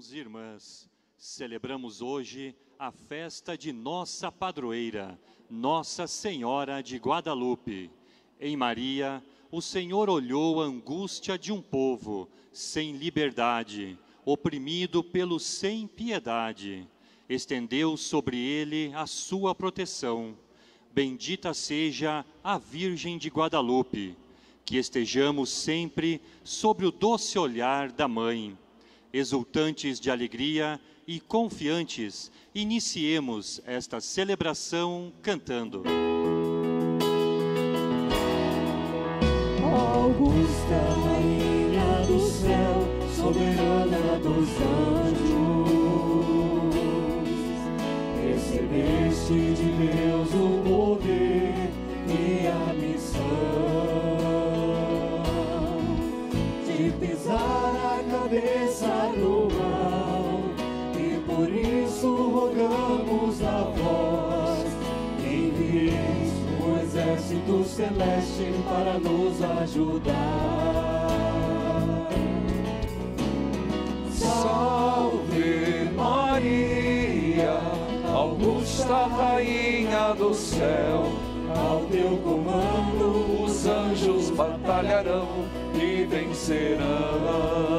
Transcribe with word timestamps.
irmãos 0.00 0.12
e 0.12 0.18
irmãs, 0.18 0.90
celebramos 1.18 2.00
hoje 2.00 2.54
a 2.78 2.90
festa 2.90 3.56
de 3.56 3.70
nossa 3.70 4.32
padroeira, 4.32 5.20
Nossa 5.50 6.06
Senhora 6.06 6.82
de 6.82 6.96
Guadalupe. 6.96 7.90
Em 8.40 8.56
Maria, 8.56 9.22
o 9.50 9.60
Senhor 9.60 10.08
olhou 10.08 10.62
a 10.62 10.64
angústia 10.64 11.38
de 11.38 11.52
um 11.52 11.60
povo 11.60 12.30
sem 12.50 12.96
liberdade, 12.96 13.98
oprimido 14.24 15.04
pelo 15.04 15.38
sem 15.38 15.86
piedade. 15.86 16.88
Estendeu 17.28 17.94
sobre 17.94 18.38
ele 18.38 18.90
a 18.94 19.06
sua 19.06 19.54
proteção. 19.54 20.34
Bendita 20.94 21.52
seja 21.52 22.24
a 22.42 22.56
Virgem 22.56 23.18
de 23.18 23.28
Guadalupe. 23.28 24.16
Que 24.64 24.78
estejamos 24.78 25.50
sempre 25.50 26.22
sobre 26.42 26.86
o 26.86 26.90
doce 26.90 27.38
olhar 27.38 27.92
da 27.92 28.08
Mãe 28.08 28.56
exultantes 29.12 29.98
de 30.00 30.10
alegria 30.10 30.80
e 31.06 31.18
confiantes, 31.20 32.30
iniciemos 32.54 33.60
esta 33.66 34.00
celebração 34.00 35.12
cantando. 35.22 35.82
Augusta, 39.62 40.80
Rainha 41.04 42.06
do 42.06 42.20
céu, 42.20 42.86
soberana 43.16 44.18
dos 44.20 44.48
anjos, 44.60 45.50
recebeste 48.22 49.34
de 49.54 49.68
Deus 49.86 50.28
o 50.34 50.62
poder 50.62 50.89
celeste 67.80 68.52
para 68.68 68.98
nos 68.98 69.42
ajudar. 69.62 71.06
Salve 74.12 75.88
Maria, 75.96 77.58
Augusta 78.12 79.06
Rainha 79.06 80.14
do 80.14 80.34
céu, 80.34 81.10
Ao 81.56 81.80
teu 81.86 82.16
comando, 82.18 83.42
os 83.44 83.66
anjos 83.66 84.30
batalharão 84.30 85.26
e 85.74 86.04
vencerão. 86.04 87.69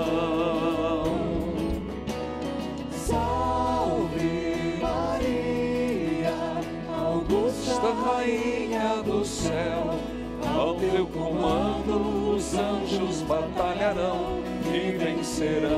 Os 12.51 12.57
anjos 12.57 13.21
batalharão 13.21 14.41
e 14.65 14.91
vencerão. 14.97 15.69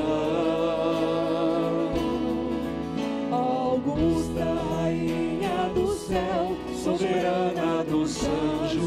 Augusta 3.30 4.44
Rainha 4.44 5.70
do 5.72 5.94
céu, 5.94 6.56
soberana 6.74 7.84
dos 7.84 8.24
anjos, 8.24 8.82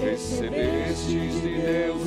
recebestes 0.00 1.42
de 1.42 1.50
Deus 1.60 2.01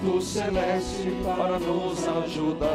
exército 0.00 0.20
celeste 0.22 1.12
para 1.24 1.58
nos 1.58 2.08
ajudar. 2.08 2.68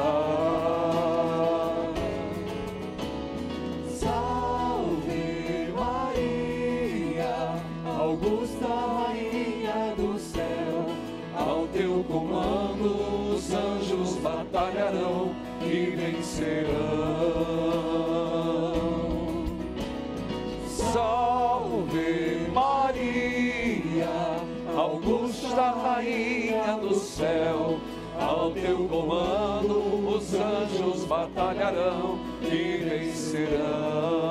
Salve 3.89 5.73
Maria, 5.75 7.55
Augusta 7.97 8.67
Rainha 8.67 9.95
do 9.97 10.19
céu, 10.19 10.85
Ao 11.35 11.67
teu 11.67 12.03
comando 12.03 13.33
os 13.33 13.51
anjos 13.51 14.15
batalharão 14.17 15.35
e 15.61 15.95
vencerão. 15.95 17.24
Céu, 27.15 27.79
ao 28.19 28.51
teu 28.51 28.87
comando 28.89 30.15
os 30.15 30.33
anjos 30.33 31.05
batalharão 31.05 32.19
e 32.41 32.77
vencerão. 32.83 34.25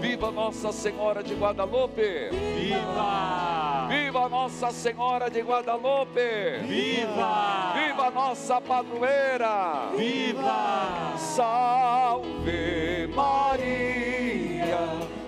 Viva 0.00 0.32
Nossa 0.32 0.72
Senhora 0.72 1.22
de 1.22 1.34
Guadalupe! 1.34 2.30
Viva! 2.32 3.86
Viva 3.88 4.28
Nossa 4.28 4.72
Senhora 4.72 5.30
de 5.30 5.40
Guadalupe! 5.40 6.58
Viva! 6.66 7.74
Viva 7.74 8.10
nossa 8.10 8.60
padroeira! 8.60 9.92
Viva! 9.96 11.14
Salve 11.16 13.08
Maria, 13.14 14.80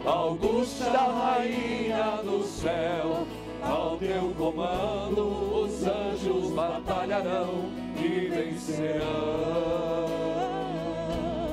Augusta 0.04 0.98
Rainha 0.98 2.20
do 2.24 2.42
céu, 2.42 3.24
ao 3.62 3.96
teu 3.98 4.34
comando 4.36 5.62
os 5.62 5.86
anjos 5.86 6.09
batalharão 6.54 7.70
e 7.96 8.28
vencerão. 8.28 10.06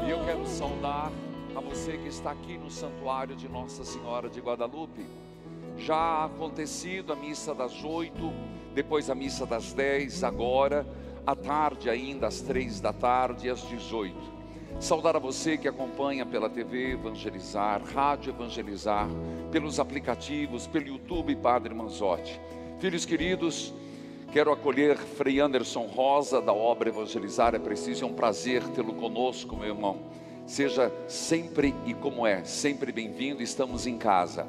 E 0.06 0.09
eu 0.09 0.24
quero 0.25 0.46
saudar 0.47 1.12
a 1.56 1.59
você 1.59 1.97
que 1.97 2.08
está 2.08 2.31
aqui 2.31 2.58
no 2.58 2.69
santuário 2.69 3.35
de 3.35 3.47
Nossa 3.47 3.84
Senhora 3.84 4.30
de 4.30 4.40
Guadalupe. 4.40 5.06
Já 5.78 6.25
acontecido 6.25 7.13
a 7.13 7.16
missa 7.16 7.53
das 7.53 7.84
oito, 7.84 8.34
depois 8.74 9.09
a 9.09 9.16
missa 9.16 9.46
das 9.46 9.74
dez, 9.74 10.24
agora, 10.24 10.88
à 11.25 11.35
tarde 11.35 11.90
ainda, 11.90 12.28
às 12.28 12.41
três 12.41 12.79
da 12.79 12.91
tarde 12.91 13.47
e 13.47 13.50
às 13.50 13.62
dezoito. 13.62 14.38
Saudar 14.79 15.16
a 15.16 15.19
você 15.19 15.58
que 15.58 15.68
acompanha 15.68 16.25
pela 16.25 16.50
TV 16.50 16.91
Evangelizar, 16.91 17.81
Rádio 17.84 18.31
Evangelizar, 18.31 19.08
pelos 19.52 19.79
aplicativos, 19.79 20.68
pelo 20.68 20.88
YouTube 20.88 21.35
Padre 21.38 21.74
Manzotti. 21.74 22.40
Filhos 22.79 23.03
queridos, 23.03 23.74
quero 24.32 24.52
acolher 24.52 24.98
Frei 24.98 25.40
Anderson 25.40 25.86
Rosa 25.86 26.42
da 26.42 26.54
obra 26.54 26.90
Evangelizar 26.90 27.56
é 27.56 27.60
Preciso, 27.60 28.04
é 28.04 28.08
um 28.08 28.14
prazer 28.14 28.64
tê-lo 28.70 28.94
conosco, 28.94 29.56
meu 29.56 29.68
irmão. 29.68 29.98
Seja 30.46 30.91
sempre 31.08 31.76
e 31.85 31.94
como 31.94 32.26
é, 32.26 32.44
sempre 32.44 32.91
bem-vindo, 32.91 33.44
estamos 33.44 33.85
em 33.85 33.97
casa. 33.97 34.47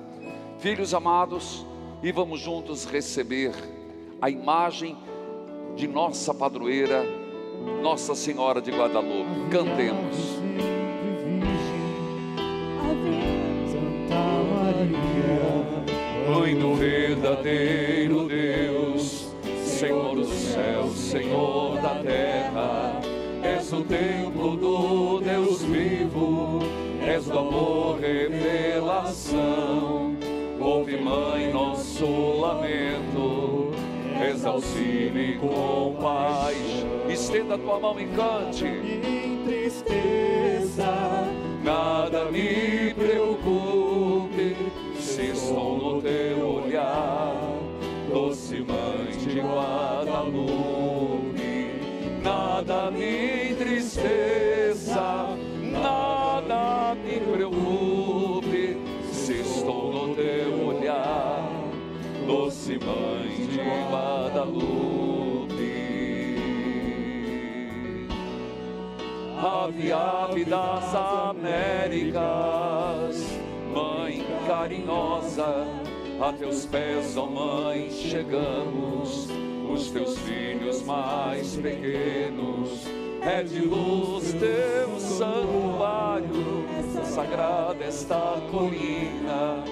Filhos 0.59 0.95
amados, 0.95 1.67
e 2.03 2.13
vamos 2.13 2.41
juntos 2.41 2.85
receber 2.85 3.53
a 4.21 4.31
imagem 4.31 4.97
de 5.77 5.87
nossa 5.87 6.35
padroeira, 6.35 7.05
Nossa 7.83 8.15
Senhora 8.15 8.61
de 8.61 8.71
Guadalupe. 8.71 9.51
Cantemos. 9.51 10.17
Santa 13.71 14.23
Maria, 14.55 15.69
Mãe 16.29 16.57
do 16.57 16.75
verdadeiro 16.75 18.29
Deus, 18.29 19.28
Senhor 19.79 20.17
do 20.17 20.25
céu, 20.25 20.89
Senhor 20.89 21.81
da 21.81 21.95
terra, 22.03 23.01
és 23.45 23.73
o 23.73 23.81
templo 23.85 24.57
do 24.57 25.21
Deus 25.21 25.63
vivo, 25.63 26.59
és 27.01 27.27
do 27.27 27.39
amor 27.39 28.01
revelação. 28.01 29.47
Ouve, 30.61 30.97
Mãe, 30.97 31.53
nosso 31.53 32.07
lamento, 32.41 33.71
és 34.21 34.45
auxílio 34.45 35.17
e 35.17 35.39
compaixão. 35.39 37.09
Estenda 37.09 37.55
a 37.55 37.59
tua 37.59 37.79
mão 37.79 38.01
e 38.01 38.07
cante. 38.09 38.67
em 38.67 39.45
tristeza, 39.45 40.93
Nada 41.63 42.25
me 42.33 42.93
preocupe 42.95 44.57
se 44.99 45.31
estou 45.31 45.79
no 45.79 46.03
teu 46.03 46.65
olhar, 46.65 47.08
de 49.39 49.43
Guadalupe, 49.43 51.31
nada 52.23 52.91
me 52.91 53.55
tristeza, 53.55 55.37
nada 55.63 56.97
me 56.97 57.21
preocupe, 57.21 58.77
se 59.13 59.41
estou 59.41 59.93
no 59.93 60.15
teu 60.17 60.67
olhar, 60.67 61.49
doce 62.27 62.79
mãe 62.79 63.47
de 63.47 63.61
Guadalupe. 63.89 64.99
Ave, 69.41 69.93
ave 69.93 70.45
das 70.45 70.95
Américas, 71.31 72.19
mãe 73.73 74.27
carinhosa, 74.49 75.78
a 76.21 76.33
teus 76.33 76.67
pés, 76.67 77.17
ó 77.17 77.27
mãe, 77.27 77.91
chegamos, 77.91 79.29
os 79.71 79.91
teus 79.91 80.19
filhos 80.19 80.83
mais 80.83 81.57
pequenos. 81.57 82.87
É 83.21 83.43
de 83.43 83.61
luz 83.61 84.33
teu 84.33 84.99
santuário, 84.99 86.65
sagrada 87.05 87.85
esta 87.85 88.41
colina, 88.51 89.65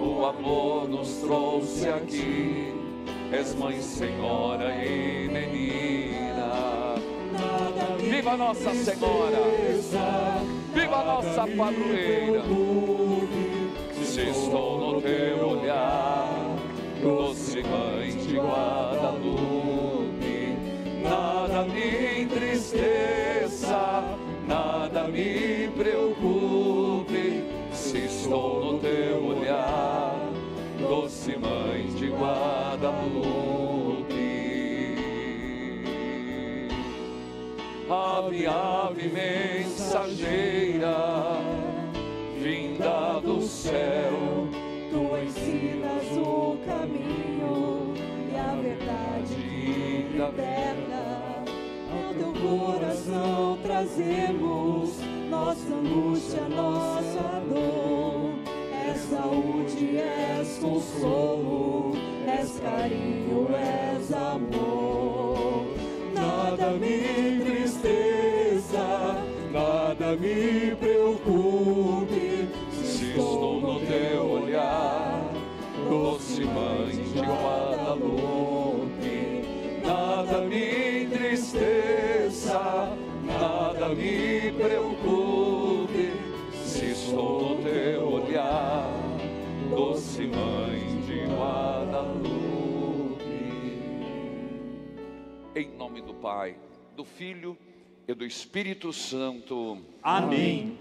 o 0.00 0.24
amor 0.24 0.88
nos 0.88 1.16
trouxe 1.16 1.88
aqui, 1.88 2.72
és 3.32 3.54
mãe, 3.54 3.80
senhora 3.80 4.74
e 4.84 5.28
menina. 5.28 6.94
Viva 7.98 8.36
Nossa 8.36 8.74
Senhora! 8.74 9.38
Viva 10.72 11.04
Nossa 11.04 11.46
Padroeira! 11.56 12.42
Se 14.14 14.22
estou 14.30 14.78
no 14.78 15.02
teu 15.02 15.48
olhar, 15.48 16.56
doce 17.02 17.64
mãe 17.64 18.12
de 18.12 18.36
Guadalupe, 18.36 19.34
nada 21.02 21.64
me 21.64 22.22
entristeça, 22.22 24.04
nada 24.46 25.08
me 25.08 25.68
preocupe. 25.76 27.42
Se 27.72 28.04
estou 28.04 28.74
no 28.74 28.78
teu 28.78 29.24
olhar, 29.26 30.14
doce 30.78 31.36
mãe 31.36 31.88
de 31.98 32.06
Guadalupe. 32.06 33.34
Ave, 37.90 38.46
ave 38.46 39.08
mensageira, 39.08 40.94
céu, 43.74 44.46
Tu 44.90 45.00
ensinas 45.26 46.06
o 46.16 46.56
caminho 46.64 47.94
e 48.30 48.36
a 48.36 48.54
verdade 48.54 50.06
eterna. 50.14 51.04
Ao 51.92 52.14
teu 52.14 52.32
coração 52.40 53.58
trazemos 53.62 55.00
nossa 55.28 55.74
angústia, 55.74 56.42
nossa 56.48 57.42
dor. 57.48 58.34
És 58.86 59.00
saúde, 59.10 59.98
és 59.98 60.58
consolo, 60.58 61.96
és 62.28 62.60
carinho, 62.60 63.48
és 63.56 64.12
amor. 64.12 65.66
Nada 66.14 66.70
me 66.72 66.94
entristeça, 67.32 68.86
nada 69.52 70.16
me 70.16 70.63
me 81.54 81.60
entristeça, 81.60 82.96
nada 83.24 83.88
me 83.90 84.52
preocupe. 84.52 86.12
Se 86.64 86.90
estou 86.90 87.56
no 87.56 87.62
teu 87.62 88.08
olhar, 88.08 88.90
doce 89.70 90.26
mãe 90.26 91.00
de 91.06 91.24
Guadalupe. 91.34 92.34
Em 95.54 95.68
nome 95.76 96.02
do 96.02 96.14
Pai, 96.14 96.56
do 96.96 97.04
Filho 97.04 97.56
e 98.06 98.14
do 98.14 98.24
Espírito 98.26 98.92
Santo. 98.92 99.78
Amém. 100.02 100.76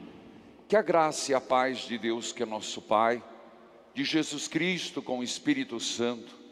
Que 0.68 0.76
a 0.76 0.82
graça 0.82 1.32
e 1.32 1.36
a 1.36 1.42
paz 1.42 1.80
de 1.80 1.98
Deus, 2.00 2.32
que 2.32 2.42
é 2.42 2.46
nosso 2.46 2.82
Pai, 2.82 3.24
de 3.94 4.04
Jesus 4.04 4.48
Cristo 4.48 5.02
com 5.04 5.20
o 5.20 5.24
Espírito 5.24 5.80
Santo, 5.80 6.43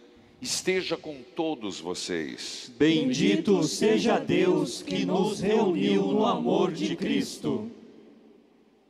esteja 0.41 0.97
com 0.97 1.21
todos 1.35 1.79
vocês. 1.79 2.71
Bendito 2.75 3.61
seja 3.63 4.17
Deus 4.17 4.81
que 4.81 5.05
nos 5.05 5.39
reuniu 5.39 6.07
no 6.07 6.25
amor 6.25 6.71
de 6.71 6.95
Cristo. 6.95 7.69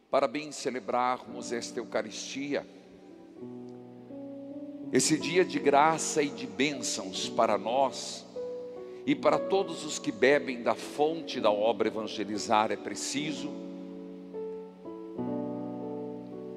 Para 0.09 0.27
bem 0.27 0.51
celebrarmos 0.51 1.51
esta 1.51 1.79
Eucaristia, 1.79 2.65
esse 4.93 5.17
dia 5.17 5.43
de 5.43 5.59
graça 5.59 6.23
e 6.23 6.29
de 6.29 6.47
bênçãos 6.47 7.29
para 7.29 7.57
nós 7.57 8.25
e 9.05 9.15
para 9.15 9.37
todos 9.37 9.85
os 9.85 9.99
que 9.99 10.11
bebem 10.11 10.61
da 10.61 10.75
fonte 10.75 11.39
da 11.39 11.51
obra 11.51 11.87
evangelizar 11.87 12.71
é 12.71 12.75
preciso, 12.75 13.49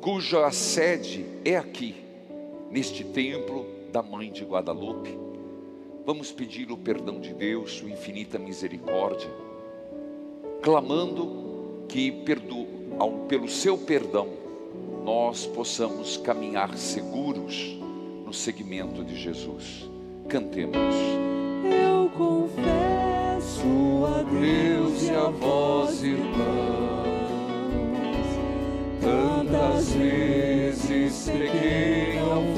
cuja 0.01 0.51
sede 0.51 1.25
é 1.45 1.57
aqui, 1.57 1.95
neste 2.71 3.05
templo 3.05 3.74
da 3.95 4.03
Mãe 4.03 4.33
de 4.33 4.45
Guadalupe. 4.45 5.17
Vamos 6.05 6.33
pedir 6.33 6.73
o 6.73 6.77
perdão 6.77 7.21
de 7.21 7.33
Deus, 7.33 7.75
sua 7.75 7.89
infinita 7.89 8.41
misericórdia, 8.41 9.31
clamando 10.61 11.85
que 11.89 12.11
perdo, 12.11 12.67
ao, 12.99 13.13
pelo 13.29 13.49
seu 13.49 13.79
perdão 13.79 14.27
nós 15.05 15.47
possamos 15.47 16.17
caminhar 16.17 16.77
seguros 16.77 17.79
no 18.27 18.33
seguimento 18.33 19.05
de 19.05 19.15
Jesus. 19.15 19.89
Cantemos. 20.29 20.77
Eu 21.63 22.11
confesso 22.19 23.63
a 24.09 24.23
Deus 24.25 25.05
e 25.05 25.11
a 25.11 25.29
vós, 25.31 26.03
irmãos, 26.03 27.15
Tantas 29.01 29.93
vezes 29.93 31.29
pequei, 31.29 32.19
não 32.19 32.54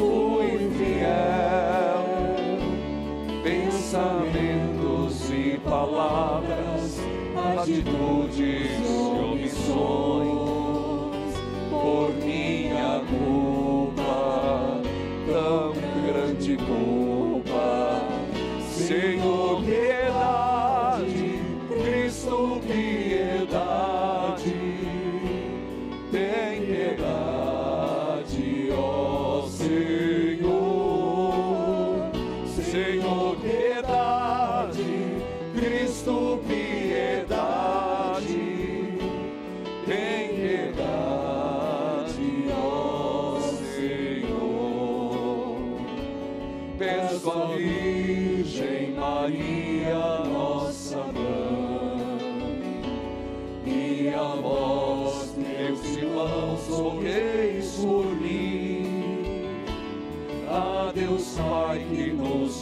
atitudes 7.68 8.75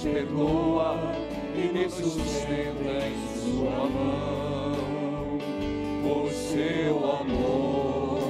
perdoa 0.05 1.15
e 1.57 1.73
nos 1.73 1.95
sustenta 1.95 3.07
em 3.07 3.17
sua 3.41 3.89
mão, 3.89 5.39
por 6.03 6.31
seu 6.31 6.97
amor, 7.11 8.21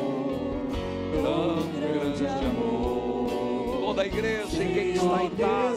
tão 1.12 1.66
grande 1.80 2.26
amor. 2.26 3.80
Toda 3.80 4.02
a 4.02 4.06
igreja 4.06 4.62
e 4.62 4.72
quem 4.72 4.90
está 4.92 5.24
em 5.24 5.30
casa, 5.30 5.73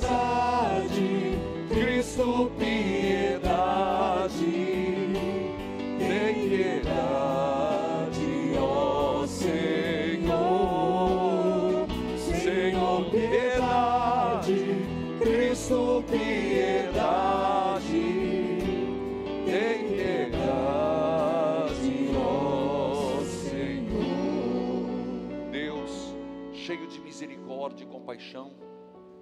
cheio 26.67 26.85
de 26.87 26.99
misericórdia 26.99 27.85
e 27.85 27.87
compaixão, 27.87 28.51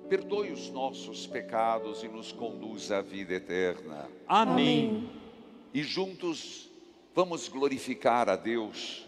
perdoe 0.09 0.51
os 0.51 0.71
nossos 0.71 1.27
pecados 1.27 2.03
e 2.03 2.07
nos 2.07 2.31
conduz 2.31 2.91
à 2.91 3.01
vida 3.01 3.35
eterna. 3.35 4.09
Amém. 4.27 5.07
E 5.71 5.83
juntos 5.83 6.65
Vamos 7.15 7.47
glorificar 7.47 8.27
a 8.27 8.35
Deus. 8.35 9.07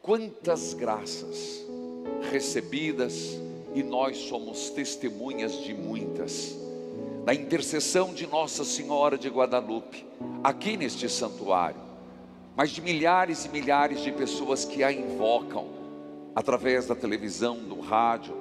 Quantas 0.00 0.72
graças 0.72 1.66
recebidas 2.30 3.40
e 3.74 3.82
nós 3.82 4.18
somos 4.18 4.70
testemunhas 4.70 5.60
de 5.64 5.74
muitas. 5.74 6.56
Na 7.26 7.34
intercessão 7.34 8.14
de 8.14 8.24
Nossa 8.24 8.64
Senhora 8.64 9.18
de 9.18 9.28
Guadalupe, 9.28 10.06
aqui 10.44 10.76
neste 10.76 11.08
santuário, 11.08 11.80
mas 12.54 12.70
de 12.70 12.80
milhares 12.80 13.44
e 13.46 13.48
milhares 13.48 14.00
de 14.00 14.12
pessoas 14.12 14.64
que 14.64 14.84
a 14.84 14.92
invocam 14.92 15.79
através 16.34 16.86
da 16.86 16.94
televisão, 16.94 17.56
do 17.56 17.80
rádio, 17.80 18.34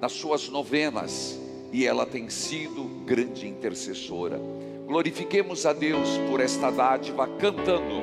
nas 0.00 0.12
suas 0.12 0.48
novenas, 0.48 1.38
e 1.72 1.86
ela 1.86 2.04
tem 2.04 2.28
sido 2.28 2.84
grande 3.04 3.46
intercessora. 3.46 4.40
Glorifiquemos 4.86 5.64
a 5.64 5.72
Deus 5.72 6.08
por 6.28 6.40
esta 6.40 6.70
dádiva 6.70 7.26
cantando. 7.38 8.02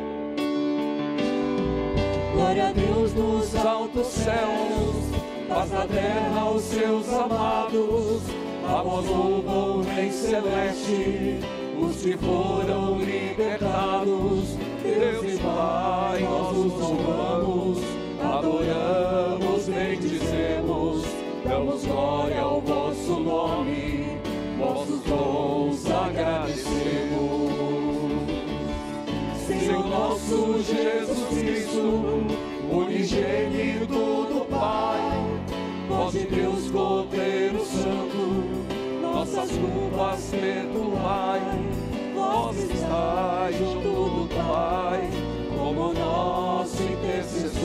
Glória 2.34 2.70
a 2.70 2.72
Deus 2.72 3.14
nos 3.14 3.56
altos 3.56 4.08
céus, 4.08 4.96
paz 5.48 5.72
na 5.72 5.86
terra 5.86 6.42
aos 6.42 6.64
seus 6.64 7.10
amados. 7.10 8.22
Vamos 8.64 9.10
o 9.10 9.82
Rei 9.82 10.12
Celeste, 10.12 11.40
os 11.80 12.02
que 12.02 12.18
foram 12.18 13.00
libertados. 13.00 14.58
Deus 14.82 15.34
e 15.34 15.38
Pai, 15.44 16.22
nós 16.22 16.58
os 16.58 16.74
louvamos, 16.74 17.80
adoramos, 18.40 19.68
bendizemos, 19.68 21.04
damos 21.44 21.86
glória 21.86 22.42
ao 22.42 22.62
vosso 22.62 23.20
nome, 23.20 24.18
vossos 24.58 25.02
dons 25.02 25.86
agradecemos. 25.92 27.50
Senhor 29.46 29.88
nosso 29.88 30.64
Jesus 30.64 31.28
Cristo, 31.38 32.24
unigênito 32.72 33.88
do 33.90 34.46
Pai, 34.50 35.02
voz 35.90 36.14
de 36.14 36.26
Deus 36.26 36.72
Cordeiro 36.72 37.60
Santo, 37.66 39.02
nossas 39.02 39.50
culpas 39.52 40.32
perdoai, 40.32 41.42
vós 42.16 42.58
estáis 42.58 43.58
junto 43.58 43.82
do 43.82 44.30
Pai, 44.34 45.10
como 45.58 45.94
nosso 45.94 46.82
intercessor, 46.84 47.59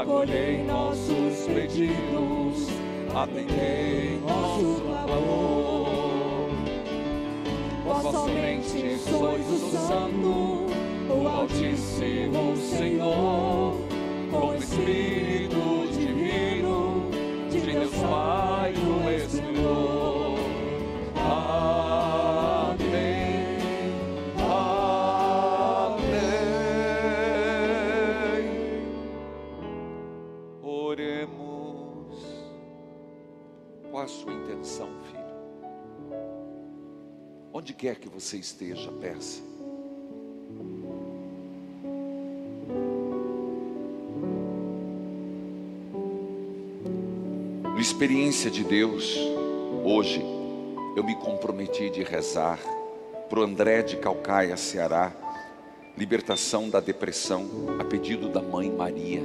acolhei 0.00 0.62
nossos 0.64 1.46
pedidos, 1.46 2.68
atendei 3.14 4.20
nosso 4.20 4.80
clamor. 5.06 6.50
Vós 7.84 8.02
somente 8.12 8.98
sois 8.98 9.46
o 9.50 9.70
Santo, 9.70 10.66
o 11.10 11.28
Altíssimo 11.28 12.56
Senhor, 12.56 13.74
com 14.30 14.50
o 14.50 14.54
Espírito 14.54 15.88
Divino, 15.92 17.10
de 17.50 17.60
Deus 17.60 17.94
Pai 17.94 18.74
o 18.74 19.10
Espírito. 19.10 20.34
Amém. 21.16 21.87
A 34.08 34.10
sua 34.10 34.32
intenção, 34.32 34.88
filho? 35.04 35.18
Onde 37.52 37.74
quer 37.74 37.96
que 37.96 38.08
você 38.08 38.38
esteja, 38.38 38.90
peça. 38.92 39.42
No 47.74 47.78
experiência 47.78 48.50
de 48.50 48.64
Deus, 48.64 49.14
hoje 49.84 50.24
eu 50.96 51.04
me 51.04 51.14
comprometi 51.14 51.90
de 51.90 52.02
rezar 52.02 52.58
para 53.28 53.40
o 53.40 53.42
André 53.42 53.82
de 53.82 53.98
Calcaia, 53.98 54.56
Ceará, 54.56 55.12
libertação 55.98 56.70
da 56.70 56.80
depressão, 56.80 57.46
a 57.78 57.84
pedido 57.84 58.30
da 58.30 58.40
mãe 58.40 58.70
Maria. 58.70 59.22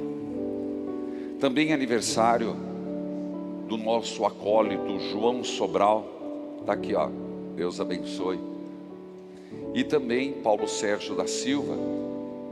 Também 1.40 1.72
aniversário 1.72 2.73
do 3.74 3.77
nosso 3.77 4.24
acólito 4.24 5.00
João 5.00 5.44
Sobral, 5.44 6.06
está 6.60 6.74
aqui, 6.74 6.94
ó, 6.94 7.10
Deus 7.56 7.82
abençoe. 7.82 8.39
E 9.74 9.84
também 9.84 10.32
Paulo 10.32 10.68
Sérgio 10.68 11.15
da 11.15 11.25
Silva, 11.25 11.75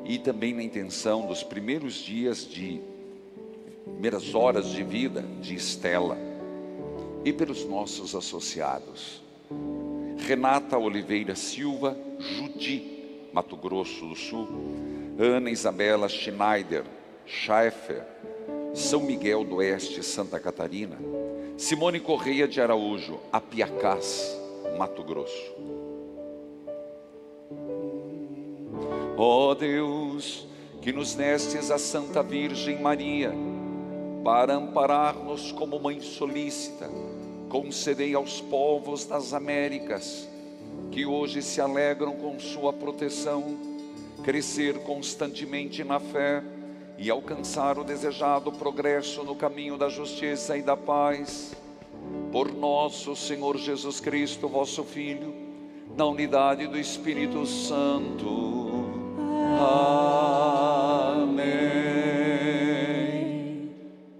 e 0.03 0.17
também 0.17 0.51
na 0.55 0.63
intenção 0.63 1.27
dos 1.27 1.43
primeiros 1.43 1.93
dias 1.93 2.43
de 2.43 2.81
primeiras 3.83 4.33
horas 4.33 4.71
de 4.71 4.81
vida 4.81 5.23
de 5.39 5.53
Estela. 5.53 6.17
E 7.23 7.31
pelos 7.31 7.65
nossos 7.65 8.15
associados. 8.15 9.21
Renata 10.25 10.75
Oliveira 10.75 11.35
Silva, 11.35 11.95
Judi, 12.17 13.27
Mato 13.31 13.55
Grosso 13.55 14.07
do 14.07 14.15
Sul, 14.15 14.47
Ana 15.19 15.51
Isabela 15.51 16.09
Schneider, 16.09 16.83
Schaeffer, 17.27 18.03
São 18.73 19.01
Miguel 19.01 19.43
do 19.43 19.55
Oeste, 19.57 20.01
Santa 20.01 20.39
Catarina, 20.39 20.97
Simone 21.57 21.99
Correia 21.99 22.47
de 22.47 22.61
Araújo, 22.61 23.19
Apiacás, 23.31 24.37
Mato 24.77 25.03
Grosso. 25.03 25.53
Ó 29.17 29.53
Deus, 29.53 30.47
que 30.81 30.93
nos 30.93 31.15
nestes 31.15 31.69
a 31.69 31.77
Santa 31.77 32.23
Virgem 32.23 32.81
Maria, 32.81 33.33
para 34.23 34.55
amparar-nos 34.55 35.51
como 35.51 35.77
mãe 35.77 35.99
solícita, 35.99 36.89
concedei 37.49 38.15
aos 38.15 38.39
povos 38.39 39.05
das 39.05 39.33
Américas, 39.33 40.27
que 40.91 41.05
hoje 41.05 41.41
se 41.41 41.59
alegram 41.59 42.13
com 42.13 42.39
sua 42.39 42.71
proteção, 42.71 43.57
crescer 44.23 44.79
constantemente 44.79 45.83
na 45.83 45.99
fé 45.99 46.41
e 47.01 47.09
alcançar 47.09 47.79
o 47.79 47.83
desejado 47.83 48.51
progresso 48.51 49.23
no 49.23 49.35
caminho 49.35 49.75
da 49.75 49.89
justiça 49.89 50.55
e 50.55 50.61
da 50.61 50.77
paz. 50.77 51.55
Por 52.31 52.53
nosso 52.53 53.15
Senhor 53.15 53.57
Jesus 53.57 53.99
Cristo, 53.99 54.47
vosso 54.47 54.83
Filho, 54.83 55.33
na 55.97 56.05
unidade 56.05 56.67
do 56.67 56.77
Espírito 56.77 57.43
Santo. 57.47 58.85
Amém. 61.19 61.41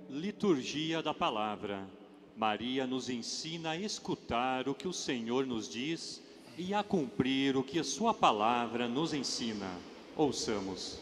Liturgia 0.09 1.03
da 1.03 1.13
Palavra. 1.13 1.87
Maria 2.35 2.87
nos 2.87 3.09
ensina 3.09 3.69
a 3.71 3.77
escutar 3.77 4.67
o 4.67 4.73
que 4.73 4.87
o 4.87 4.93
Senhor 4.93 5.45
nos 5.45 5.69
diz 5.69 6.19
e 6.57 6.73
a 6.73 6.81
cumprir 6.81 7.55
o 7.55 7.61
que 7.61 7.77
a 7.77 7.83
Sua 7.83 8.11
palavra 8.11 8.87
nos 8.87 9.13
ensina. 9.13 9.69
Ouçamos. 10.17 11.00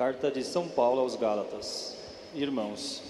Carta 0.00 0.30
de 0.30 0.42
São 0.42 0.66
Paulo 0.66 1.02
aos 1.02 1.14
Gálatas. 1.14 1.94
Irmãos, 2.34 3.02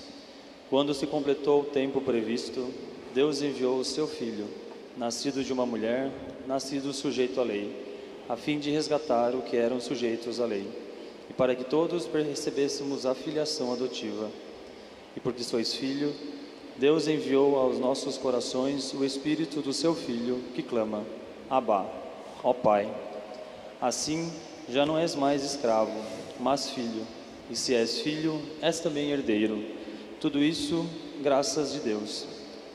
quando 0.68 0.92
se 0.92 1.06
completou 1.06 1.60
o 1.60 1.66
tempo 1.66 2.00
previsto, 2.00 2.68
Deus 3.14 3.40
enviou 3.42 3.78
o 3.78 3.84
seu 3.84 4.08
Filho, 4.08 4.48
nascido 4.96 5.44
de 5.44 5.52
uma 5.52 5.64
mulher, 5.64 6.10
nascido 6.48 6.92
sujeito 6.92 7.40
à 7.40 7.44
lei, 7.44 8.12
a 8.28 8.34
fim 8.34 8.58
de 8.58 8.72
resgatar 8.72 9.36
o 9.36 9.42
que 9.42 9.56
eram 9.56 9.80
sujeitos 9.80 10.40
à 10.40 10.46
lei, 10.46 10.66
e 11.30 11.32
para 11.32 11.54
que 11.54 11.62
todos 11.62 12.06
recebêssemos 12.12 13.06
a 13.06 13.14
filiação 13.14 13.72
adotiva. 13.72 14.28
E 15.16 15.20
porque 15.20 15.44
sois 15.44 15.72
filho, 15.72 16.12
Deus 16.76 17.06
enviou 17.06 17.56
aos 17.56 17.78
nossos 17.78 18.18
corações 18.18 18.92
o 18.94 19.04
Espírito 19.04 19.62
do 19.62 19.72
seu 19.72 19.94
Filho, 19.94 20.42
que 20.56 20.62
clama: 20.64 21.06
Abá, 21.48 21.86
ó 22.42 22.52
Pai. 22.52 22.92
Assim, 23.80 24.32
já 24.68 24.84
não 24.84 24.98
és 24.98 25.14
mais 25.14 25.44
escravo, 25.44 25.92
mas 26.40 26.70
filho. 26.70 27.06
E 27.50 27.56
se 27.56 27.74
és 27.74 28.00
filho, 28.00 28.40
és 28.62 28.80
também 28.80 29.10
herdeiro. 29.10 29.62
Tudo 30.20 30.42
isso, 30.42 30.86
graças 31.22 31.72
de 31.72 31.80
Deus. 31.80 32.26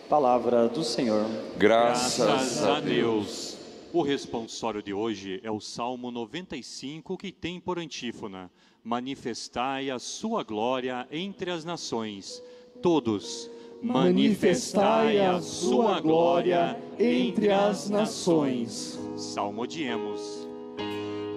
Palavra 0.10 0.68
do 0.68 0.84
Senhor. 0.84 1.26
Graças, 1.58 2.64
a 2.64 2.80
Deus. 2.80 3.58
O 3.92 4.02
responsório 4.02 4.84
de 4.84 4.94
hoje 4.94 5.40
é 5.44 5.50
o 5.50 5.60
Salmo 5.60 6.12
95, 6.12 7.18
que 7.18 7.32
tem 7.32 7.60
por 7.60 7.80
antífona: 7.80 8.52
Manifestai 8.84 9.90
a 9.90 9.98
sua 9.98 10.44
glória 10.44 11.08
entre 11.10 11.50
as 11.50 11.64
nações. 11.64 12.44
Todos, 12.82 13.50
manifestai 13.82 15.20
a 15.20 15.40
sua 15.40 16.02
glória 16.02 16.78
entre 17.00 17.50
as 17.50 17.90
nações. 17.90 19.00
Salmodiemos. 19.16 20.35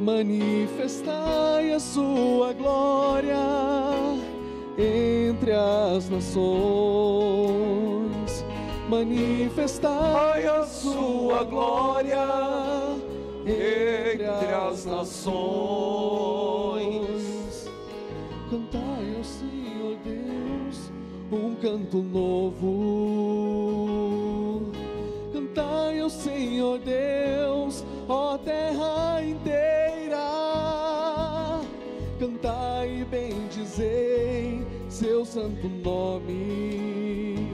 Manifestai 0.01 1.73
a 1.73 1.81
sua 1.81 2.53
glória 2.53 3.37
entre 4.79 5.53
as 5.53 6.09
nações. 6.09 6.39
Manifestai 8.89 10.47
a 10.47 10.65
sua 10.65 11.43
glória 11.45 12.27
entre 13.45 14.55
as 14.55 14.87
nações. 14.87 15.39
Cantai 18.51 19.17
ao 19.17 19.25
Senhor 19.25 19.99
Deus 20.05 20.93
um 21.33 21.55
canto 21.57 21.99
novo. 21.99 22.63
Cantai 25.33 25.99
ao 26.01 26.09
Senhor 26.09 26.79
Deus, 26.79 27.58
bendizei 33.79 34.67
seu 34.89 35.25
santo 35.25 35.69
nome. 35.69 37.47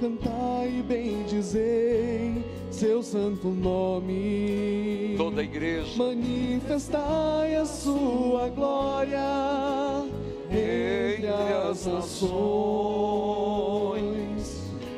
Cantai 0.00 0.78
e 0.78 0.82
bendizei 0.82 2.44
seu 2.70 3.02
santo 3.02 3.48
nome. 3.48 5.14
Toda 5.16 5.40
a 5.40 5.44
igreja. 5.44 5.96
Manifestai 5.96 7.56
a 7.56 7.64
sua 7.64 8.50
glória 8.50 10.04
entre 10.50 11.26
as 11.28 11.86
nações. 11.86 12.36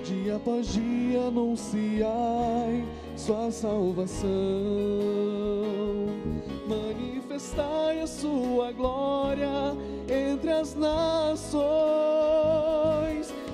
Dia 0.04 0.34
após 0.36 0.72
dia 0.72 1.20
anunciai 1.28 2.84
sua 3.16 3.52
salvação. 3.52 4.28
Manifestai 7.38 8.00
a 8.00 8.06
sua 8.08 8.72
glória 8.72 9.48
entre 10.08 10.50
as 10.50 10.74
nações 10.74 11.62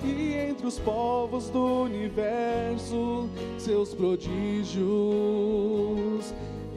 e 0.02 0.32
entre 0.32 0.66
os 0.66 0.78
povos 0.78 1.50
do 1.50 1.82
universo, 1.82 3.28
seus 3.58 3.92
prodígios. 3.92 4.80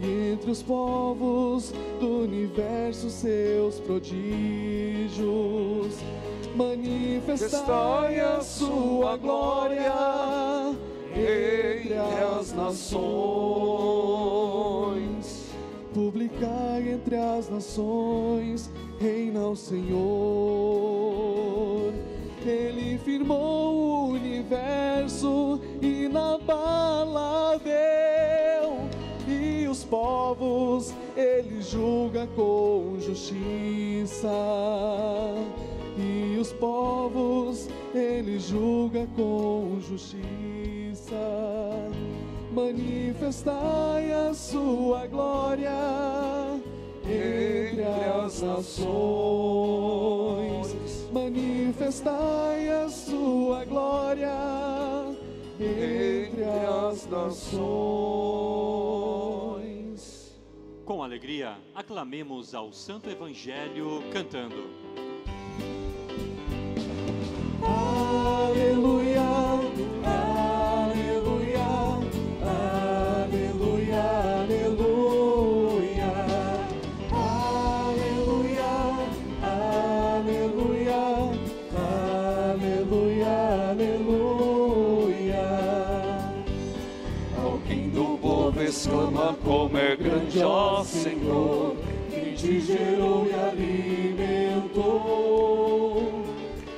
E 0.03 0.33
entre 0.33 0.51
os 0.51 0.61
povos 0.61 1.73
do 2.01 2.23
universo, 2.23 3.09
seus 3.09 3.79
prodígios. 3.79 5.15
Manifestai 6.57 8.19
a 8.19 8.41
sua 8.41 9.15
glória 9.15 9.95
entre 11.15 11.93
as 12.37 12.51
nações. 12.51 13.47
Publicai 15.97 16.93
entre 16.93 17.15
as 17.15 17.49
nações, 17.49 18.69
reina 18.99 19.47
o 19.47 19.55
Senhor. 19.55 19.97
Ele 22.45 22.99
firmou 22.99 23.73
o 23.73 24.09
universo 24.09 25.59
inabalável 25.81 27.65
e 29.27 29.67
os 29.67 29.83
povos 29.83 30.93
ele 31.15 31.63
julga 31.63 32.27
com 32.35 32.97
justiça. 32.99 34.29
E 35.97 36.37
os 36.37 36.53
povos 36.53 37.67
ele 37.95 38.37
julga 38.37 39.07
com 39.15 39.79
justiça. 39.81 40.27
Manifestai 42.57 44.11
a 44.11 44.33
sua 44.33 45.05
glória 45.05 45.69
entre 47.05 47.83
as 47.83 48.41
nações. 48.41 48.87
Manifestai 51.13 52.67
a 52.69 52.89
sua 52.89 53.63
glória 53.63 54.33
entre 55.59 56.45
as 56.89 57.05
nações. 57.05 57.55
Com 60.83 61.03
alegria, 61.03 61.59
aclamemos 61.75 62.55
ao 62.55 62.73
Santo 62.73 63.07
Evangelho 63.07 64.01
cantando. 64.11 64.67
Aleluia, 67.61 69.21
aleluia, 69.21 70.16
exclama 88.67 89.35
como 89.43 89.77
é 89.77 89.95
grande, 89.95 90.43
ó 90.43 90.83
Senhor. 90.83 91.75
que 92.09 92.33
te 92.33 92.59
gerou 92.59 93.25
e 93.27 93.33
alimentou. 94.67 96.25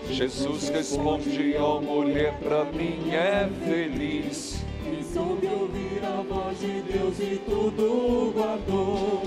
Jesus 0.10 0.70
responde, 0.70 1.56
ó 1.58 1.80
mulher, 1.82 2.38
pra 2.40 2.66
mim 2.66 3.10
é 3.12 3.50
feliz. 3.66 4.64
E 4.86 5.04
soube 5.04 5.48
ouvir 5.48 6.02
a 6.04 6.22
voz 6.22 6.60
de 6.60 6.82
Deus 6.82 7.20
e 7.20 7.42
tudo 7.46 8.32
guardou. 8.36 9.22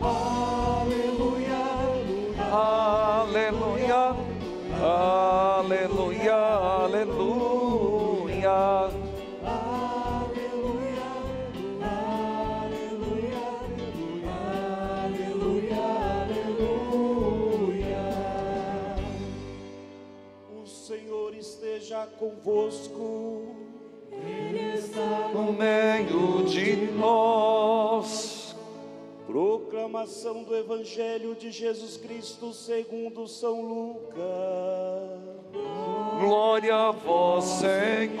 Aleluia, 0.00 1.60
Aleluia, 2.52 4.16
aleluia, 4.82 6.34
aleluia. 6.34 7.30
aleluia, 8.46 8.90
convosco. 22.44 23.46
No 25.32 25.52
meio 25.52 26.44
de 26.44 26.90
nós, 26.92 28.56
Proclamação 29.26 30.42
do 30.42 30.56
Evangelho 30.56 31.36
de 31.36 31.52
Jesus 31.52 31.96
Cristo 31.96 32.52
segundo 32.52 33.28
São 33.28 33.62
Lucas. 33.62 34.18
glória 36.18 36.74
a 36.74 36.90
vós, 36.90 37.44
Senhor. 37.44 38.20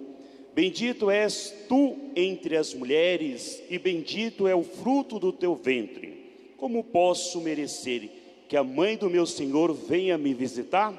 Bendito 0.53 1.09
és 1.09 1.53
tu 1.69 1.97
entre 2.15 2.57
as 2.57 2.73
mulheres, 2.73 3.63
e 3.69 3.79
bendito 3.79 4.47
é 4.47 4.55
o 4.55 4.63
fruto 4.63 5.17
do 5.17 5.31
teu 5.31 5.55
ventre. 5.55 6.53
Como 6.57 6.83
posso 6.83 7.39
merecer 7.39 8.09
que 8.49 8.57
a 8.57 8.63
mãe 8.63 8.97
do 8.97 9.09
meu 9.09 9.25
Senhor 9.25 9.73
venha 9.73 10.17
me 10.17 10.33
visitar? 10.33 10.93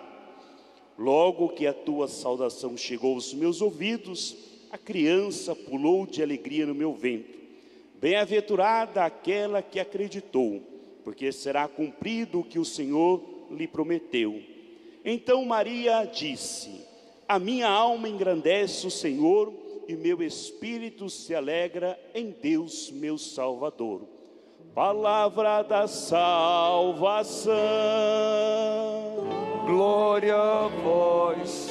Logo 0.98 1.50
que 1.50 1.66
a 1.66 1.72
tua 1.72 2.08
saudação 2.08 2.76
chegou 2.76 3.14
aos 3.14 3.34
meus 3.34 3.60
ouvidos, 3.60 4.36
a 4.70 4.78
criança 4.78 5.54
pulou 5.54 6.06
de 6.06 6.22
alegria 6.22 6.64
no 6.64 6.74
meu 6.74 6.94
ventre. 6.94 7.38
Bem-aventurada 8.00 9.04
aquela 9.04 9.60
que 9.60 9.78
acreditou, 9.78 10.62
porque 11.04 11.30
será 11.30 11.68
cumprido 11.68 12.40
o 12.40 12.44
que 12.44 12.58
o 12.58 12.64
Senhor 12.64 13.22
lhe 13.50 13.68
prometeu. 13.68 14.42
Então 15.04 15.44
Maria 15.44 16.04
disse: 16.04 16.70
A 17.32 17.38
minha 17.38 17.66
alma 17.66 18.10
engrandece 18.10 18.86
o 18.86 18.90
Senhor 18.90 19.50
e 19.88 19.96
meu 19.96 20.22
espírito 20.22 21.08
se 21.08 21.34
alegra 21.34 21.98
em 22.14 22.30
Deus, 22.30 22.90
meu 22.90 23.16
Salvador. 23.16 24.02
Palavra 24.74 25.62
da 25.62 25.88
salvação. 25.88 27.54
Glória 29.64 30.36
a 30.36 30.68
vós. 30.84 31.70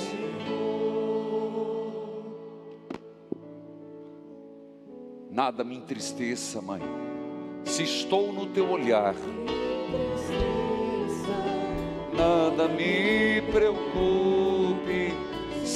Nada 5.29 5.63
me 5.63 5.75
entristeça, 5.75 6.59
mãe. 6.59 6.81
Se 7.65 7.73
se 7.75 7.83
estou 7.83 8.33
no 8.33 8.47
teu 8.47 8.67
olhar, 8.67 9.13
nada 12.17 12.67
me 12.67 13.43
preocupe, 13.51 14.40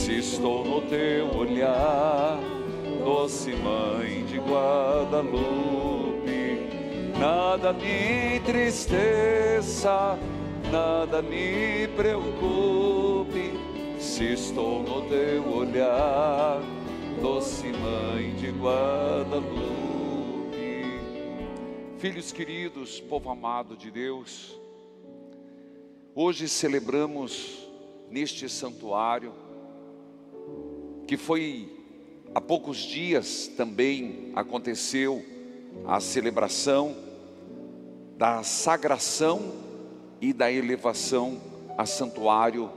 se 0.06 0.20
estou 0.20 0.64
no 0.64 0.82
teu 0.84 1.36
olhar, 1.36 2.38
doce 3.04 3.56
mãe 3.56 4.24
de 4.26 4.38
Guadalupe, 4.38 5.40
nada 7.20 7.74
me 7.74 8.36
entristeça, 8.38 10.20
nada 10.72 11.24
me 11.24 11.88
preocupe, 11.96 13.54
se 14.00 14.34
estou 14.34 14.84
no 14.84 15.10
teu 15.10 15.44
olhar, 15.58 16.62
doce 17.20 17.66
mãe 17.70 18.36
de 18.36 18.52
Guadalupe. 18.52 19.66
Filhos 21.98 22.32
queridos, 22.32 23.02
povo 23.02 23.32
amado 23.32 23.76
de 23.76 23.90
Deus, 23.90 24.56
hoje 26.14 26.48
celebramos 26.48 27.68
neste 28.08 28.48
santuário, 28.48 29.45
que 31.08 31.18
foi 31.18 31.70
há 32.34 32.42
poucos 32.42 32.78
dias 32.78 33.48
também 33.56 34.32
aconteceu 34.36 35.24
a 35.86 36.00
celebração 36.00 36.96
da 38.18 38.44
sagração 38.44 39.54
e 40.22 40.34
da 40.34 40.52
elevação 40.52 41.42
a 41.78 41.86
santuário 41.86 42.72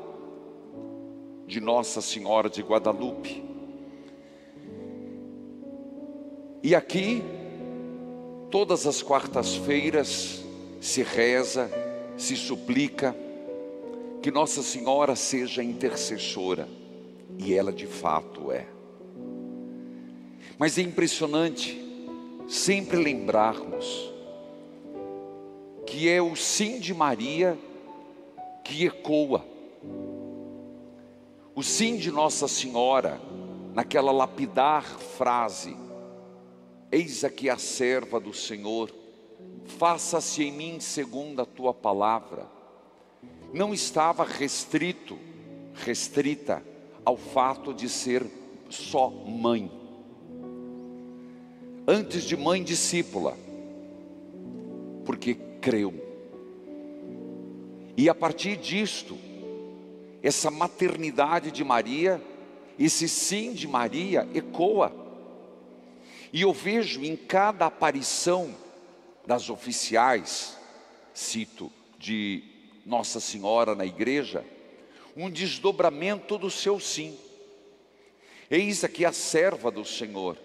de 1.46 1.60
Nossa 1.60 2.00
Senhora 2.00 2.50
de 2.50 2.62
Guadalupe. 2.62 3.42
E 6.62 6.74
aqui 6.74 7.22
Todas 8.50 8.86
as 8.86 9.02
quartas-feiras 9.02 10.42
se 10.80 11.02
reza, 11.02 11.70
se 12.16 12.34
suplica 12.34 13.14
que 14.22 14.30
Nossa 14.30 14.62
Senhora 14.62 15.14
seja 15.14 15.62
intercessora, 15.62 16.66
e 17.38 17.54
ela 17.54 17.72
de 17.72 17.86
fato 17.86 18.52
é. 18.52 18.66
Mas 20.58 20.76
é 20.76 20.82
impressionante 20.82 21.80
sempre 22.48 22.96
lembrarmos 22.96 24.12
que 25.86 26.08
é 26.08 26.20
o 26.20 26.34
sim 26.34 26.80
de 26.80 26.92
Maria 26.92 27.56
que 28.64 28.84
ecoa. 28.84 29.44
O 31.54 31.62
sim 31.62 31.96
de 31.96 32.10
Nossa 32.10 32.46
Senhora, 32.46 33.20
naquela 33.72 34.12
lapidar 34.12 34.84
frase, 34.84 35.76
Eis 36.90 37.22
aqui 37.22 37.50
a 37.50 37.58
serva 37.58 38.18
do 38.18 38.32
Senhor, 38.32 38.90
faça-se 39.66 40.42
em 40.42 40.50
mim 40.50 40.80
segundo 40.80 41.42
a 41.42 41.44
tua 41.44 41.74
palavra. 41.74 42.46
Não 43.52 43.74
estava 43.74 44.24
restrito, 44.24 45.18
restrita 45.74 46.62
ao 47.08 47.16
fato 47.16 47.72
de 47.72 47.88
ser 47.88 48.26
só 48.68 49.08
mãe. 49.08 49.72
Antes 51.86 52.22
de 52.24 52.36
mãe 52.36 52.62
discípula, 52.62 53.34
porque 55.06 55.34
creu. 55.58 55.94
E 57.96 58.10
a 58.10 58.14
partir 58.14 58.58
disto, 58.58 59.16
essa 60.22 60.50
maternidade 60.50 61.50
de 61.50 61.64
Maria, 61.64 62.22
esse 62.78 63.08
sim 63.08 63.54
de 63.54 63.66
Maria 63.66 64.28
ecoa 64.34 64.92
e 66.30 66.42
eu 66.42 66.52
vejo 66.52 67.02
em 67.02 67.16
cada 67.16 67.64
aparição 67.64 68.54
das 69.26 69.48
oficiais, 69.48 70.58
cito, 71.14 71.72
de 71.98 72.44
Nossa 72.84 73.18
Senhora 73.18 73.74
na 73.74 73.86
igreja, 73.86 74.44
um 75.18 75.28
desdobramento 75.28 76.38
do 76.38 76.48
seu 76.48 76.78
sim. 76.78 77.18
Eis 78.48 78.84
aqui 78.84 79.04
a 79.04 79.12
serva 79.12 79.68
do 79.68 79.84
Senhor. 79.84 80.38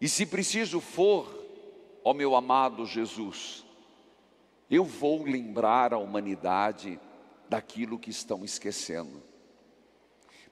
E 0.00 0.08
se 0.08 0.26
preciso 0.26 0.80
for, 0.80 1.32
ó 2.02 2.12
meu 2.12 2.34
amado 2.34 2.84
Jesus, 2.84 3.64
eu 4.68 4.84
vou 4.84 5.22
lembrar 5.22 5.94
a 5.94 5.98
humanidade 5.98 6.98
daquilo 7.48 7.96
que 7.96 8.10
estão 8.10 8.44
esquecendo. 8.44 9.22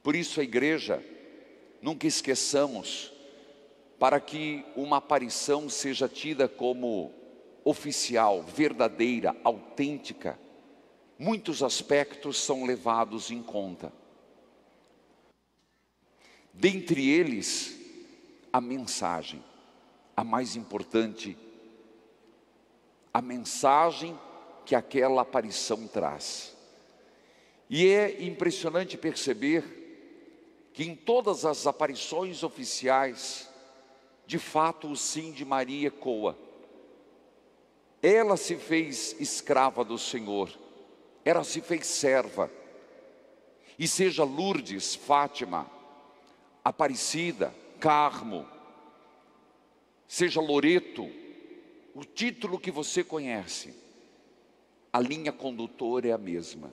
Por 0.00 0.14
isso 0.14 0.40
a 0.40 0.44
igreja, 0.44 1.04
nunca 1.82 2.06
esqueçamos 2.06 3.12
para 3.98 4.20
que 4.20 4.64
uma 4.76 4.98
aparição 4.98 5.68
seja 5.68 6.08
tida 6.08 6.46
como 6.46 7.12
oficial, 7.64 8.42
verdadeira, 8.44 9.34
autêntica, 9.42 10.38
muitos 11.22 11.62
aspectos 11.62 12.36
são 12.36 12.64
levados 12.64 13.30
em 13.30 13.40
conta. 13.40 13.92
Dentre 16.52 17.08
eles, 17.08 17.78
a 18.52 18.60
mensagem, 18.60 19.42
a 20.16 20.24
mais 20.24 20.56
importante, 20.56 21.38
a 23.14 23.22
mensagem 23.22 24.18
que 24.66 24.74
aquela 24.74 25.22
aparição 25.22 25.86
traz. 25.86 26.56
E 27.70 27.86
é 27.86 28.24
impressionante 28.24 28.98
perceber 28.98 29.62
que 30.74 30.82
em 30.82 30.96
todas 30.96 31.44
as 31.44 31.68
aparições 31.68 32.42
oficiais, 32.42 33.48
de 34.26 34.40
fato 34.40 34.90
o 34.90 34.96
sim 34.96 35.30
de 35.30 35.44
Maria 35.44 35.86
ecoa. 35.86 36.36
Ela 38.02 38.36
se 38.36 38.56
fez 38.56 39.14
escrava 39.20 39.84
do 39.84 39.96
Senhor, 39.96 40.50
ela 41.24 41.44
se 41.44 41.60
fez 41.60 41.86
serva. 41.86 42.50
E 43.78 43.88
seja 43.88 44.24
Lourdes, 44.24 44.94
Fátima, 44.94 45.70
Aparecida, 46.64 47.54
Carmo, 47.80 48.46
seja 50.06 50.40
Loreto, 50.40 51.10
o 51.94 52.04
título 52.04 52.58
que 52.58 52.70
você 52.70 53.02
conhece, 53.02 53.74
a 54.92 55.00
linha 55.00 55.32
condutora 55.32 56.08
é 56.08 56.12
a 56.12 56.18
mesma. 56.18 56.72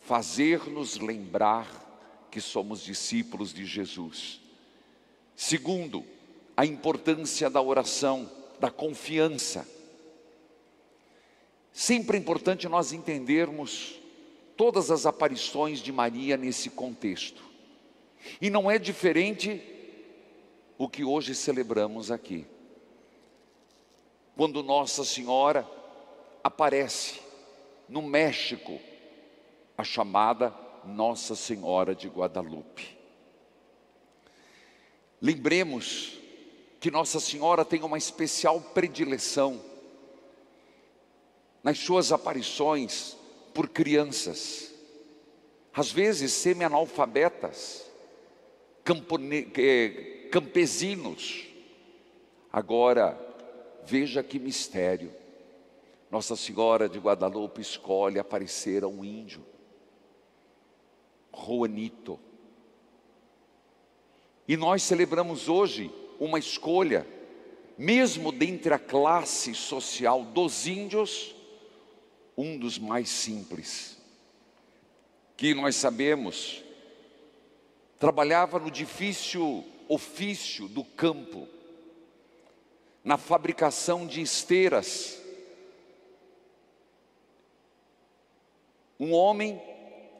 Fazer-nos 0.00 0.98
lembrar 0.98 1.68
que 2.30 2.40
somos 2.40 2.82
discípulos 2.82 3.52
de 3.52 3.64
Jesus 3.64 4.40
Segundo, 5.38 6.04
a 6.56 6.66
importância 6.66 7.48
da 7.48 7.62
oração, 7.62 8.28
da 8.58 8.72
confiança. 8.72 9.64
Sempre 11.72 12.16
é 12.16 12.20
importante 12.20 12.68
nós 12.68 12.92
entendermos 12.92 13.98
todas 14.56 14.90
as 14.90 15.06
aparições 15.06 15.80
de 15.80 15.92
Maria 15.92 16.36
nesse 16.36 16.70
contexto. 16.70 17.42
E 18.40 18.50
não 18.50 18.70
é 18.70 18.78
diferente 18.78 19.62
o 20.76 20.88
que 20.88 21.04
hoje 21.04 21.34
celebramos 21.34 22.10
aqui. 22.10 22.46
Quando 24.36 24.62
Nossa 24.62 25.04
Senhora 25.04 25.68
aparece 26.42 27.20
no 27.88 28.02
México, 28.02 28.78
a 29.76 29.84
chamada 29.84 30.54
Nossa 30.84 31.36
Senhora 31.36 31.94
de 31.94 32.08
Guadalupe. 32.08 32.96
Lembremos 35.20 36.18
que 36.80 36.90
Nossa 36.90 37.18
Senhora 37.18 37.64
tem 37.64 37.82
uma 37.82 37.98
especial 37.98 38.60
predileção 38.60 39.60
nas 41.62 41.78
suas 41.78 42.12
aparições 42.12 43.16
por 43.52 43.68
crianças, 43.68 44.72
às 45.72 45.90
vezes 45.90 46.32
semi-analfabetas, 46.32 47.84
campesinos. 50.30 51.46
Agora, 52.52 53.18
veja 53.84 54.22
que 54.22 54.38
mistério. 54.38 55.12
Nossa 56.10 56.34
Senhora 56.36 56.88
de 56.88 56.98
Guadalupe 56.98 57.60
escolhe 57.60 58.18
aparecer 58.18 58.82
a 58.82 58.88
um 58.88 59.04
índio, 59.04 59.44
Juanito 61.34 62.18
e 64.48 64.56
nós 64.56 64.82
celebramos 64.82 65.46
hoje 65.46 65.90
uma 66.18 66.38
escolha, 66.38 67.06
mesmo 67.76 68.32
dentre 68.32 68.72
a 68.72 68.78
classe 68.78 69.54
social 69.54 70.24
dos 70.24 70.66
índios, 70.66 71.34
um 72.38 72.56
dos 72.56 72.78
mais 72.78 73.08
simples, 73.08 73.98
que 75.36 75.52
nós 75.54 75.74
sabemos, 75.74 76.62
trabalhava 77.98 78.60
no 78.60 78.70
difícil 78.70 79.64
ofício 79.88 80.68
do 80.68 80.84
campo, 80.84 81.48
na 83.02 83.18
fabricação 83.18 84.06
de 84.06 84.22
esteiras. 84.22 85.20
Um 89.00 89.12
homem 89.12 89.60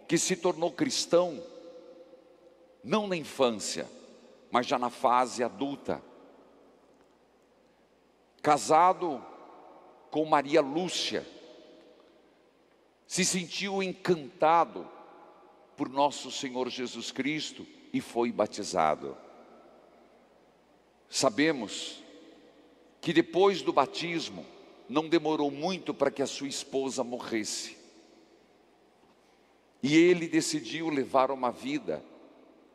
que 0.09 0.19
se 0.19 0.35
tornou 0.35 0.73
cristão, 0.73 1.41
não 2.83 3.07
na 3.07 3.17
infância, 3.17 3.89
mas 4.51 4.67
já 4.67 4.77
na 4.77 4.91
fase 4.91 5.45
adulta. 5.45 6.03
casado 8.43 9.25
com 10.11 10.25
Maria 10.25 10.61
Lúcia, 10.61 11.25
se 13.09 13.25
sentiu 13.25 13.83
encantado 13.83 14.87
por 15.75 15.89
nosso 15.89 16.31
Senhor 16.31 16.69
Jesus 16.69 17.11
Cristo 17.11 17.67
e 17.91 18.03
foi 18.03 18.31
batizado. 18.31 19.17
Sabemos 21.09 22.05
que 23.01 23.15
depois 23.15 23.63
do 23.63 23.73
batismo, 23.73 24.45
não 24.89 25.09
demorou 25.09 25.51
muito 25.51 25.95
para 25.95 26.11
que 26.11 26.21
a 26.21 26.27
sua 26.27 26.49
esposa 26.49 27.03
morresse. 27.03 27.79
E 29.83 29.97
ele 29.97 30.29
decidiu 30.29 30.91
levar 30.91 31.31
uma 31.31 31.51
vida 31.51 32.05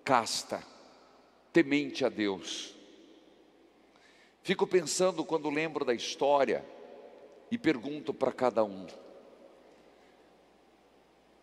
casta, 0.04 0.64
temente 1.52 2.04
a 2.04 2.10
Deus. 2.10 2.74
Fico 4.42 4.66
pensando 4.66 5.24
quando 5.24 5.50
lembro 5.50 5.86
da 5.86 5.94
história 5.94 6.66
e 7.52 7.58
pergunto 7.58 8.14
para 8.14 8.32
cada 8.32 8.64
um: 8.64 8.88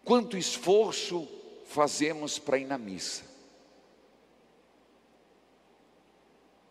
quanto 0.04 0.36
esforço 0.36 1.28
fazemos 1.66 2.38
para 2.38 2.58
ir 2.58 2.64
na 2.66 2.78
missa? 2.78 3.24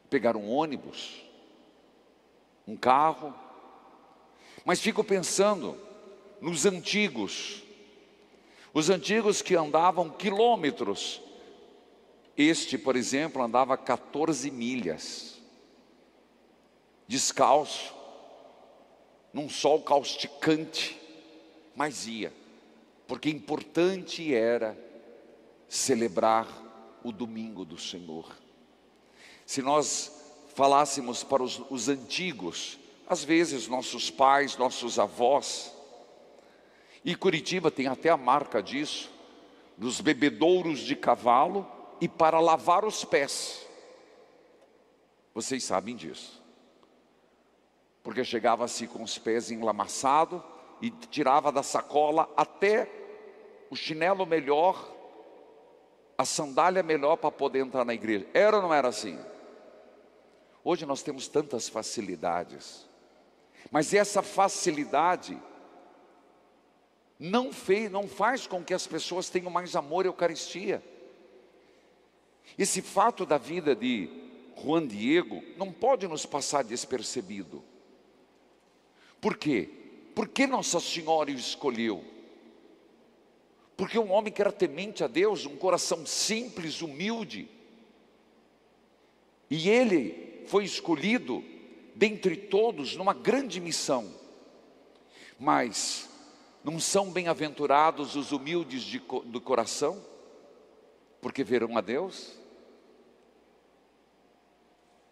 Pegar 0.09 0.35
um 0.35 0.49
ônibus, 0.49 1.23
um 2.67 2.75
carro, 2.75 3.33
mas 4.65 4.79
fico 4.79 5.03
pensando 5.03 5.77
nos 6.41 6.65
antigos, 6.65 7.63
os 8.73 8.89
antigos 8.89 9.41
que 9.41 9.55
andavam 9.55 10.09
quilômetros. 10.09 11.21
Este, 12.37 12.77
por 12.77 12.95
exemplo, 12.95 13.43
andava 13.43 13.75
14 13.75 14.49
milhas, 14.49 15.41
descalço, 17.07 17.93
num 19.33 19.49
sol 19.49 19.81
causticante, 19.81 20.97
mas 21.75 22.07
ia, 22.07 22.33
porque 23.09 23.27
importante 23.27 24.35
era 24.35 24.77
celebrar 25.67 26.47
o 27.03 27.11
domingo 27.11 27.65
do 27.65 27.75
Senhor. 27.75 28.31
Se 29.47 29.63
nós 29.63 30.45
falássemos 30.53 31.23
para 31.23 31.41
os, 31.41 31.59
os 31.71 31.89
antigos, 31.89 32.77
às 33.07 33.23
vezes 33.23 33.67
nossos 33.67 34.11
pais, 34.11 34.55
nossos 34.57 34.99
avós, 34.99 35.73
e 37.03 37.15
Curitiba 37.15 37.71
tem 37.71 37.87
até 37.87 38.09
a 38.09 38.17
marca 38.17 38.61
disso, 38.61 39.09
dos 39.75 39.99
bebedouros 40.01 40.81
de 40.81 40.95
cavalo 40.95 41.65
e 41.99 42.07
para 42.07 42.39
lavar 42.39 42.85
os 42.85 43.03
pés. 43.03 43.65
Vocês 45.33 45.63
sabem 45.63 45.95
disso. 45.95 46.39
Porque 48.03 48.23
chegava-se 48.23 48.85
com 48.85 49.01
os 49.01 49.17
pés 49.17 49.49
enlamaçados 49.49 50.43
e 50.79 50.91
tirava 50.91 51.51
da 51.51 51.63
sacola 51.63 52.31
até 52.37 52.98
o 53.69 53.75
chinelo 53.75 54.25
melhor, 54.25 54.95
a 56.17 56.25
sandália 56.25 56.83
melhor 56.83 57.15
para 57.17 57.31
poder 57.31 57.59
entrar 57.59 57.85
na 57.85 57.93
igreja. 57.93 58.27
Era 58.33 58.57
ou 58.57 58.63
não 58.63 58.73
era 58.73 58.87
assim? 58.87 59.17
Hoje 60.63 60.85
nós 60.85 61.01
temos 61.01 61.27
tantas 61.27 61.69
facilidades, 61.69 62.87
mas 63.71 63.93
essa 63.93 64.21
facilidade 64.21 65.39
não 67.17 67.51
fez, 67.51 67.91
não 67.91 68.07
faz 68.07 68.47
com 68.47 68.63
que 68.63 68.73
as 68.73 68.87
pessoas 68.87 69.29
tenham 69.29 69.51
mais 69.51 69.75
amor 69.75 70.05
à 70.05 70.07
Eucaristia. 70.07 70.83
Esse 72.57 72.81
fato 72.81 73.25
da 73.25 73.37
vida 73.37 73.75
de 73.75 74.09
Juan 74.61 74.87
Diego 74.87 75.41
não 75.57 75.71
pode 75.71 76.07
nos 76.07 76.25
passar 76.25 76.63
despercebido. 76.63 77.63
Por 79.21 79.37
quê? 79.37 79.69
Por 80.15 80.27
que 80.27 80.47
Nossa 80.47 80.79
Senhora 80.79 81.29
o 81.29 81.33
escolheu? 81.33 82.03
Porque 83.79 83.97
um 83.97 84.11
homem 84.11 84.33
que 84.33 84.41
era 84.41 84.51
temente 84.51 85.05
a 85.05 85.07
Deus, 85.07 85.45
um 85.45 85.55
coração 85.55 86.05
simples, 86.05 86.81
humilde, 86.81 87.47
e 89.49 89.69
ele 89.69 90.43
foi 90.47 90.65
escolhido 90.65 91.41
dentre 91.95 92.35
todos 92.35 92.97
numa 92.97 93.13
grande 93.13 93.61
missão. 93.61 94.13
Mas 95.39 96.09
não 96.61 96.77
são 96.77 97.09
bem-aventurados 97.09 98.17
os 98.17 98.33
humildes 98.33 98.83
de, 98.83 98.99
do 98.99 99.39
coração, 99.39 100.05
porque 101.21 101.41
verão 101.41 101.77
a 101.77 101.81
Deus? 101.81 102.33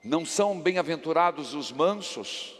Não 0.04 0.26
são 0.26 0.60
bem-aventurados 0.60 1.54
os 1.54 1.72
mansos? 1.72 2.54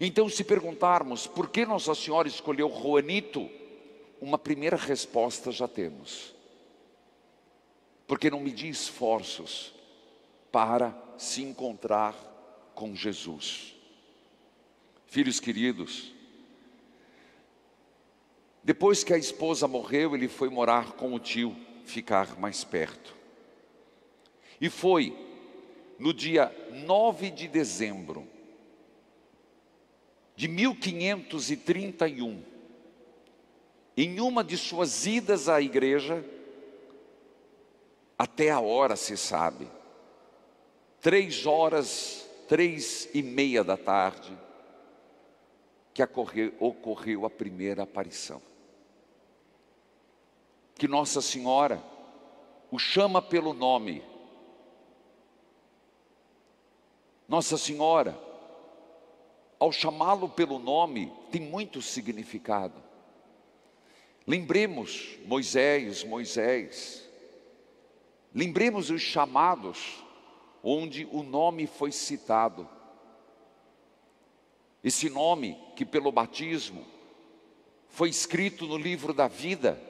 Então, 0.00 0.28
se 0.28 0.42
perguntarmos 0.42 1.28
por 1.28 1.48
que 1.48 1.64
Nossa 1.64 1.94
Senhora 1.94 2.26
escolheu 2.26 2.68
Juanito, 2.68 3.48
uma 4.20 4.38
primeira 4.38 4.76
resposta 4.76 5.50
já 5.50 5.68
temos. 5.68 6.34
Porque 8.06 8.30
não 8.30 8.40
media 8.40 8.70
esforços 8.70 9.74
para 10.50 10.96
se 11.18 11.42
encontrar 11.42 12.14
com 12.74 12.94
Jesus. 12.94 13.74
Filhos 15.06 15.40
queridos, 15.40 16.12
depois 18.62 19.04
que 19.04 19.12
a 19.12 19.18
esposa 19.18 19.68
morreu, 19.68 20.14
ele 20.14 20.28
foi 20.28 20.48
morar 20.48 20.92
com 20.92 21.14
o 21.14 21.20
tio, 21.20 21.56
ficar 21.84 22.38
mais 22.38 22.64
perto. 22.64 23.14
E 24.60 24.68
foi 24.68 25.16
no 25.98 26.12
dia 26.12 26.52
9 26.84 27.30
de 27.30 27.46
dezembro 27.48 28.26
de 30.34 30.48
1531, 30.48 32.42
em 33.96 34.20
uma 34.20 34.44
de 34.44 34.58
suas 34.58 35.06
idas 35.06 35.48
à 35.48 35.60
igreja, 35.60 36.24
até 38.18 38.50
a 38.50 38.60
hora 38.60 38.94
se 38.94 39.16
sabe, 39.16 39.68
três 41.00 41.46
horas, 41.46 42.28
três 42.48 43.08
e 43.14 43.22
meia 43.22 43.64
da 43.64 43.76
tarde, 43.76 44.36
que 45.94 46.02
ocorreu, 46.02 47.24
a 47.24 47.30
primeira 47.30 47.84
aparição. 47.84 48.42
Que 50.74 50.86
Nossa 50.86 51.22
Senhora 51.22 51.82
o 52.70 52.78
chama 52.78 53.22
pelo 53.22 53.54
nome. 53.54 54.02
Nossa 57.26 57.56
Senhora, 57.56 58.18
ao 59.58 59.72
chamá-lo 59.72 60.28
pelo 60.28 60.58
nome, 60.58 61.10
tem 61.30 61.40
muito 61.40 61.80
significado. 61.80 62.85
Lembremos 64.26 65.16
Moisés, 65.24 66.02
Moisés. 66.02 67.08
Lembremos 68.34 68.90
os 68.90 69.00
chamados 69.00 70.04
onde 70.62 71.06
o 71.12 71.22
nome 71.22 71.66
foi 71.66 71.92
citado. 71.92 72.68
Esse 74.82 75.08
nome 75.08 75.56
que 75.76 75.84
pelo 75.84 76.10
batismo 76.10 76.84
foi 77.88 78.08
escrito 78.08 78.66
no 78.66 78.76
livro 78.76 79.14
da 79.14 79.28
vida, 79.28 79.80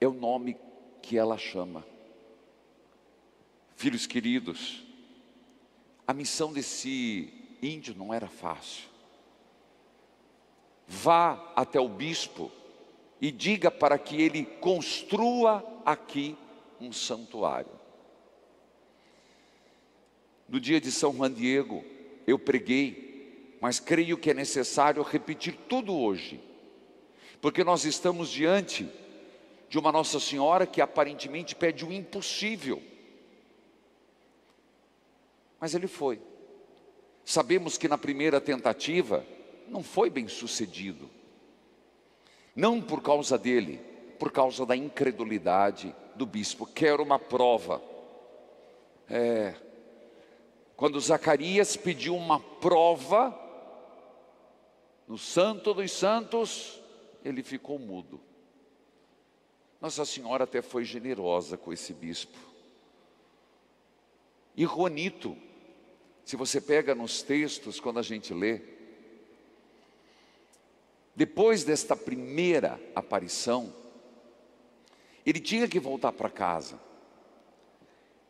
é 0.00 0.06
o 0.06 0.12
nome 0.12 0.56
que 1.02 1.18
ela 1.18 1.36
chama. 1.36 1.84
Filhos 3.76 4.06
queridos, 4.06 4.84
a 6.06 6.14
missão 6.14 6.52
desse 6.52 7.32
índio 7.60 7.94
não 7.94 8.14
era 8.14 8.28
fácil. 8.28 8.88
Vá 10.86 11.52
até 11.56 11.80
o 11.80 11.88
bispo 11.88 12.50
e 13.24 13.32
diga 13.32 13.70
para 13.70 13.96
que 13.96 14.20
ele 14.20 14.44
construa 14.44 15.64
aqui 15.82 16.36
um 16.78 16.92
santuário. 16.92 17.72
No 20.46 20.60
dia 20.60 20.78
de 20.78 20.92
São 20.92 21.10
Juan 21.10 21.32
Diego, 21.32 21.82
eu 22.26 22.38
preguei, 22.38 23.56
mas 23.62 23.80
creio 23.80 24.18
que 24.18 24.30
é 24.30 24.34
necessário 24.34 25.02
repetir 25.02 25.56
tudo 25.70 25.96
hoje, 25.96 26.38
porque 27.40 27.64
nós 27.64 27.86
estamos 27.86 28.28
diante 28.28 28.86
de 29.70 29.78
uma 29.78 29.90
Nossa 29.90 30.20
Senhora 30.20 30.66
que 30.66 30.82
aparentemente 30.82 31.54
pede 31.54 31.82
o 31.82 31.90
impossível. 31.90 32.82
Mas 35.58 35.74
ele 35.74 35.86
foi. 35.86 36.20
Sabemos 37.24 37.78
que 37.78 37.88
na 37.88 37.96
primeira 37.96 38.38
tentativa 38.38 39.24
não 39.66 39.82
foi 39.82 40.10
bem 40.10 40.28
sucedido. 40.28 41.08
Não 42.54 42.80
por 42.80 43.02
causa 43.02 43.36
dele, 43.36 43.78
por 44.18 44.30
causa 44.30 44.64
da 44.64 44.76
incredulidade 44.76 45.94
do 46.14 46.24
bispo. 46.24 46.66
Quero 46.66 47.02
uma 47.02 47.18
prova. 47.18 47.82
É, 49.08 49.54
quando 50.76 51.00
Zacarias 51.00 51.76
pediu 51.76 52.16
uma 52.16 52.40
prova, 52.40 53.38
no 55.06 55.18
Santo 55.18 55.74
dos 55.74 55.92
Santos, 55.92 56.80
ele 57.24 57.42
ficou 57.42 57.78
mudo. 57.78 58.20
Nossa 59.80 60.04
Senhora 60.04 60.44
até 60.44 60.62
foi 60.62 60.84
generosa 60.84 61.56
com 61.56 61.72
esse 61.72 61.92
bispo. 61.92 62.38
E 64.56 64.64
Juanito 64.64 65.36
Se 66.24 66.36
você 66.36 66.58
pega 66.58 66.94
nos 66.94 67.20
textos, 67.20 67.78
quando 67.78 67.98
a 67.98 68.02
gente 68.02 68.32
lê, 68.32 68.62
depois 71.14 71.62
desta 71.62 71.96
primeira 71.96 72.80
aparição, 72.94 73.72
ele 75.24 75.40
tinha 75.40 75.68
que 75.68 75.78
voltar 75.78 76.12
para 76.12 76.28
casa. 76.28 76.78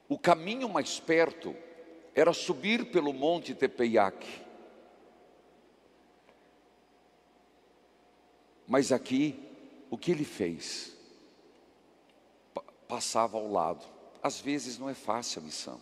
O 0.09 0.18
caminho 0.18 0.68
mais 0.68 1.01
perto 1.01 1.57
era 2.14 2.33
subir 2.33 2.90
pelo 2.90 3.12
monte 3.12 3.55
Tepeiaque. 3.55 4.42
Mas 8.66 8.92
aqui, 8.92 9.38
o 9.90 9.99
que 9.99 10.11
ele 10.11 10.25
fez? 10.25 10.97
Passava 12.87 13.37
ao 13.37 13.51
lado. 13.51 13.85
Às 14.23 14.40
vezes 14.40 14.79
não 14.79 14.88
é 14.88 14.94
fácil 14.94 15.40
a 15.40 15.44
missão. 15.44 15.81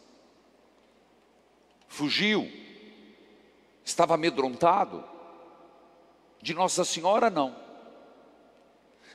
Fugiu, 1.86 2.50
estava 3.84 4.14
amedrontado. 4.14 5.04
De 6.42 6.52
Nossa 6.52 6.84
Senhora, 6.84 7.30
não. 7.30 7.56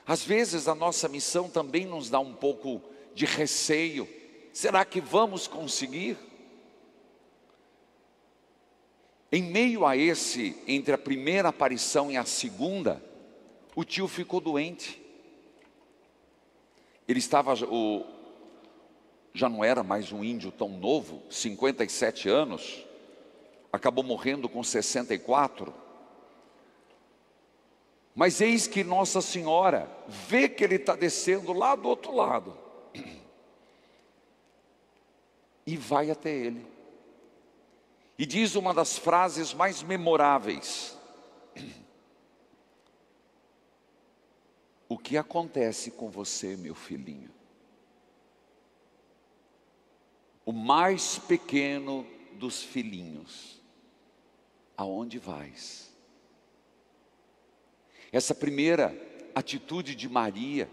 Às 0.06 0.24
vezes 0.24 0.66
a 0.66 0.74
nossa 0.74 1.06
missão 1.06 1.50
também 1.50 1.84
nos 1.84 2.08
dá 2.08 2.18
um 2.18 2.32
pouco 2.32 2.80
de 3.14 3.26
receio. 3.26 4.08
Será 4.54 4.82
que 4.82 5.02
vamos 5.02 5.46
conseguir? 5.46 6.16
Em 9.30 9.42
meio 9.42 9.84
a 9.84 9.94
esse, 9.94 10.56
entre 10.66 10.94
a 10.94 10.98
primeira 10.98 11.50
aparição 11.50 12.10
e 12.10 12.16
a 12.16 12.24
segunda, 12.24 13.02
o 13.76 13.84
tio 13.84 14.08
ficou 14.08 14.40
doente. 14.40 14.98
Ele 17.06 17.18
estava, 17.18 17.52
o, 17.66 18.06
já 19.34 19.50
não 19.50 19.62
era 19.62 19.82
mais 19.82 20.10
um 20.10 20.24
índio 20.24 20.50
tão 20.50 20.70
novo, 20.70 21.22
57 21.28 22.30
anos, 22.30 22.86
acabou 23.70 24.02
morrendo 24.02 24.48
com 24.48 24.64
64. 24.64 25.87
Mas 28.18 28.40
eis 28.40 28.66
que 28.66 28.82
Nossa 28.82 29.20
Senhora 29.20 29.88
vê 30.08 30.48
que 30.48 30.64
ele 30.64 30.74
está 30.74 30.96
descendo 30.96 31.52
lá 31.52 31.76
do 31.76 31.88
outro 31.88 32.12
lado 32.12 32.58
e 35.64 35.76
vai 35.76 36.10
até 36.10 36.28
ele. 36.28 36.66
E 38.18 38.26
diz 38.26 38.56
uma 38.56 38.74
das 38.74 38.98
frases 38.98 39.54
mais 39.54 39.84
memoráveis: 39.84 40.98
O 44.88 44.98
que 44.98 45.16
acontece 45.16 45.92
com 45.92 46.10
você, 46.10 46.56
meu 46.56 46.74
filhinho? 46.74 47.30
O 50.44 50.50
mais 50.50 51.20
pequeno 51.20 52.04
dos 52.32 52.64
filhinhos, 52.64 53.62
aonde 54.76 55.20
vais? 55.20 55.87
Essa 58.12 58.34
primeira 58.34 58.96
atitude 59.34 59.94
de 59.94 60.08
Maria, 60.08 60.68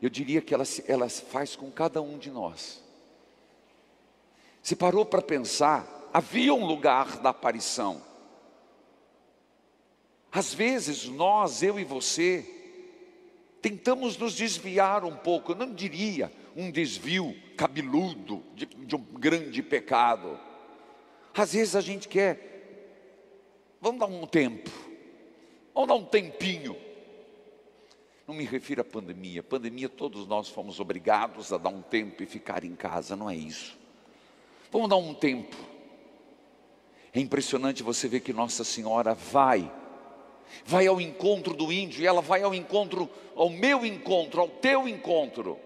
eu 0.00 0.08
diria 0.08 0.40
que 0.40 0.54
ela, 0.54 0.64
ela 0.86 1.08
faz 1.08 1.54
com 1.54 1.70
cada 1.70 2.00
um 2.00 2.18
de 2.18 2.30
nós. 2.30 2.82
Se 4.62 4.74
parou 4.74 5.04
para 5.04 5.22
pensar, 5.22 6.08
havia 6.12 6.52
um 6.54 6.64
lugar 6.64 7.18
da 7.20 7.30
aparição. 7.30 8.02
Às 10.30 10.52
vezes 10.52 11.06
nós, 11.06 11.62
eu 11.62 11.78
e 11.78 11.84
você, 11.84 12.46
tentamos 13.62 14.16
nos 14.16 14.34
desviar 14.34 15.04
um 15.04 15.16
pouco, 15.16 15.52
eu 15.52 15.56
não 15.56 15.72
diria 15.72 16.32
um 16.56 16.70
desvio 16.70 17.34
cabeludo 17.56 18.42
de, 18.54 18.66
de 18.66 18.96
um 18.96 19.02
grande 19.02 19.62
pecado. 19.62 20.38
Às 21.34 21.52
vezes 21.52 21.76
a 21.76 21.80
gente 21.80 22.08
quer, 22.08 22.98
vamos 23.80 24.00
dar 24.00 24.06
um 24.06 24.26
tempo, 24.26 24.70
vamos 25.78 25.88
dar 25.88 25.94
um 25.94 26.04
tempinho. 26.04 26.76
Não 28.26 28.34
me 28.34 28.44
refiro 28.44 28.80
à 28.80 28.84
pandemia, 28.84 29.44
pandemia 29.44 29.88
todos 29.88 30.26
nós 30.26 30.48
fomos 30.48 30.80
obrigados 30.80 31.52
a 31.52 31.56
dar 31.56 31.68
um 31.68 31.80
tempo 31.80 32.20
e 32.20 32.26
ficar 32.26 32.64
em 32.64 32.74
casa, 32.74 33.14
não 33.14 33.30
é 33.30 33.36
isso. 33.36 33.78
Vamos 34.72 34.88
dar 34.88 34.96
um 34.96 35.14
tempo. 35.14 35.56
É 37.14 37.20
impressionante 37.20 37.84
você 37.84 38.08
ver 38.08 38.20
que 38.20 38.32
Nossa 38.32 38.64
Senhora 38.64 39.14
vai 39.14 39.70
vai 40.64 40.86
ao 40.86 41.00
encontro 41.00 41.54
do 41.54 41.70
índio, 41.70 42.02
e 42.02 42.06
ela 42.06 42.22
vai 42.22 42.42
ao 42.42 42.54
encontro, 42.54 43.08
ao 43.36 43.50
meu 43.50 43.86
encontro, 43.86 44.40
ao 44.40 44.48
teu 44.48 44.88
encontro. 44.88 45.58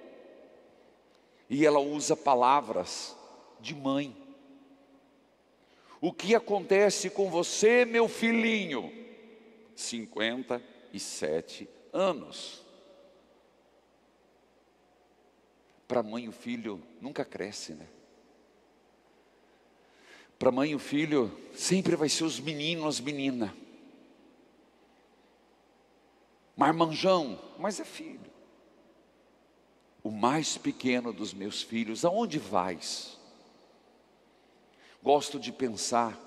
E 1.48 1.64
ela 1.64 1.78
usa 1.78 2.16
palavras 2.16 3.16
de 3.60 3.74
mãe. 3.74 4.14
O 6.00 6.12
que 6.12 6.34
acontece 6.34 7.08
com 7.08 7.30
você, 7.30 7.84
meu 7.84 8.08
filhinho? 8.08 9.01
57 9.74 11.68
anos. 11.92 12.62
Para 15.86 16.02
mãe 16.02 16.28
o 16.28 16.32
filho 16.32 16.82
nunca 17.00 17.24
cresce, 17.24 17.74
né? 17.74 17.86
Para 20.38 20.50
mãe 20.50 20.74
o 20.74 20.78
filho 20.78 21.30
sempre 21.54 21.94
vai 21.94 22.08
ser 22.08 22.24
os 22.24 22.40
meninos, 22.40 22.86
as 22.86 23.00
meninas. 23.00 23.50
Marmanjão, 26.56 27.38
mas 27.58 27.78
é 27.78 27.84
filho. 27.84 28.32
O 30.02 30.10
mais 30.10 30.58
pequeno 30.58 31.12
dos 31.12 31.32
meus 31.32 31.62
filhos, 31.62 32.04
aonde 32.04 32.38
vais? 32.38 33.18
Gosto 35.02 35.38
de 35.38 35.52
pensar, 35.52 36.18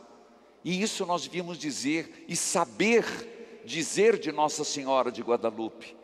e 0.63 0.81
isso 0.81 1.05
nós 1.05 1.23
devíamos 1.23 1.57
dizer 1.57 2.25
e 2.27 2.35
saber 2.35 3.34
dizer 3.65 4.17
de 4.17 4.31
Nossa 4.31 4.63
Senhora 4.63 5.11
de 5.11 5.21
Guadalupe. 5.21 5.95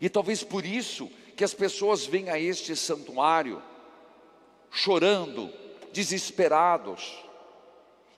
E 0.00 0.08
talvez 0.08 0.42
por 0.42 0.64
isso 0.64 1.10
que 1.36 1.44
as 1.44 1.52
pessoas 1.52 2.06
vêm 2.06 2.30
a 2.30 2.38
este 2.38 2.74
santuário 2.76 3.62
chorando, 4.70 5.50
desesperados, 5.92 7.24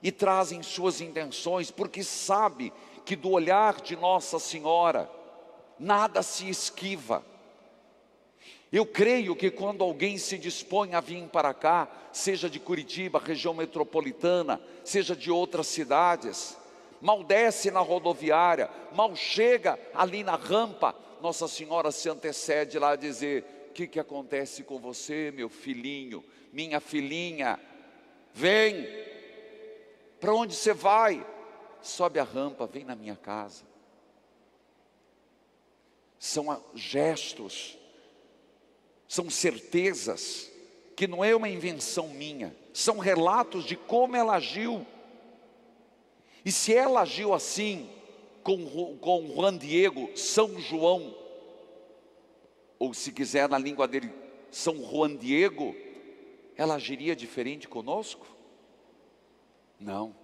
e 0.03 0.11
trazem 0.11 0.61
suas 0.61 0.99
intenções, 0.99 1.71
porque 1.71 2.03
sabe 2.03 2.73
que 3.05 3.15
do 3.15 3.31
olhar 3.31 3.79
de 3.79 3.95
Nossa 3.95 4.37
Senhora, 4.37 5.09
nada 5.79 6.21
se 6.21 6.49
esquiva. 6.49 7.23
Eu 8.69 8.85
creio 8.85 9.35
que 9.35 9.49
quando 9.49 9.83
alguém 9.83 10.17
se 10.17 10.37
dispõe 10.37 10.93
a 10.93 10.99
vir 10.99 11.27
para 11.29 11.53
cá, 11.53 11.87
seja 12.11 12.49
de 12.49 12.59
Curitiba, 12.59 13.21
região 13.23 13.53
metropolitana, 13.53 14.59
seja 14.83 15.15
de 15.15 15.31
outras 15.31 15.67
cidades, 15.67 16.57
mal 17.03 17.23
desce 17.23 17.69
na 17.69 17.81
rodoviária, 17.81 18.67
mal 18.93 19.15
chega 19.15 19.77
ali 19.93 20.23
na 20.23 20.35
rampa, 20.35 20.95
Nossa 21.21 21.47
Senhora 21.47 21.91
se 21.91 22.09
antecede 22.09 22.79
lá 22.79 22.91
a 22.91 22.95
dizer: 22.95 23.67
O 23.69 23.73
que, 23.73 23.85
que 23.85 23.99
acontece 23.99 24.63
com 24.63 24.79
você, 24.79 25.31
meu 25.31 25.49
filhinho, 25.49 26.23
minha 26.51 26.79
filhinha? 26.79 27.59
Vem, 28.33 28.87
para 30.19 30.33
onde 30.33 30.55
você 30.55 30.73
vai? 30.73 31.23
Sobe 31.83 32.17
a 32.17 32.23
rampa, 32.23 32.65
vem 32.65 32.83
na 32.83 32.95
minha 32.95 33.15
casa 33.15 33.73
são 36.23 36.63
gestos, 36.73 37.77
são 39.09 39.29
certezas, 39.29 40.49
que 40.95 41.05
não 41.05 41.21
é 41.21 41.35
uma 41.35 41.49
invenção 41.49 42.07
minha, 42.07 42.55
são 42.73 42.97
relatos 42.97 43.65
de 43.65 43.75
como 43.75 44.15
ela 44.15 44.35
agiu. 44.35 44.87
E 46.45 46.51
se 46.51 46.73
ela 46.73 47.01
agiu 47.01 47.33
assim 47.33 47.89
com, 48.43 48.97
com 48.97 49.27
Juan 49.33 49.57
Diego, 49.57 50.09
São 50.15 50.59
João, 50.59 51.15
ou 52.77 52.93
se 52.93 53.11
quiser 53.11 53.47
na 53.47 53.57
língua 53.57 53.87
dele, 53.87 54.11
São 54.51 54.75
Juan 54.83 55.15
Diego, 55.15 55.75
ela 56.55 56.75
agiria 56.75 57.15
diferente 57.15 57.67
conosco? 57.67 58.27
Não. 59.79 60.15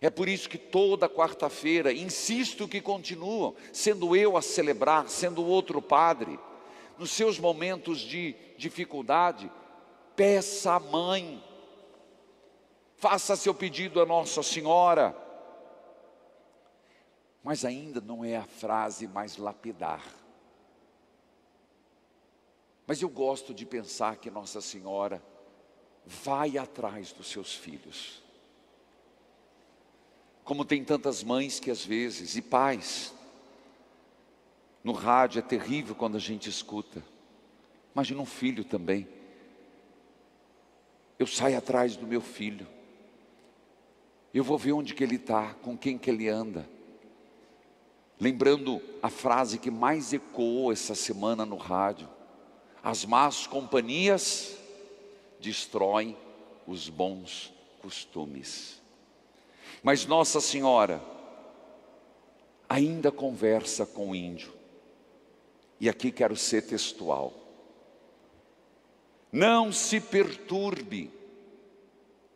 É 0.00 0.08
por 0.08 0.28
isso 0.28 0.48
que 0.48 0.56
toda 0.56 1.08
quarta-feira, 1.08 1.92
insisto 1.92 2.66
que 2.66 2.80
continuam, 2.80 3.54
sendo 3.72 4.16
eu 4.16 4.36
a 4.36 4.42
celebrar, 4.42 5.08
sendo 5.08 5.44
outro 5.44 5.82
padre, 5.82 6.38
nos 6.98 7.10
seus 7.10 7.38
momentos 7.38 8.00
de 8.00 8.34
dificuldade, 8.56 9.50
peça 10.16 10.72
à 10.72 10.80
mãe, 10.80 11.42
faça 13.00 13.34
seu 13.34 13.54
pedido 13.54 14.00
a 14.00 14.06
Nossa 14.06 14.42
Senhora. 14.42 15.16
Mas 17.42 17.64
ainda 17.64 18.00
não 18.00 18.22
é 18.22 18.36
a 18.36 18.44
frase 18.44 19.08
mais 19.08 19.38
lapidar. 19.38 20.04
Mas 22.86 23.00
eu 23.00 23.08
gosto 23.08 23.54
de 23.54 23.64
pensar 23.64 24.16
que 24.16 24.30
Nossa 24.30 24.60
Senhora 24.60 25.22
vai 26.04 26.58
atrás 26.58 27.10
dos 27.12 27.28
seus 27.28 27.54
filhos. 27.54 28.22
Como 30.44 30.64
tem 30.64 30.84
tantas 30.84 31.24
mães 31.24 31.58
que 31.58 31.70
às 31.70 31.84
vezes, 31.84 32.36
e 32.36 32.42
pais, 32.42 33.14
no 34.84 34.92
rádio 34.92 35.38
é 35.38 35.42
terrível 35.42 35.94
quando 35.94 36.16
a 36.16 36.20
gente 36.20 36.50
escuta. 36.50 37.02
Imagina 37.94 38.20
um 38.20 38.26
filho 38.26 38.64
também. 38.64 39.08
Eu 41.18 41.26
saio 41.26 41.56
atrás 41.56 41.96
do 41.96 42.06
meu 42.06 42.20
filho. 42.20 42.66
Eu 44.32 44.44
vou 44.44 44.56
ver 44.56 44.72
onde 44.72 44.94
que 44.94 45.02
ele 45.02 45.16
está, 45.16 45.54
com 45.54 45.76
quem 45.76 45.98
que 45.98 46.10
ele 46.10 46.28
anda. 46.28 46.68
Lembrando 48.18 48.80
a 49.02 49.08
frase 49.08 49.58
que 49.58 49.70
mais 49.70 50.12
ecoou 50.12 50.70
essa 50.70 50.94
semana 50.94 51.44
no 51.44 51.56
rádio: 51.56 52.08
as 52.82 53.04
más 53.04 53.46
companhias 53.46 54.56
destroem 55.40 56.16
os 56.66 56.88
bons 56.88 57.52
costumes. 57.80 58.80
Mas 59.82 60.06
Nossa 60.06 60.40
Senhora 60.40 61.02
ainda 62.68 63.10
conversa 63.10 63.84
com 63.84 64.10
o 64.10 64.14
índio. 64.14 64.52
E 65.80 65.88
aqui 65.88 66.12
quero 66.12 66.36
ser 66.36 66.62
textual. 66.62 67.32
Não 69.32 69.72
se 69.72 70.00
perturbe 70.00 71.10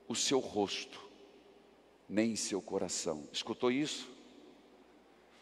o 0.09 0.15
seu 0.15 0.39
rosto, 0.39 1.01
nem 2.09 2.37
seu 2.37 2.61
coração. 2.61 3.29
Escutou 3.33 3.71
isso? 3.71 4.09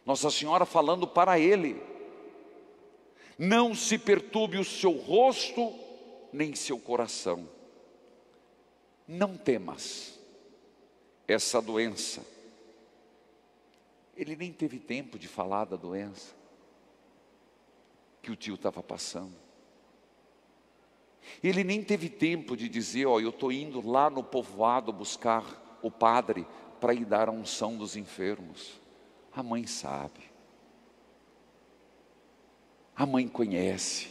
Nossa 0.04 0.30
Senhora 0.30 0.64
falando 0.64 1.06
para 1.06 1.38
ele: 1.38 1.80
Não 3.38 3.74
se 3.74 3.98
perturbe 3.98 4.58
o 4.58 4.64
seu 4.64 4.92
rosto, 4.92 5.72
nem 6.32 6.54
seu 6.54 6.78
coração. 6.78 7.48
Não 9.06 9.36
temas 9.36 10.18
essa 11.26 11.60
doença. 11.60 12.24
Ele 14.16 14.36
nem 14.36 14.52
teve 14.52 14.78
tempo 14.78 15.18
de 15.18 15.26
falar 15.26 15.64
da 15.64 15.76
doença 15.76 16.34
que 18.20 18.30
o 18.30 18.36
tio 18.36 18.54
estava 18.54 18.82
passando. 18.82 19.34
Ele 21.42 21.64
nem 21.64 21.82
teve 21.82 22.08
tempo 22.08 22.56
de 22.56 22.68
dizer: 22.68 23.06
Ó, 23.06 23.14
oh, 23.14 23.20
eu 23.20 23.30
estou 23.30 23.52
indo 23.52 23.86
lá 23.86 24.10
no 24.10 24.22
povoado 24.22 24.92
buscar 24.92 25.60
o 25.82 25.90
padre 25.90 26.46
para 26.80 26.94
ir 26.94 27.04
dar 27.04 27.28
a 27.28 27.32
unção 27.32 27.76
dos 27.76 27.96
enfermos. 27.96 28.80
A 29.32 29.42
mãe 29.42 29.66
sabe. 29.66 30.20
A 32.94 33.06
mãe 33.06 33.26
conhece. 33.26 34.08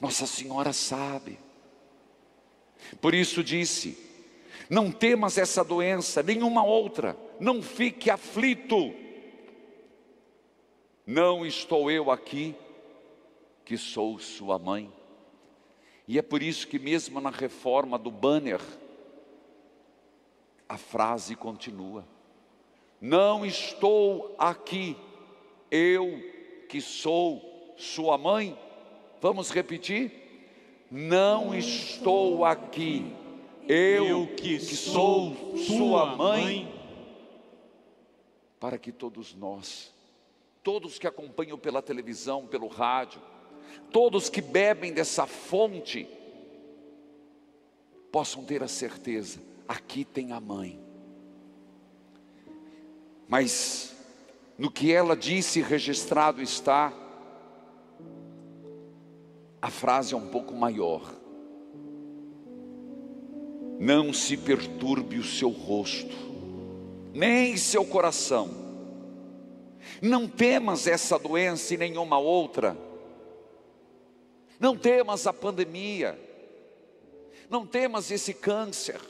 Nossa 0.00 0.26
Senhora 0.26 0.72
sabe. 0.72 1.38
Por 3.00 3.14
isso 3.14 3.42
disse: 3.42 3.98
Não 4.68 4.90
temas 4.90 5.38
essa 5.38 5.64
doença, 5.64 6.22
nenhuma 6.22 6.64
outra, 6.64 7.16
não 7.40 7.62
fique 7.62 8.10
aflito. 8.10 8.94
Não 11.06 11.46
estou 11.46 11.90
eu 11.90 12.10
aqui, 12.10 12.54
que 13.64 13.78
sou 13.78 14.18
sua 14.18 14.58
mãe. 14.58 14.92
E 16.08 16.18
é 16.18 16.22
por 16.22 16.42
isso 16.42 16.68
que, 16.68 16.78
mesmo 16.78 17.20
na 17.20 17.30
reforma 17.30 17.98
do 17.98 18.10
banner, 18.10 18.60
a 20.68 20.76
frase 20.76 21.34
continua: 21.34 22.06
Não 23.00 23.44
estou 23.44 24.34
aqui, 24.38 24.96
eu 25.70 26.20
que 26.68 26.80
sou 26.80 27.74
sua 27.76 28.18
mãe. 28.18 28.58
Vamos 29.20 29.50
repetir? 29.50 30.26
Não 30.90 31.54
estou 31.54 32.44
aqui, 32.44 33.12
eu 33.68 34.28
que 34.36 34.60
sou 34.60 35.56
sua 35.56 36.14
mãe, 36.14 36.72
para 38.60 38.78
que 38.78 38.92
todos 38.92 39.34
nós, 39.34 39.92
todos 40.62 40.98
que 40.98 41.06
acompanham 41.06 41.58
pela 41.58 41.82
televisão, 41.82 42.46
pelo 42.46 42.68
rádio, 42.68 43.20
todos 43.90 44.28
que 44.28 44.40
bebem 44.40 44.92
dessa 44.92 45.26
fonte, 45.26 46.08
possam 48.12 48.44
ter 48.44 48.62
a 48.62 48.68
certeza: 48.68 49.40
aqui 49.68 50.04
tem 50.04 50.32
a 50.32 50.40
mãe. 50.40 50.80
Mas 53.28 53.94
no 54.58 54.70
que 54.70 54.92
ela 54.92 55.16
disse, 55.16 55.60
registrado 55.60 56.40
está, 56.40 56.92
a 59.60 59.70
frase 59.70 60.14
é 60.14 60.16
um 60.16 60.28
pouco 60.28 60.54
maior. 60.54 61.14
Não 63.78 64.12
se 64.12 64.36
perturbe 64.36 65.18
o 65.18 65.24
seu 65.24 65.50
rosto, 65.50 66.16
nem 67.12 67.56
seu 67.56 67.84
coração. 67.84 68.64
Não 70.00 70.26
temas 70.26 70.86
essa 70.86 71.18
doença 71.18 71.74
e 71.74 71.76
nenhuma 71.76 72.18
outra. 72.18 72.76
Não 74.58 74.76
temas 74.76 75.26
a 75.26 75.32
pandemia. 75.32 76.18
Não 77.50 77.66
temas 77.66 78.10
esse 78.10 78.34
câncer. 78.34 79.00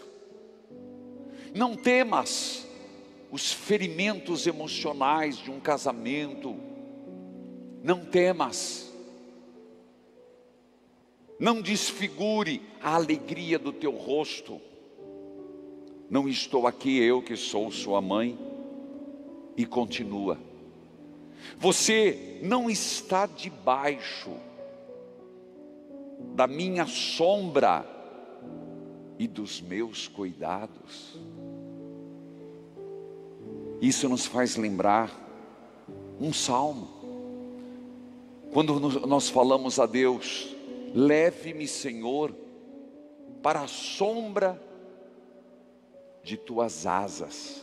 Não 1.57 1.75
temas 1.75 2.67
os 3.31 3.53
ferimentos 3.53 4.47
emocionais 4.47 5.39
de 5.39 5.51
um 5.51 5.59
casamento. 5.59 6.55
Não 7.83 8.05
temas 8.05 8.87
não 11.39 11.61
desfigure 11.61 12.63
a 12.83 12.95
alegria 12.95 13.59
do 13.59 13.73
teu 13.73 13.93
rosto. 13.93 14.61
Não 16.09 16.29
estou 16.29 16.67
aqui 16.67 16.99
eu 16.99 17.23
que 17.23 17.37
sou 17.37 17.71
sua 17.71 18.01
mãe. 18.01 18.39
E 19.57 19.65
continua. 19.65 20.39
Você 21.59 22.39
não 22.43 22.69
está 22.69 23.27
debaixo 23.27 24.31
da 26.35 26.47
minha 26.47 26.87
sombra 26.87 27.87
e 29.19 29.27
dos 29.27 29.61
meus 29.61 30.09
cuidados. 30.09 31.19
Isso 33.81 34.09
nos 34.09 34.27
faz 34.27 34.57
lembrar 34.57 35.11
um 36.21 36.33
salmo. 36.33 36.89
Quando 38.53 38.79
nós 39.07 39.29
falamos 39.29 39.79
a 39.79 39.87
Deus, 39.87 40.57
Leve-me, 40.97 41.69
Senhor, 41.69 42.35
para 43.43 43.61
a 43.61 43.69
sombra 43.69 44.59
de 46.23 46.39
tuas 46.39 46.87
asas. 46.87 47.63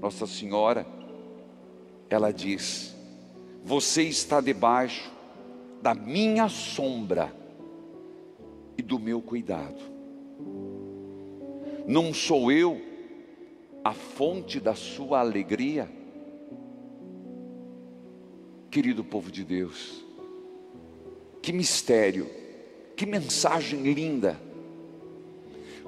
Nossa 0.00 0.26
Senhora, 0.26 0.84
ela 2.10 2.32
diz: 2.32 2.96
Você 3.64 4.02
está 4.02 4.40
debaixo 4.40 5.08
da 5.80 5.94
minha 5.94 6.48
sombra 6.48 7.32
e 8.76 8.82
do 8.82 8.98
meu 8.98 9.22
cuidado. 9.22 9.80
Não 11.86 12.12
sou 12.12 12.50
eu 12.50 12.91
a 13.84 13.92
fonte 13.92 14.60
da 14.60 14.74
sua 14.74 15.20
alegria? 15.20 15.90
Querido 18.70 19.04
povo 19.04 19.30
de 19.30 19.44
Deus, 19.44 20.02
que 21.42 21.52
mistério, 21.52 22.28
que 22.96 23.04
mensagem 23.04 23.82
linda. 23.92 24.40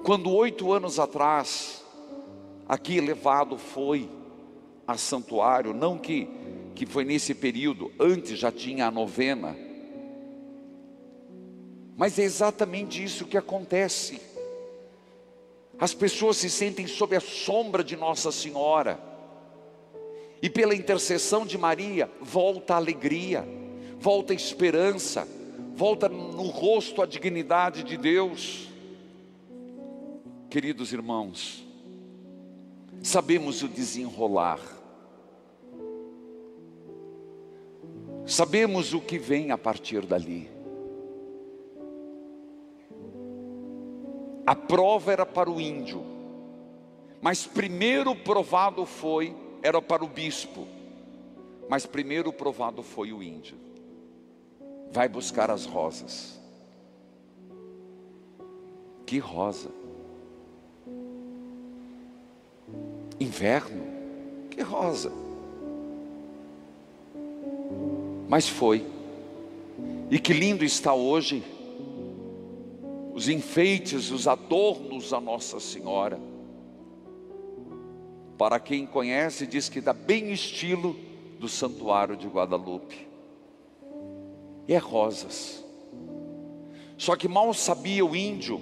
Quando 0.02 0.30
oito 0.30 0.70
anos 0.72 0.98
atrás, 0.98 1.82
aqui 2.68 3.00
levado 3.00 3.56
foi 3.56 4.10
a 4.86 4.98
santuário, 4.98 5.72
não 5.72 5.96
que, 5.96 6.28
que 6.74 6.84
foi 6.84 7.04
nesse 7.04 7.34
período, 7.34 7.90
antes 7.98 8.38
já 8.38 8.52
tinha 8.52 8.86
a 8.86 8.90
novena, 8.90 9.56
mas 11.96 12.18
é 12.18 12.22
exatamente 12.22 13.02
isso 13.02 13.24
que 13.24 13.38
acontece. 13.38 14.20
As 15.78 15.92
pessoas 15.92 16.36
se 16.36 16.48
sentem 16.48 16.86
sob 16.86 17.16
a 17.16 17.20
sombra 17.20 17.82
de 17.82 17.96
Nossa 17.96 18.30
Senhora, 18.30 18.98
e 20.40 20.50
pela 20.50 20.74
intercessão 20.74 21.46
de 21.46 21.56
Maria, 21.56 22.10
volta 22.20 22.74
a 22.74 22.76
alegria, 22.76 23.48
volta 23.98 24.32
a 24.32 24.36
esperança, 24.36 25.26
volta 25.74 26.08
no 26.08 26.48
rosto 26.48 27.00
a 27.00 27.06
dignidade 27.06 27.82
de 27.82 27.96
Deus. 27.96 28.68
Queridos 30.50 30.92
irmãos, 30.92 31.64
sabemos 33.02 33.62
o 33.62 33.68
desenrolar, 33.68 34.60
sabemos 38.26 38.92
o 38.92 39.00
que 39.00 39.18
vem 39.18 39.50
a 39.50 39.58
partir 39.58 40.04
dali. 40.04 40.53
A 44.46 44.54
prova 44.54 45.12
era 45.12 45.24
para 45.24 45.50
o 45.50 45.60
índio, 45.60 46.04
mas 47.20 47.46
primeiro 47.46 48.14
provado 48.14 48.84
foi, 48.84 49.34
era 49.62 49.80
para 49.80 50.04
o 50.04 50.08
bispo, 50.08 50.66
mas 51.68 51.86
primeiro 51.86 52.32
provado 52.32 52.82
foi 52.82 53.12
o 53.12 53.22
índio 53.22 53.64
vai 54.94 55.08
buscar 55.08 55.50
as 55.50 55.66
rosas. 55.66 56.40
Que 59.04 59.18
rosa? 59.18 59.68
Inverno? 63.18 63.82
Que 64.52 64.62
rosa? 64.62 65.10
Mas 68.28 68.48
foi. 68.48 68.86
E 70.12 70.18
que 70.20 70.32
lindo 70.32 70.64
está 70.64 70.94
hoje 70.94 71.42
os 73.14 73.28
enfeites, 73.28 74.10
os 74.10 74.26
adornos 74.26 75.10
da 75.10 75.20
Nossa 75.20 75.60
Senhora. 75.60 76.20
Para 78.36 78.58
quem 78.58 78.84
conhece, 78.84 79.46
diz 79.46 79.68
que 79.68 79.80
dá 79.80 79.92
bem 79.92 80.32
estilo 80.32 80.96
do 81.38 81.48
Santuário 81.48 82.16
de 82.16 82.26
Guadalupe. 82.26 83.08
E 84.66 84.74
é 84.74 84.78
rosas. 84.78 85.64
Só 86.98 87.14
que 87.14 87.28
mal 87.28 87.54
sabia 87.54 88.04
o 88.04 88.16
índio 88.16 88.60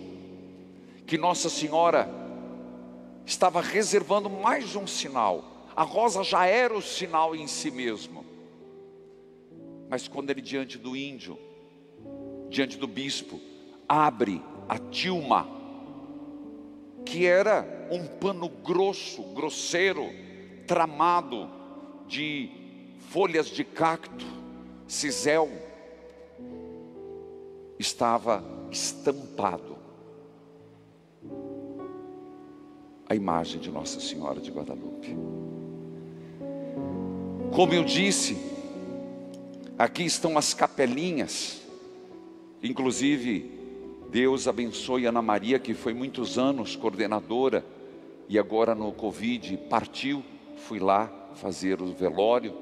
que 1.07 1.17
Nossa 1.17 1.49
Senhora 1.49 2.09
estava 3.25 3.63
reservando 3.63 4.29
mais 4.29 4.77
um 4.77 4.87
sinal. 4.87 5.45
A 5.75 5.83
rosa 5.83 6.23
já 6.23 6.45
era 6.45 6.77
o 6.77 6.83
sinal 6.83 7.35
em 7.35 7.47
si 7.47 7.71
mesmo. 7.71 8.23
Mas 9.89 10.07
quando 10.09 10.29
ele 10.29 10.43
diante 10.43 10.77
do 10.77 10.95
índio, 10.95 11.39
diante 12.51 12.77
do 12.77 12.87
bispo, 12.87 13.41
abre 13.93 14.43
a 14.67 14.79
tilma, 14.79 15.47
que 17.05 17.27
era 17.27 17.87
um 17.91 18.07
pano 18.07 18.49
grosso, 18.49 19.23
grosseiro, 19.35 20.09
tramado 20.67 21.47
de 22.09 22.49
folhas 23.11 23.49
de 23.49 23.63
cacto, 23.65 24.25
cisel, 24.89 25.51
estava 27.79 28.43
estampado 28.71 29.77
a 33.07 33.15
imagem 33.15 33.61
de 33.61 33.71
Nossa 33.71 34.01
Senhora 34.01 34.41
de 34.41 34.51
Guadalupe. 34.51 35.15
Como 37.55 37.75
eu 37.75 37.85
disse, 37.85 38.39
aqui 39.79 40.05
estão 40.05 40.39
as 40.39 40.55
capelinhas, 40.55 41.61
inclusive 42.63 43.62
Deus 44.13 44.47
abençoe 44.47 45.07
Ana 45.07 45.23
Maria, 45.23 45.59
que 45.59 45.73
foi 45.73 45.95
muitos 45.95 46.37
anos 46.37 46.77
coordenadora 46.77 47.65
e 48.29 48.39
agora 48.39 48.75
no 48.75 48.93
Covid 48.93 49.57
partiu, 49.71 50.23
fui 50.55 50.79
lá 50.79 51.11
fazer 51.37 51.81
o 51.81 51.95
velório. 51.95 52.55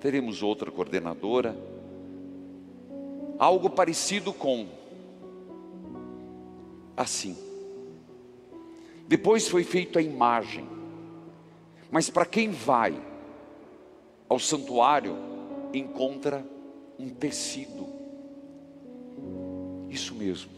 Teremos 0.00 0.42
outra 0.42 0.68
coordenadora. 0.68 1.56
Algo 3.38 3.70
parecido 3.70 4.32
com 4.32 4.66
assim. 6.96 7.38
Depois 9.06 9.46
foi 9.46 9.62
feita 9.62 10.00
a 10.00 10.02
imagem. 10.02 10.66
Mas 11.92 12.10
para 12.10 12.26
quem 12.26 12.50
vai 12.50 13.00
ao 14.28 14.40
santuário, 14.40 15.16
encontra 15.72 16.44
um 16.98 17.08
tecido 17.08 17.99
isso 19.90 20.14
mesmo. 20.14 20.50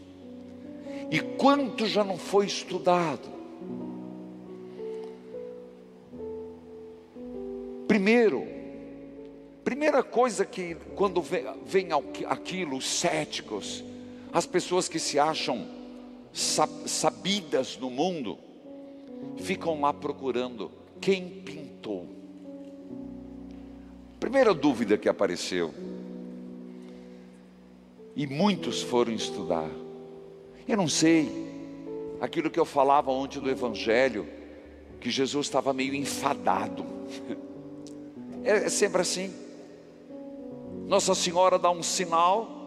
E 1.11 1.19
quanto 1.19 1.85
já 1.85 2.03
não 2.03 2.17
foi 2.17 2.45
estudado? 2.45 3.29
Primeiro, 7.87 8.47
primeira 9.63 10.01
coisa 10.01 10.45
que 10.45 10.75
quando 10.95 11.21
vem, 11.21 11.89
aquilo, 12.27 12.77
os 12.77 12.87
céticos, 12.87 13.83
as 14.31 14.45
pessoas 14.45 14.87
que 14.89 14.99
se 14.99 15.19
acham 15.19 15.67
sabidas 16.33 17.77
no 17.77 17.89
mundo, 17.89 18.37
ficam 19.37 19.79
lá 19.79 19.93
procurando 19.93 20.71
quem 20.99 21.29
pintou. 21.29 22.07
Primeira 24.19 24.53
dúvida 24.53 24.97
que 24.97 25.07
apareceu, 25.07 25.73
e 28.15 28.27
muitos 28.27 28.81
foram 28.81 29.13
estudar. 29.13 29.69
Eu 30.67 30.77
não 30.77 30.87
sei, 30.87 31.29
aquilo 32.21 32.49
que 32.49 32.59
eu 32.59 32.65
falava 32.65 33.11
ontem 33.11 33.39
do 33.39 33.49
Evangelho, 33.49 34.27
que 34.99 35.09
Jesus 35.09 35.47
estava 35.47 35.73
meio 35.73 35.93
enfadado. 35.93 36.85
É, 38.45 38.65
é 38.65 38.69
sempre 38.69 39.01
assim. 39.01 39.33
Nossa 40.85 41.15
Senhora 41.15 41.57
dá 41.57 41.71
um 41.71 41.81
sinal, 41.81 42.63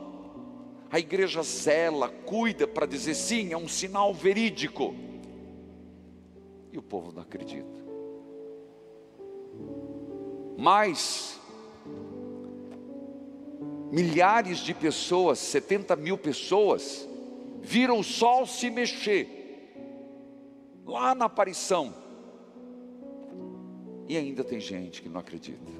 a 0.91 0.99
igreja 0.99 1.43
zela, 1.43 2.09
cuida 2.09 2.67
para 2.67 2.87
dizer 2.87 3.15
sim, 3.15 3.53
é 3.53 3.59
um 3.59 3.69
sinal 3.69 4.15
verídico. 4.15 4.95
E 6.73 6.79
o 6.79 6.83
povo 6.83 7.13
não 7.13 7.21
acredita. 7.21 7.77
Mas 10.57 11.39
milhares 13.91 14.59
de 14.59 14.75
pessoas, 14.75 15.39
70 15.39 15.97
mil 15.97 16.19
pessoas, 16.19 17.09
viram 17.63 17.99
o 17.99 18.05
sol 18.05 18.47
se 18.47 18.71
mexer, 18.71 19.73
lá 20.85 21.15
na 21.15 21.27
aparição, 21.27 21.95
e 24.09 24.17
ainda 24.17 24.45
tem 24.45 24.61
gente 24.61 25.03
que 25.03 25.09
não 25.09 25.21
acredita. 25.21 25.73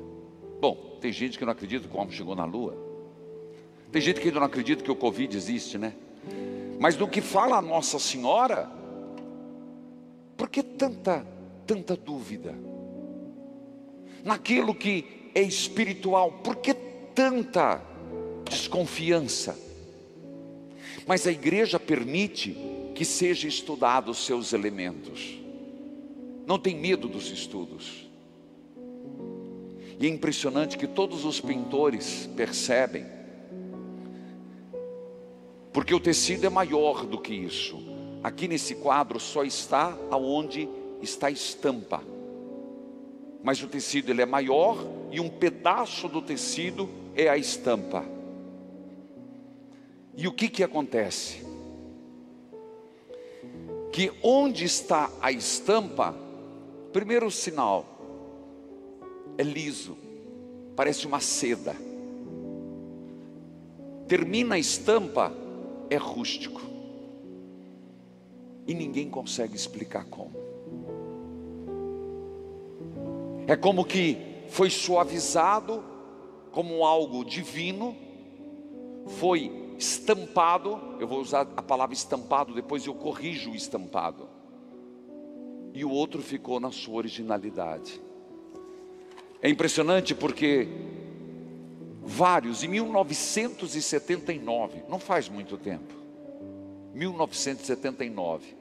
Bom, 0.61 0.99
tem 1.01 1.13
gente 1.13 1.39
que 1.39 1.45
não 1.45 1.53
acredita 1.53 1.87
que 1.87 1.97
o 1.97 2.01
homem 2.01 2.13
chegou 2.13 2.35
na 2.35 2.45
lua, 2.45 2.77
tem 3.93 4.03
gente 4.03 4.21
que 4.21 4.29
ainda 4.29 4.41
não 4.41 4.47
acredita 4.47 4.83
que 4.83 4.91
o 4.91 4.97
Covid 4.97 5.37
existe, 5.37 5.79
né? 5.79 5.95
Mas 6.79 6.97
no 6.97 7.09
que 7.09 7.21
fala 7.21 7.57
a 7.57 7.63
Nossa 7.63 7.99
Senhora, 7.99 8.71
por 10.37 10.51
que 10.51 10.63
tanta, 10.63 11.27
tanta 11.67 11.97
dúvida? 11.97 12.55
Naquilo 14.25 14.75
que 14.75 15.31
é 15.35 15.41
espiritual, 15.41 16.33
por 16.33 16.57
que 16.57 16.75
tanta 16.75 17.81
desconfiança. 18.49 19.59
Mas 21.07 21.27
a 21.27 21.33
igreja 21.33 21.79
permite 21.79 22.57
que 22.95 23.05
seja 23.05 23.47
estudado 23.47 24.11
os 24.11 24.25
seus 24.25 24.53
elementos. 24.53 25.39
Não 26.47 26.59
tem 26.59 26.77
medo 26.77 27.09
dos 27.09 27.31
estudos. 27.31 28.07
E 29.99 30.07
é 30.07 30.09
impressionante 30.09 30.77
que 30.77 30.87
todos 30.87 31.25
os 31.25 31.41
pintores 31.41 32.29
percebem, 32.37 33.07
porque 35.73 35.95
o 35.95 36.01
tecido 36.01 36.47
é 36.47 36.51
maior 36.51 37.05
do 37.05 37.19
que 37.19 37.35
isso. 37.35 37.79
Aqui 38.23 38.49
nesse 38.49 38.75
quadro 38.77 39.21
só 39.21 39.45
está 39.45 39.97
aonde 40.11 40.69
está 41.03 41.29
a 41.29 41.31
estampa. 41.31 42.03
Mas 43.43 43.63
o 43.63 43.69
tecido 43.69 44.11
ele 44.11 44.23
é 44.23 44.27
maior 44.27 44.79
e 45.11 45.21
um 45.21 45.29
pedaço 45.29 46.09
do 46.09 46.21
tecido 46.21 46.89
é 47.15 47.29
a 47.29 47.37
estampa. 47.37 48.16
E 50.17 50.27
o 50.27 50.33
que 50.33 50.49
que 50.49 50.63
acontece? 50.63 51.45
Que 53.93 54.11
onde 54.23 54.65
está 54.65 55.11
a 55.21 55.31
estampa, 55.31 56.15
primeiro 56.91 57.31
sinal 57.31 57.85
é 59.37 59.43
liso, 59.43 59.97
parece 60.75 61.07
uma 61.07 61.21
seda. 61.21 61.77
Termina 64.09 64.55
a 64.55 64.59
estampa, 64.59 65.33
é 65.91 65.97
rústico. 65.97 66.63
E 68.67 68.73
ninguém 68.73 69.11
consegue 69.11 69.55
explicar 69.55 70.07
como. 70.07 70.35
É 73.47 73.55
como 73.55 73.85
que 73.85 74.17
foi 74.49 74.71
suavizado 74.71 75.85
como 76.53 76.85
algo 76.87 77.23
divino, 77.23 77.95
foi 79.07 79.66
estampado, 79.79 80.97
eu 80.99 81.07
vou 81.07 81.21
usar 81.21 81.43
a 81.57 81.63
palavra 81.63 81.95
estampado, 81.95 82.55
depois 82.55 82.87
eu 82.87 82.95
corrijo 82.95 83.51
o 83.51 83.55
estampado. 83.55 84.29
E 85.73 85.85
o 85.85 85.91
outro 85.91 86.23
ficou 86.23 86.59
na 86.59 86.73
sua 86.73 86.97
originalidade. 86.97 88.01
É 89.43 89.49
impressionante 89.49 90.15
porque 90.15 90.69
vários, 92.03 92.65
em 92.65 92.69
1979, 92.69 94.83
não 94.89 94.99
faz 94.99 95.29
muito 95.29 95.59
tempo, 95.59 95.95
1979, 96.95 98.57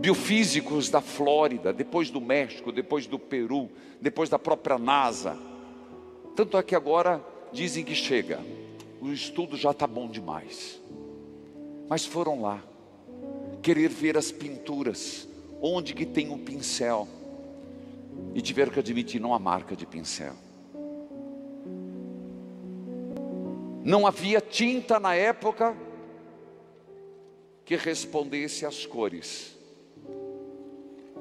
biofísicos 0.00 0.88
da 0.88 1.00
Flórida, 1.00 1.72
depois 1.72 2.10
do 2.10 2.20
México, 2.20 2.70
depois 2.70 3.06
do 3.06 3.18
Peru, 3.18 3.68
depois 4.00 4.30
da 4.30 4.38
própria 4.38 4.78
NASA, 4.78 5.36
tanto 6.36 6.58
é 6.58 6.62
que 6.62 6.74
agora 6.74 7.24
dizem 7.50 7.82
que 7.82 7.94
chega, 7.94 8.38
o 9.00 9.10
estudo 9.10 9.56
já 9.56 9.70
está 9.70 9.86
bom 9.86 10.06
demais. 10.06 10.78
Mas 11.88 12.04
foram 12.04 12.42
lá, 12.42 12.62
querer 13.62 13.88
ver 13.88 14.18
as 14.18 14.30
pinturas, 14.30 15.26
onde 15.62 15.94
que 15.94 16.04
tem 16.04 16.30
o 16.30 16.36
pincel, 16.36 17.08
e 18.34 18.42
tiveram 18.42 18.70
que 18.70 18.78
admitir, 18.78 19.18
não 19.18 19.32
há 19.32 19.38
marca 19.38 19.74
de 19.74 19.86
pincel. 19.86 20.34
Não 23.82 24.06
havia 24.06 24.40
tinta 24.40 25.00
na 25.00 25.14
época 25.14 25.74
que 27.64 27.76
respondesse 27.76 28.66
às 28.66 28.84
cores. 28.84 29.56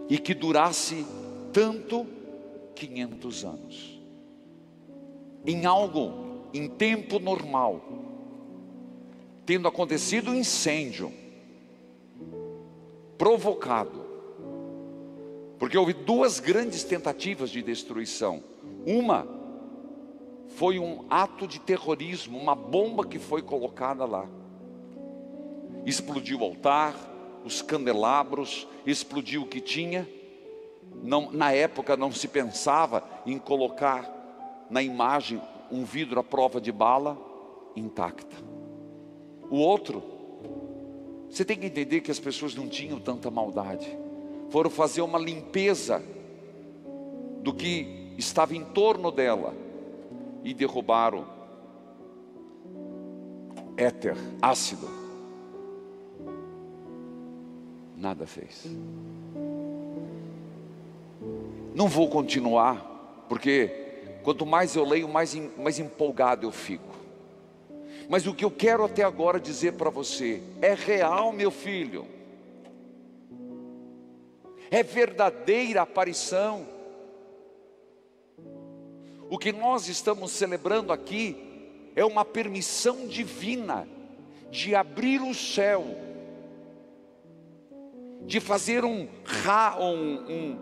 E 0.09 0.17
que 0.17 0.33
durasse 0.33 1.05
tanto 1.53 2.05
500 2.75 3.45
anos 3.45 3.94
em 5.45 5.65
algo 5.65 6.25
em 6.53 6.67
tempo 6.67 7.19
normal, 7.19 7.81
tendo 9.45 9.67
acontecido 9.67 10.31
um 10.31 10.35
incêndio, 10.35 11.11
provocado. 13.17 14.05
Porque 15.59 15.77
houve 15.77 15.93
duas 15.93 16.39
grandes 16.39 16.83
tentativas 16.83 17.49
de 17.49 17.61
destruição. 17.61 18.43
Uma 18.85 19.27
foi 20.49 20.79
um 20.79 21.05
ato 21.09 21.47
de 21.47 21.59
terrorismo, 21.59 22.39
uma 22.39 22.55
bomba 22.55 23.05
que 23.05 23.19
foi 23.19 23.41
colocada 23.41 24.05
lá. 24.05 24.25
Explodiu 25.85 26.39
o 26.39 26.43
altar, 26.43 26.95
os 27.43 27.61
candelabros, 27.61 28.67
explodiu 28.85 29.43
o 29.43 29.47
que 29.47 29.59
tinha. 29.59 30.07
Não, 31.03 31.31
na 31.31 31.51
época 31.51 31.97
não 31.97 32.11
se 32.11 32.27
pensava 32.27 33.03
em 33.25 33.37
colocar 33.37 34.14
na 34.69 34.81
imagem 34.81 35.41
um 35.71 35.83
vidro 35.83 36.19
à 36.19 36.23
prova 36.23 36.59
de 36.59 36.71
bala 36.71 37.17
intacta. 37.75 38.35
O 39.49 39.57
outro, 39.57 40.03
você 41.29 41.43
tem 41.43 41.57
que 41.57 41.67
entender 41.67 42.01
que 42.01 42.11
as 42.11 42.19
pessoas 42.19 42.55
não 42.55 42.67
tinham 42.67 42.99
tanta 42.99 43.29
maldade. 43.29 43.87
Foram 44.49 44.69
fazer 44.69 45.01
uma 45.01 45.19
limpeza 45.19 46.01
do 47.41 47.53
que 47.53 48.13
estava 48.17 48.55
em 48.55 48.63
torno 48.63 49.11
dela 49.11 49.53
e 50.43 50.53
derrubaram 50.53 51.25
éter, 53.77 54.15
ácido. 54.41 54.87
Nada 57.97 58.25
fez. 58.25 58.65
Não 61.73 61.87
vou 61.87 62.09
continuar, 62.09 63.25
porque 63.27 63.84
quanto 64.25 64.43
mais 64.43 64.75
eu 64.75 64.83
leio, 64.83 65.07
mais, 65.07 65.35
mais 65.55 65.77
empolgado 65.77 66.47
eu 66.47 66.51
fico. 66.51 66.95
Mas 68.09 68.25
o 68.25 68.33
que 68.33 68.43
eu 68.43 68.49
quero 68.49 68.83
até 68.83 69.03
agora 69.03 69.39
dizer 69.39 69.73
para 69.73 69.91
você 69.91 70.41
é 70.63 70.73
real, 70.73 71.31
meu 71.31 71.51
filho. 71.51 72.07
É 74.71 74.81
verdadeira 74.81 75.83
aparição. 75.83 76.67
O 79.29 79.37
que 79.37 79.51
nós 79.51 79.87
estamos 79.87 80.31
celebrando 80.31 80.91
aqui 80.91 81.91
é 81.95 82.03
uma 82.03 82.25
permissão 82.25 83.05
divina 83.05 83.87
de 84.49 84.73
abrir 84.73 85.21
o 85.21 85.35
céu, 85.35 85.85
de 88.23 88.39
fazer 88.39 88.83
um, 88.83 89.07
um, 89.79 90.31
um, 90.31 90.59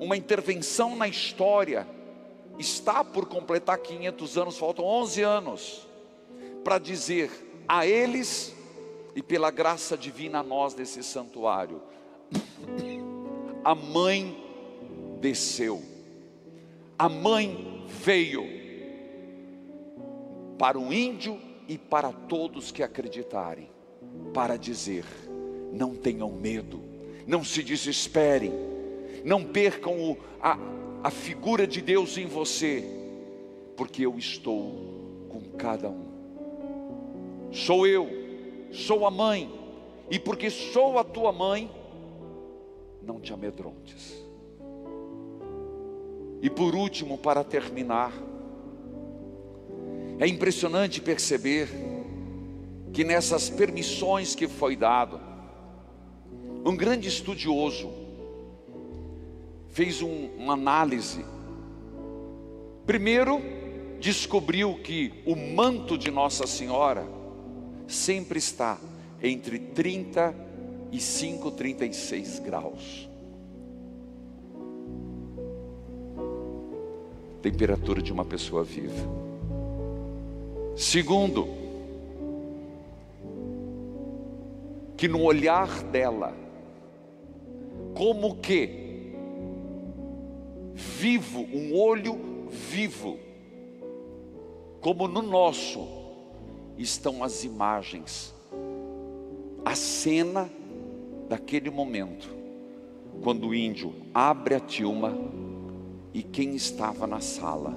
uma 0.00 0.18
intervenção 0.18 0.94
na 0.94 1.08
história. 1.08 1.96
Está 2.58 3.04
por 3.04 3.26
completar 3.26 3.78
500 3.78 4.38
anos, 4.38 4.58
faltam 4.58 4.84
11 4.84 5.22
anos, 5.22 5.86
para 6.64 6.78
dizer 6.78 7.30
a 7.68 7.86
eles 7.86 8.54
e 9.14 9.22
pela 9.22 9.50
graça 9.50 9.96
divina 9.96 10.40
a 10.40 10.42
nós 10.42 10.74
desse 10.74 11.02
santuário: 11.02 11.82
a 13.62 13.74
mãe 13.74 14.36
desceu, 15.20 15.82
a 16.98 17.08
mãe 17.08 17.84
veio 17.86 18.44
para 20.58 20.78
o 20.78 20.92
índio 20.92 21.38
e 21.68 21.76
para 21.76 22.12
todos 22.12 22.70
que 22.70 22.82
acreditarem, 22.82 23.70
para 24.32 24.56
dizer: 24.56 25.04
não 25.72 25.94
tenham 25.94 26.30
medo, 26.30 26.80
não 27.26 27.44
se 27.44 27.62
desesperem, 27.62 28.52
não 29.24 29.44
percam 29.44 30.10
o, 30.10 30.18
a, 30.40 30.58
a 31.02 31.10
figura 31.10 31.66
de 31.66 31.80
Deus 31.80 32.16
em 32.16 32.26
você, 32.26 32.84
porque 33.76 34.04
eu 34.04 34.18
estou 34.18 35.26
com 35.28 35.40
cada 35.56 35.88
um. 35.88 36.06
Sou 37.52 37.86
eu, 37.86 38.08
sou 38.72 39.06
a 39.06 39.10
mãe, 39.10 39.50
e 40.10 40.18
porque 40.18 40.50
sou 40.50 40.98
a 40.98 41.04
tua 41.04 41.32
mãe, 41.32 41.70
não 43.02 43.20
te 43.20 43.32
amedrontes. 43.32 44.14
E 46.42 46.50
por 46.50 46.74
último, 46.74 47.18
para 47.18 47.42
terminar, 47.42 48.12
é 50.18 50.26
impressionante 50.26 51.00
perceber 51.00 51.68
que 52.92 53.04
nessas 53.04 53.50
permissões 53.50 54.34
que 54.34 54.48
foi 54.48 54.76
dado, 54.76 55.20
um 56.64 56.76
grande 56.76 57.08
estudioso 57.08 58.05
fez 59.76 60.00
um, 60.00 60.30
uma 60.38 60.54
análise. 60.54 61.22
Primeiro, 62.86 63.42
descobriu 64.00 64.76
que 64.82 65.12
o 65.26 65.36
manto 65.36 65.98
de 65.98 66.10
Nossa 66.10 66.46
Senhora 66.46 67.06
sempre 67.86 68.38
está 68.38 68.78
entre 69.22 69.58
35 69.58 71.48
e 71.48 71.52
36 71.52 72.38
graus. 72.38 73.06
temperatura 77.42 78.02
de 78.02 78.12
uma 78.12 78.24
pessoa 78.24 78.64
viva. 78.64 79.08
Segundo, 80.74 81.46
que 84.96 85.06
no 85.06 85.22
olhar 85.22 85.84
dela, 85.84 86.34
como 87.94 88.34
que 88.38 88.85
vivo, 90.76 91.40
um 91.40 91.74
olho 91.74 92.18
vivo, 92.50 93.18
como 94.78 95.08
no 95.08 95.22
nosso, 95.22 95.88
estão 96.76 97.24
as 97.24 97.44
imagens, 97.44 98.34
a 99.64 99.74
cena 99.74 100.50
daquele 101.30 101.70
momento, 101.70 102.28
quando 103.22 103.48
o 103.48 103.54
índio 103.54 103.94
abre 104.12 104.54
a 104.54 104.60
tilma 104.60 105.16
e 106.12 106.22
quem 106.22 106.54
estava 106.54 107.06
na 107.06 107.20
sala. 107.20 107.74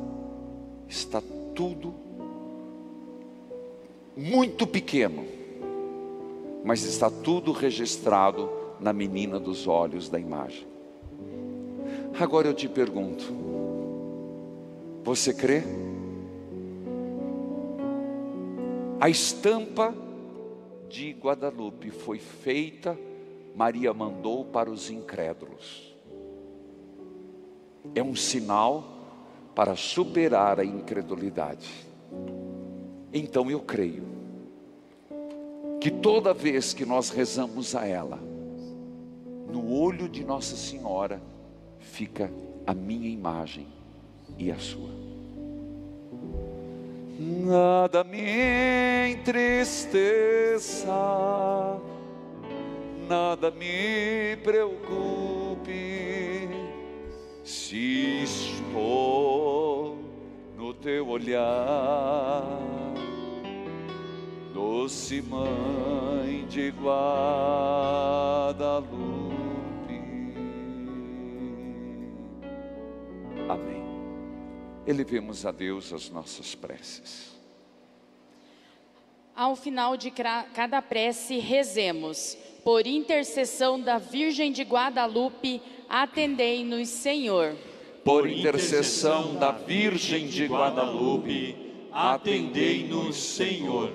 Está 0.89 1.24
tudo 1.56 1.93
muito 4.16 4.68
pequeno, 4.68 5.26
mas 6.66 6.84
está 6.84 7.10
tudo 7.10 7.54
registrado 7.54 8.50
na 8.78 8.91
menina 8.91 9.39
dos 9.39 9.68
olhos 9.68 10.10
da 10.10 10.20
imagem. 10.20 10.68
Agora 12.18 12.47
eu 12.47 12.53
te 12.53 12.70
pergunto: 12.70 13.26
você 15.03 15.34
crê? 15.34 15.64
A 19.01 19.10
estampa 19.10 19.93
de 20.88 21.12
Guadalupe 21.12 21.91
foi 21.91 22.20
feita, 22.20 22.97
Maria 23.55 23.93
mandou 23.93 24.45
para 24.45 24.70
os 24.70 24.89
incrédulos 24.89 25.89
é 27.95 28.03
um 28.03 28.16
sinal 28.16 28.84
para 29.55 29.76
superar 29.76 30.60
a 30.60 30.66
incredulidade. 30.66 31.70
Então 33.14 33.49
eu 33.49 33.60
creio 33.60 34.03
que 35.82 35.89
toda 35.89 36.34
vez 36.34 36.74
que 36.74 36.86
nós 36.86 37.10
rezamos 37.10 37.76
a 37.76 37.86
ela, 37.86 38.20
no 39.51 39.74
olho 39.74 40.07
de 40.07 40.24
Nossa 40.24 40.55
Senhora 40.55 41.22
fica 41.80 42.32
a 42.66 42.74
minha 42.74 43.10
imagem 43.10 43.68
e 44.38 44.52
a 44.52 44.58
sua. 44.58 44.90
Nada 47.20 48.04
me 48.04 49.12
entristeça, 49.12 50.88
nada 53.08 53.52
me 53.52 54.38
preocupe 54.44 55.30
se 57.44 58.24
estou 58.24 59.98
no 60.56 60.74
teu 60.74 61.10
olhar, 61.10 62.44
doce 64.54 65.22
mãe 65.22 66.46
de 66.48 66.70
Guadalupe. 66.70 67.60
Amém. 73.50 73.84
Elevemos 74.86 75.43
a 75.43 75.52
Deus 75.52 75.91
as 75.91 76.08
nossas 76.08 76.54
preces. 76.54 77.36
Ao 79.36 79.56
final 79.56 79.97
de 79.97 80.12
cada 80.12 80.82
prece, 80.84 81.39
rezemos. 81.39 82.38
Por 82.64 82.86
intercessão 82.86 83.82
da 83.82 83.97
Virgem 83.97 84.52
de 84.52 84.62
Guadalupe, 84.62 85.64
atendei-nos, 85.89 86.89
Senhor. 86.89 87.56
Por 88.06 88.30
intercessão 88.30 89.34
da 89.36 89.52
Virgem 89.52 90.28
de 90.28 90.45
Guadalupe, 90.45 91.56
atendei-nos, 91.91 93.16
Senhor. 93.16 93.91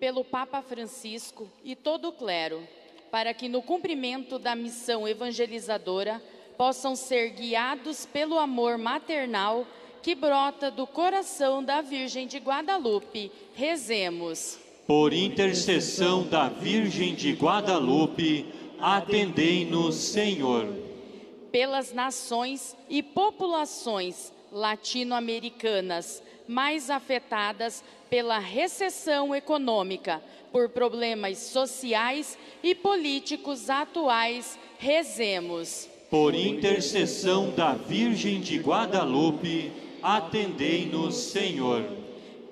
Pelo 0.00 0.24
Papa 0.24 0.60
Francisco 0.62 1.48
e 1.62 1.76
todo 1.76 2.08
o 2.08 2.12
clero, 2.12 2.66
para 3.10 3.32
que 3.32 3.48
no 3.48 3.62
cumprimento 3.62 4.36
da 4.36 4.56
missão 4.56 5.06
evangelizadora 5.06 6.20
possam 6.56 6.94
ser 6.96 7.30
guiados 7.30 8.06
pelo 8.06 8.38
amor 8.38 8.78
maternal 8.78 9.66
que 10.02 10.14
brota 10.14 10.70
do 10.70 10.86
coração 10.86 11.64
da 11.64 11.80
Virgem 11.80 12.26
de 12.26 12.38
Guadalupe. 12.38 13.32
Rezemos. 13.54 14.58
Por 14.86 15.14
intercessão 15.14 16.24
da 16.24 16.48
Virgem 16.48 17.14
de 17.14 17.32
Guadalupe, 17.32 18.46
atendei-nos, 18.78 19.94
Senhor. 19.94 20.68
Pelas 21.50 21.92
nações 21.92 22.76
e 22.88 23.02
populações 23.02 24.30
latino-americanas 24.52 26.22
mais 26.46 26.90
afetadas 26.90 27.82
pela 28.10 28.38
recessão 28.38 29.34
econômica, 29.34 30.22
por 30.52 30.68
problemas 30.68 31.38
sociais 31.38 32.38
e 32.62 32.74
políticos 32.74 33.70
atuais, 33.70 34.58
rezemos. 34.78 35.88
Por 36.14 36.32
intercessão 36.32 37.50
da 37.50 37.72
Virgem 37.72 38.40
de 38.40 38.56
Guadalupe, 38.58 39.72
atendei-nos, 40.00 41.16
Senhor. 41.16 41.84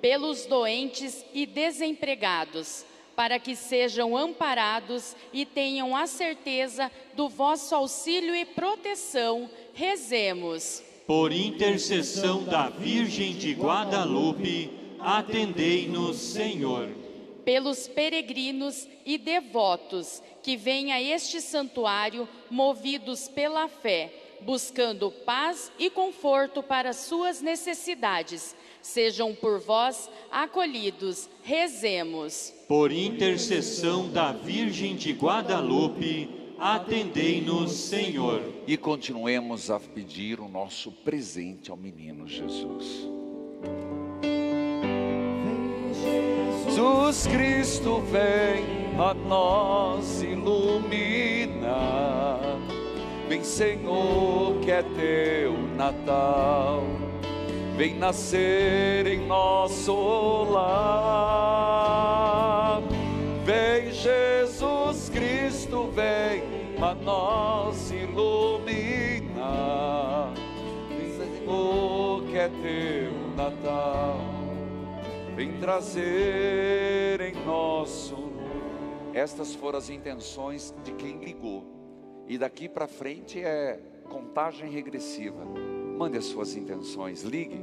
Pelos 0.01 0.45
doentes 0.45 1.23
e 1.33 1.45
desempregados, 1.45 2.85
para 3.15 3.39
que 3.39 3.55
sejam 3.55 4.17
amparados 4.17 5.15
e 5.31 5.45
tenham 5.45 5.95
a 5.95 6.05
certeza 6.07 6.91
do 7.13 7.29
vosso 7.29 7.73
auxílio 7.73 8.35
e 8.35 8.43
proteção, 8.43 9.49
rezemos. 9.73 10.83
Por 11.07 11.31
intercessão 11.31 12.43
da 12.43 12.67
Virgem 12.67 13.31
de 13.31 13.53
Guadalupe, 13.53 14.71
atendei-nos, 14.99 16.17
Senhor. 16.17 17.02
Pelos 17.45 17.87
peregrinos 17.87 18.87
e 19.05 19.17
devotos 19.17 20.21
que 20.41 20.55
vêm 20.55 20.91
a 20.91 21.01
este 21.01 21.41
santuário 21.41 22.27
movidos 22.49 23.27
pela 23.27 23.67
fé, 23.67 24.11
buscando 24.41 25.11
paz 25.11 25.71
e 25.79 25.89
conforto 25.89 26.61
para 26.61 26.93
suas 26.93 27.41
necessidades, 27.41 28.55
sejam 28.81 29.33
por 29.33 29.59
vós 29.59 30.09
acolhidos. 30.31 31.29
Rezemos. 31.41 32.53
Por 32.67 32.91
intercessão 32.91 34.09
da 34.09 34.31
Virgem 34.31 34.95
de 34.95 35.11
Guadalupe, 35.11 36.29
atendei-nos, 36.59 37.71
Senhor. 37.71 38.41
E 38.67 38.77
continuemos 38.77 39.69
a 39.69 39.79
pedir 39.79 40.39
o 40.39 40.47
nosso 40.47 40.91
presente 40.91 41.71
ao 41.71 41.77
menino 41.77 42.27
Jesus. 42.27 43.07
Jesus 46.73 47.27
Cristo 47.27 48.01
vem 48.01 48.65
a 48.97 49.13
nós 49.13 50.23
ilumina. 50.23 51.77
Vem 53.29 53.43
Senhor 53.43 54.55
que 54.59 54.71
é 54.71 54.81
teu 54.81 55.53
Natal. 55.75 56.81
Vem 57.77 57.93
nascer 57.99 59.05
em 59.05 59.27
nosso 59.27 60.45
lar. 60.45 61.51
Vem 63.45 63.91
Jesus 63.91 65.09
Cristo 65.09 65.91
vem 65.93 66.41
a 66.81 66.95
nós 66.95 67.91
ilumina. 67.91 69.43
Vem 70.89 71.11
Senhor 71.19 72.23
que 72.23 72.35
é 72.35 72.49
teu 72.49 73.11
Natal 73.37 74.32
vem 75.35 75.59
trazer 75.59 77.21
em 77.21 77.45
nosso 77.45 78.31
Estas 79.13 79.53
foram 79.53 79.77
as 79.77 79.89
intenções 79.89 80.73
de 80.83 80.91
quem 80.93 81.23
ligou. 81.23 81.65
E 82.27 82.37
daqui 82.37 82.67
para 82.67 82.87
frente 82.87 83.39
é 83.39 83.79
contagem 84.09 84.69
regressiva. 84.71 85.45
Mande 85.97 86.17
as 86.17 86.25
suas 86.25 86.55
intenções, 86.55 87.21
ligue. 87.21 87.61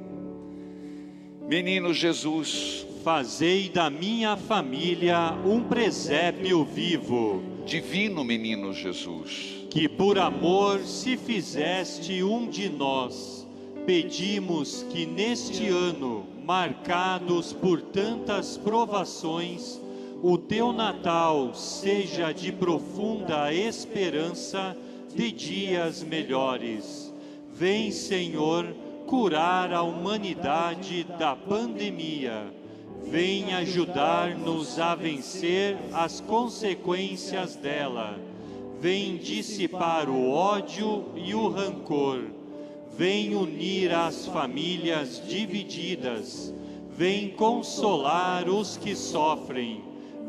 Menino 1.48 1.92
Jesus, 1.92 2.86
Fazei 3.02 3.70
da 3.70 3.88
minha 3.88 4.36
família 4.36 5.32
um 5.46 5.64
presépio 5.64 6.62
vivo, 6.66 7.42
divino 7.64 8.22
menino 8.22 8.74
Jesus, 8.74 9.66
que 9.70 9.88
por 9.88 10.18
amor 10.18 10.80
se 10.80 11.16
fizeste 11.16 12.22
um 12.22 12.46
de 12.46 12.68
nós. 12.68 13.46
Pedimos 13.86 14.84
que 14.90 15.06
neste 15.06 15.66
ano, 15.68 16.26
marcados 16.50 17.52
por 17.52 17.80
tantas 17.80 18.56
provações, 18.56 19.80
o 20.20 20.36
teu 20.36 20.72
Natal 20.72 21.54
seja 21.54 22.32
de 22.32 22.50
profunda 22.50 23.54
esperança 23.54 24.76
de 25.14 25.30
dias 25.30 26.02
melhores. 26.02 27.14
Vem, 27.52 27.92
Senhor, 27.92 28.66
curar 29.06 29.72
a 29.72 29.84
humanidade 29.84 31.04
da 31.16 31.36
pandemia. 31.36 32.52
Vem 33.04 33.54
ajudar-nos 33.54 34.80
a 34.80 34.96
vencer 34.96 35.78
as 35.92 36.20
consequências 36.20 37.54
dela. 37.54 38.18
Vem 38.80 39.18
dissipar 39.18 40.10
o 40.10 40.28
ódio 40.32 41.12
e 41.14 41.32
o 41.32 41.46
rancor. 41.46 42.39
Vem 43.00 43.34
unir 43.34 43.94
as 43.94 44.26
famílias 44.26 45.22
divididas. 45.26 46.52
Vem 46.90 47.30
consolar 47.30 48.46
os 48.46 48.76
que 48.76 48.94
sofrem. 48.94 49.82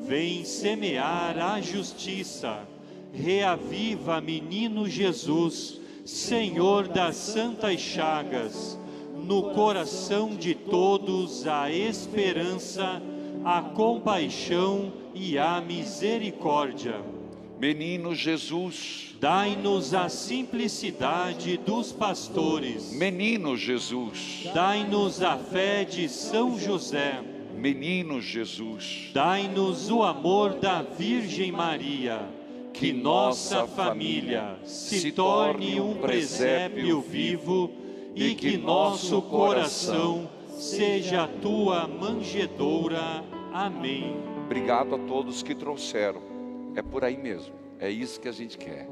Vem 0.04 0.46
semear 0.46 1.38
a 1.38 1.60
justiça. 1.60 2.66
Reaviva, 3.12 4.22
menino 4.22 4.88
Jesus, 4.88 5.82
Senhor 6.06 6.88
das 6.88 7.18
santas 7.18 7.78
chagas, 7.82 8.80
no 9.18 9.52
coração 9.52 10.30
de 10.30 10.56
todos 10.56 11.46
a 11.46 11.70
esperança, 11.70 13.02
a 13.44 13.62
compaixão 13.62 14.94
e 15.14 15.38
a 15.38 15.60
misericórdia. 15.60 17.21
Menino 17.62 18.16
Jesus, 18.16 19.16
Dai-nos 19.20 19.94
a 19.94 20.10
simplicidade 20.10 21.58
dos 21.58 21.92
pastores. 21.92 22.92
menino 22.92 23.56
Jesus, 23.56 24.50
Dai-nos 24.52 25.22
a 25.22 25.38
fé 25.38 25.84
de 25.84 26.10
São 26.10 26.58
José. 26.58 27.22
menino 27.56 28.20
Jesus, 28.20 29.12
Dai-nos 29.14 29.92
o 29.92 30.02
amor 30.02 30.56
da 30.56 30.82
Virgem 30.82 31.52
Maria. 31.52 32.28
Que 32.74 32.92
nossa 32.92 33.68
família 33.68 34.58
se 34.64 35.12
torne 35.12 35.80
um 35.80 35.94
presépio 35.94 37.00
vivo 37.00 37.70
e 38.16 38.34
que 38.34 38.58
nosso 38.58 39.22
coração 39.22 40.28
seja 40.48 41.26
a 41.26 41.28
tua 41.28 41.88
manjedoura. 41.88 43.24
Amém. 43.54 44.16
Obrigado 44.46 44.96
a 44.96 44.98
todos 44.98 45.44
que 45.44 45.54
trouxeram. 45.54 46.31
É 46.76 46.82
por 46.82 47.04
aí 47.04 47.18
mesmo. 47.18 47.54
É 47.80 47.90
isso 47.90 48.20
que 48.20 48.28
a 48.28 48.32
gente 48.32 48.58
quer. 48.58 48.88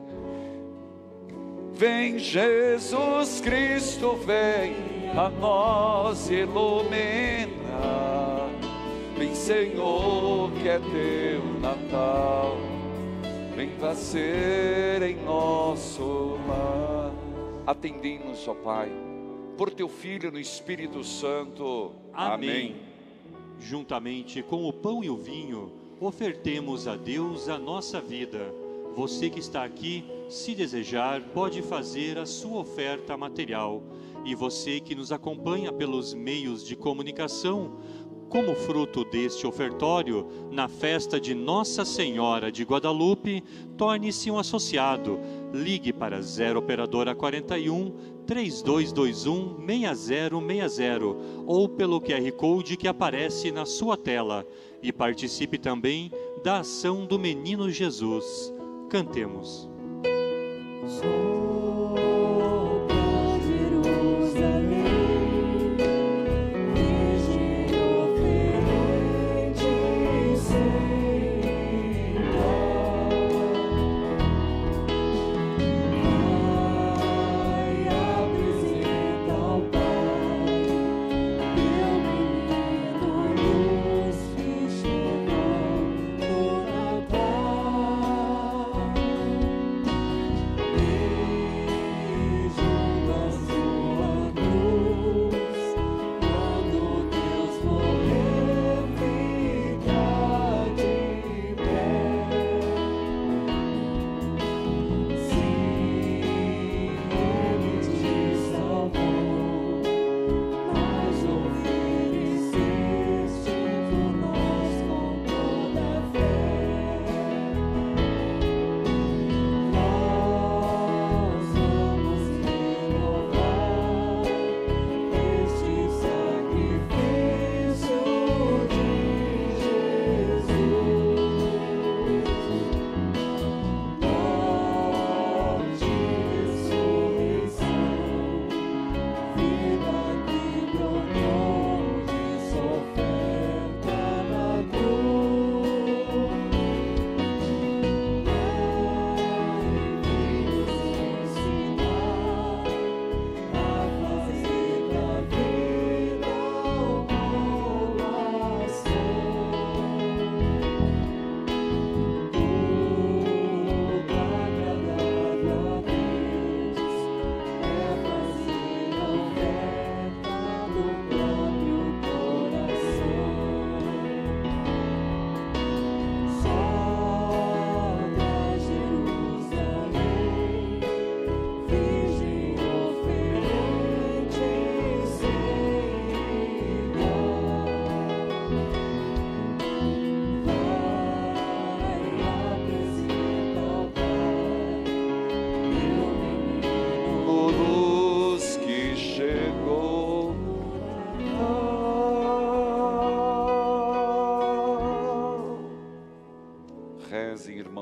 Vem 1.71 2.19
Jesus 2.19 3.39
Cristo, 3.39 4.15
vem 4.15 4.75
a 5.17 5.29
nós 5.29 6.29
ilumina. 6.29 7.49
Vem 9.17 9.33
Senhor 9.33 10.51
que 10.53 10.67
é 10.67 10.79
teu 10.79 11.59
Natal. 11.61 12.57
Vem 13.55 13.77
nascer 13.77 15.01
em 15.03 15.23
nosso 15.23 16.37
lar. 16.47 17.13
Atendei-nos, 17.67 18.47
ó 18.47 18.53
Pai, 18.53 18.91
por 19.57 19.69
teu 19.69 19.87
Filho 19.87 20.31
no 20.31 20.39
Espírito 20.39 21.03
Santo. 21.03 21.91
Amém. 22.11 22.77
Juntamente 23.59 24.41
com 24.41 24.67
o 24.67 24.73
pão 24.73 25.03
e 25.03 25.09
o 25.09 25.15
vinho, 25.15 25.78
ofertemos 25.99 26.87
a 26.87 26.95
Deus 26.95 27.49
a 27.49 27.57
nossa 27.57 27.99
vida. 27.99 28.53
Você 28.95 29.29
que 29.29 29.39
está 29.39 29.63
aqui, 29.63 30.03
se 30.29 30.55
desejar, 30.55 31.21
pode 31.29 31.61
fazer 31.61 32.17
a 32.17 32.25
sua 32.25 32.59
oferta 32.59 33.17
material. 33.17 33.83
E 34.25 34.33
você 34.33 34.79
que 34.79 34.95
nos 34.95 35.11
acompanha 35.11 35.71
pelos 35.71 36.13
meios 36.13 36.65
de 36.65 36.75
comunicação, 36.75 37.77
como 38.29 38.53
fruto 38.53 39.03
deste 39.03 39.47
ofertório, 39.47 40.27
na 40.51 40.67
festa 40.67 41.19
de 41.19 41.33
Nossa 41.33 41.83
Senhora 41.83 42.51
de 42.51 42.63
Guadalupe, 42.63 43.43
torne-se 43.75 44.29
um 44.29 44.37
associado. 44.37 45.19
Ligue 45.51 45.91
para 45.91 46.21
0 46.21 46.59
Operadora 46.59 47.15
41 47.15 47.91
3221 48.27 49.65
6060 49.65 51.05
ou 51.47 51.67
pelo 51.67 51.99
QR 51.99 52.31
Code 52.33 52.77
que 52.77 52.87
aparece 52.87 53.51
na 53.51 53.65
sua 53.65 53.97
tela 53.97 54.45
e 54.81 54.91
participe 54.91 55.57
também 55.57 56.11
da 56.43 56.59
ação 56.59 57.05
do 57.05 57.19
Menino 57.19 57.69
Jesus. 57.69 58.53
Cantemos. 58.89 59.69
Natal. 61.01 61.28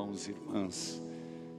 Irmãos 0.08 0.26
e 0.26 0.30
irmãs, 0.30 1.02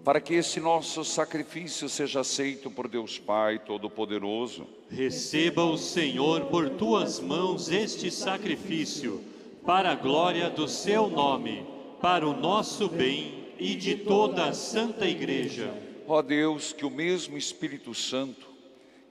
para 0.03 0.19
que 0.19 0.33
esse 0.33 0.59
nosso 0.59 1.03
sacrifício 1.05 1.87
seja 1.87 2.21
aceito 2.21 2.71
por 2.71 2.87
Deus 2.87 3.19
Pai 3.19 3.59
Todo-Poderoso. 3.59 4.65
Receba 4.89 5.63
o 5.63 5.77
Senhor 5.77 6.45
por 6.45 6.69
tuas 6.71 7.19
mãos 7.19 7.69
este 7.69 8.09
sacrifício, 8.09 9.21
para 9.65 9.91
a 9.91 9.95
glória 9.95 10.49
do 10.49 10.67
seu 10.67 11.07
nome, 11.09 11.65
para 12.01 12.27
o 12.27 12.33
nosso 12.33 12.87
bem 12.87 13.49
e 13.59 13.75
de 13.75 13.95
toda 13.95 14.45
a 14.45 14.53
Santa 14.53 15.05
Igreja. 15.05 15.71
Ó 16.07 16.21
Deus, 16.21 16.73
que 16.73 16.85
o 16.85 16.89
mesmo 16.89 17.37
Espírito 17.37 17.93
Santo, 17.93 18.47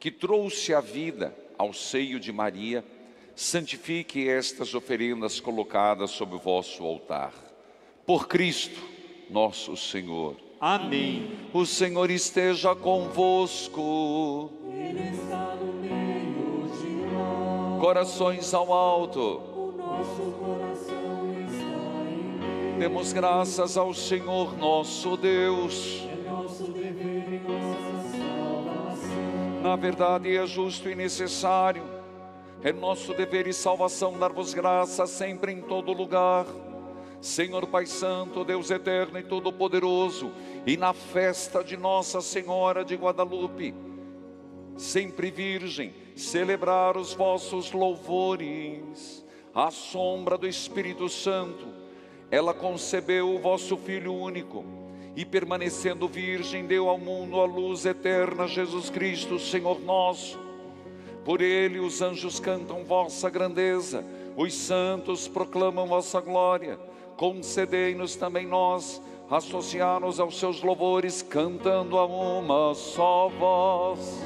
que 0.00 0.10
trouxe 0.10 0.74
a 0.74 0.80
vida 0.80 1.36
ao 1.56 1.72
seio 1.72 2.18
de 2.18 2.32
Maria, 2.32 2.84
santifique 3.36 4.28
estas 4.28 4.74
oferendas 4.74 5.38
colocadas 5.38 6.10
sob 6.10 6.34
o 6.34 6.38
vosso 6.38 6.82
altar. 6.82 7.32
Por 8.04 8.26
Cristo, 8.26 8.97
nosso 9.30 9.76
Senhor. 9.76 10.36
Amém. 10.60 11.30
O 11.52 11.64
Senhor 11.64 12.10
esteja 12.10 12.74
convosco. 12.74 14.50
Ele 14.72 15.10
está 15.10 15.54
no 15.54 15.72
meio 15.74 16.68
de 16.80 17.14
nós. 17.14 17.80
Corações 17.80 18.52
ao 18.52 18.72
alto. 18.72 19.20
O 19.20 19.74
nosso 19.76 20.32
coração 20.32 21.32
está 21.46 22.10
em 22.10 22.38
Deus. 22.40 22.78
Demos 22.78 23.12
graças 23.12 23.76
ao 23.76 23.94
Senhor 23.94 24.56
nosso 24.58 25.16
Deus. 25.16 26.02
É 26.10 26.28
nosso 26.28 26.64
dever 26.72 27.32
e 27.32 27.38
nossa 27.48 28.18
salvação. 28.18 29.62
Na 29.62 29.76
verdade, 29.76 30.36
é 30.36 30.46
justo 30.46 30.88
e 30.88 30.96
necessário. 30.96 31.84
É 32.64 32.72
nosso 32.72 33.14
dever 33.14 33.46
e 33.46 33.52
salvação 33.52 34.18
dar-vos 34.18 34.52
graças 34.52 35.10
sempre 35.10 35.52
em 35.52 35.60
todo 35.60 35.92
lugar. 35.92 36.44
Senhor 37.20 37.66
Pai 37.66 37.84
Santo, 37.86 38.44
Deus 38.44 38.70
eterno 38.70 39.18
e 39.18 39.22
todo-poderoso, 39.22 40.30
e 40.66 40.76
na 40.76 40.92
festa 40.92 41.64
de 41.64 41.76
Nossa 41.76 42.20
Senhora 42.20 42.84
de 42.84 42.94
Guadalupe, 42.94 43.74
sempre 44.76 45.30
virgem, 45.30 45.92
celebrar 46.14 46.96
os 46.96 47.14
vossos 47.14 47.72
louvores, 47.72 49.24
à 49.52 49.70
sombra 49.70 50.38
do 50.38 50.46
Espírito 50.46 51.08
Santo, 51.08 51.66
ela 52.30 52.54
concebeu 52.54 53.34
o 53.34 53.38
vosso 53.38 53.76
Filho 53.76 54.14
único, 54.14 54.64
e 55.16 55.24
permanecendo 55.24 56.06
virgem, 56.06 56.66
deu 56.66 56.88
ao 56.88 56.98
mundo 56.98 57.40
a 57.40 57.44
luz 57.44 57.84
eterna, 57.84 58.46
Jesus 58.46 58.88
Cristo, 58.88 59.36
Senhor 59.36 59.80
nosso. 59.80 60.38
Por 61.24 61.40
ele 61.40 61.80
os 61.80 62.00
anjos 62.00 62.38
cantam 62.38 62.84
vossa 62.84 63.28
grandeza, 63.28 64.04
os 64.36 64.54
santos 64.54 65.26
proclamam 65.26 65.88
vossa 65.88 66.20
glória. 66.20 66.78
Concedei-nos 67.18 68.14
também 68.14 68.46
nós 68.46 69.02
associar-nos 69.28 70.20
aos 70.20 70.38
seus 70.38 70.62
louvores, 70.62 71.20
cantando 71.20 71.98
a 71.98 72.06
uma 72.06 72.72
só 72.76 73.28
voz. 73.28 74.22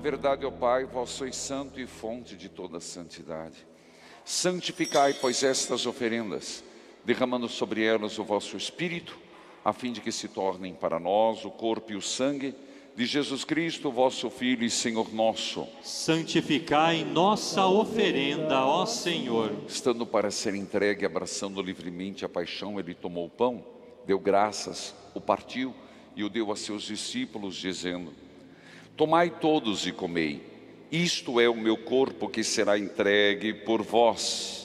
Verdade, 0.00 0.44
ó 0.46 0.50
Pai, 0.50 0.84
vós 0.84 1.10
sois 1.10 1.36
santo 1.36 1.78
e 1.78 1.86
fonte 1.86 2.36
de 2.36 2.48
toda 2.48 2.80
santidade. 2.80 3.66
Santificai, 4.24 5.14
pois, 5.14 5.42
estas 5.42 5.86
oferendas, 5.86 6.64
derramando 7.04 7.48
sobre 7.48 7.84
elas 7.84 8.18
o 8.18 8.24
vosso 8.24 8.56
Espírito, 8.56 9.16
a 9.64 9.72
fim 9.72 9.92
de 9.92 10.00
que 10.00 10.10
se 10.10 10.26
tornem 10.26 10.74
para 10.74 10.98
nós 10.98 11.44
o 11.44 11.50
corpo 11.50 11.92
e 11.92 11.96
o 11.96 12.02
sangue 12.02 12.54
de 12.96 13.06
Jesus 13.06 13.44
Cristo, 13.44 13.90
vosso 13.90 14.28
Filho 14.30 14.64
e 14.64 14.70
Senhor 14.70 15.12
nosso, 15.12 15.66
Santificai 15.82 17.04
nossa 17.04 17.66
oferenda, 17.66 18.64
ó 18.64 18.84
Senhor. 18.84 19.52
estando 19.68 20.04
para 20.06 20.30
ser 20.30 20.54
entregue, 20.54 21.06
abraçando 21.06 21.62
livremente 21.62 22.24
a 22.24 22.28
paixão, 22.28 22.80
ele 22.80 22.94
tomou 22.94 23.26
o 23.26 23.30
pão, 23.30 23.64
deu 24.06 24.18
graças, 24.18 24.94
o 25.14 25.20
partiu 25.20 25.74
e 26.16 26.24
o 26.24 26.28
deu 26.28 26.50
a 26.50 26.56
seus 26.56 26.82
discípulos, 26.82 27.54
dizendo: 27.54 28.12
Tomai 28.96 29.30
todos 29.30 29.86
e 29.86 29.92
comei, 29.92 30.42
isto 30.90 31.40
é 31.40 31.48
o 31.48 31.54
meu 31.54 31.76
corpo 31.76 32.28
que 32.28 32.42
será 32.42 32.78
entregue 32.78 33.54
por 33.54 33.82
vós. 33.82 34.60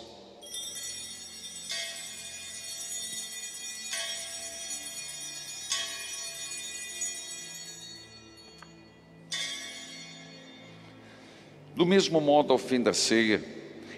Do 11.76 11.86
mesmo 11.86 12.22
modo, 12.22 12.54
ao 12.54 12.58
fim 12.58 12.82
da 12.82 12.94
ceia, 12.94 13.44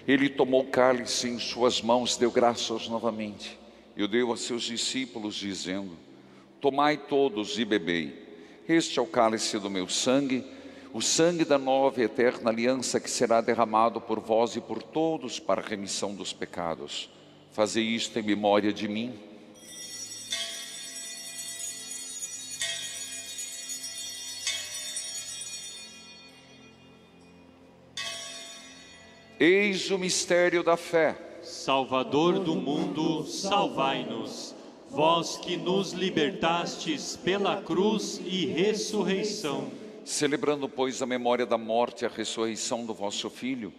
ele 0.06 0.28
tomou 0.28 0.62
o 0.62 0.66
cálice 0.66 1.28
em 1.28 1.38
suas 1.38 1.80
mãos, 1.80 2.16
deu 2.16 2.30
graças 2.30 2.88
novamente, 2.88 3.58
e 3.96 4.02
o 4.02 4.08
deu 4.08 4.32
a 4.32 4.36
seus 4.36 4.64
discípulos, 4.64 5.36
dizendo: 5.36 5.96
Tomai 6.60 6.96
todos 6.96 7.58
e 7.58 7.64
bebei. 7.64 8.27
Este 8.68 8.98
é 8.98 9.02
o 9.02 9.06
cálice 9.06 9.58
do 9.58 9.70
meu 9.70 9.88
sangue, 9.88 10.44
o 10.92 11.00
sangue 11.00 11.42
da 11.42 11.56
nova 11.56 12.02
e 12.02 12.04
eterna 12.04 12.50
aliança 12.50 13.00
que 13.00 13.10
será 13.10 13.40
derramado 13.40 13.98
por 13.98 14.20
vós 14.20 14.56
e 14.56 14.60
por 14.60 14.82
todos 14.82 15.40
para 15.40 15.62
a 15.62 15.64
remissão 15.64 16.14
dos 16.14 16.34
pecados. 16.34 17.08
Fazei 17.50 17.82
isto 17.82 18.18
em 18.18 18.22
memória 18.22 18.70
de 18.70 18.86
mim. 18.86 19.18
Eis 29.40 29.90
o 29.90 29.98
mistério 29.98 30.62
da 30.62 30.76
fé. 30.76 31.16
Salvador 31.42 32.38
do 32.40 32.54
mundo, 32.54 33.24
salvai-nos. 33.24 34.57
Vós 34.90 35.36
que 35.36 35.56
nos 35.56 35.92
libertastes 35.92 37.16
pela 37.16 37.60
cruz 37.60 38.20
e 38.24 38.46
ressurreição. 38.46 39.70
Celebrando, 40.04 40.68
pois, 40.68 41.02
a 41.02 41.06
memória 41.06 41.44
da 41.44 41.58
morte 41.58 42.02
e 42.02 42.06
a 42.06 42.08
ressurreição 42.08 42.86
do 42.86 42.94
vosso 42.94 43.28
Filho, 43.28 43.72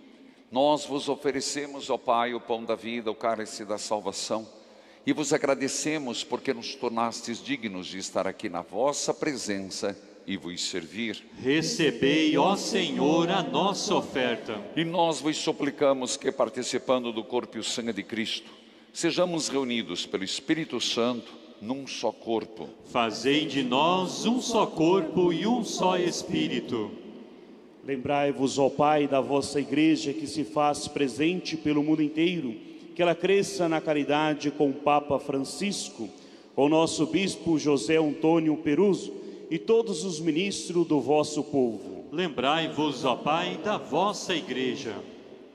nós 0.51 0.85
vos 0.85 1.09
oferecemos, 1.09 1.89
ó 1.89 1.97
Pai, 1.97 2.33
o 2.33 2.39
pão 2.39 2.63
da 2.63 2.75
vida, 2.75 3.09
o 3.09 3.15
cálice 3.15 3.65
da 3.65 3.77
salvação, 3.77 4.47
e 5.05 5.11
vos 5.11 5.33
agradecemos 5.33 6.23
porque 6.23 6.53
nos 6.53 6.75
tornastes 6.75 7.43
dignos 7.43 7.87
de 7.87 7.97
estar 7.97 8.27
aqui 8.27 8.47
na 8.47 8.61
vossa 8.61 9.13
presença 9.13 9.97
e 10.27 10.37
vos 10.37 10.61
servir. 10.61 11.23
Recebei, 11.41 12.37
ó 12.37 12.55
Senhor, 12.55 13.31
a 13.31 13.41
nossa 13.41 13.95
oferta. 13.95 14.61
E 14.75 14.85
nós 14.85 15.19
vos 15.19 15.35
suplicamos 15.37 16.15
que, 16.15 16.31
participando 16.31 17.11
do 17.11 17.23
corpo 17.23 17.57
e 17.57 17.59
o 17.59 17.63
sangue 17.63 17.93
de 17.93 18.03
Cristo, 18.03 18.58
sejamos 18.93 19.47
reunidos 19.47 20.05
pelo 20.05 20.23
Espírito 20.23 20.79
Santo 20.79 21.39
num 21.61 21.85
só 21.85 22.11
corpo. 22.11 22.69
Fazei 22.85 23.45
de 23.45 23.63
nós 23.63 24.25
um 24.25 24.41
só 24.41 24.65
corpo 24.65 25.33
e 25.33 25.45
um 25.45 25.63
só 25.63 25.97
espírito. 25.97 26.91
Lembrai-vos, 27.85 28.59
ó 28.59 28.69
Pai, 28.69 29.07
da 29.07 29.19
vossa 29.19 29.59
igreja 29.59 30.13
que 30.13 30.27
se 30.27 30.43
faz 30.43 30.87
presente 30.87 31.57
pelo 31.57 31.83
mundo 31.83 32.03
inteiro, 32.03 32.55
que 32.95 33.01
ela 33.01 33.15
cresça 33.15 33.67
na 33.67 33.81
caridade 33.81 34.51
com 34.51 34.69
o 34.69 34.73
Papa 34.73 35.19
Francisco, 35.19 36.09
com 36.55 36.65
o 36.65 36.69
nosso 36.69 37.05
bispo 37.07 37.57
José 37.57 37.97
Antônio 37.97 38.55
Peruso 38.57 39.13
e 39.49 39.57
todos 39.57 40.03
os 40.03 40.19
ministros 40.19 40.87
do 40.87 40.99
vosso 40.99 41.43
povo. 41.43 42.05
Lembrai-vos, 42.11 43.05
ó 43.05 43.15
Pai, 43.15 43.59
da 43.63 43.77
vossa 43.77 44.35
Igreja. 44.35 44.95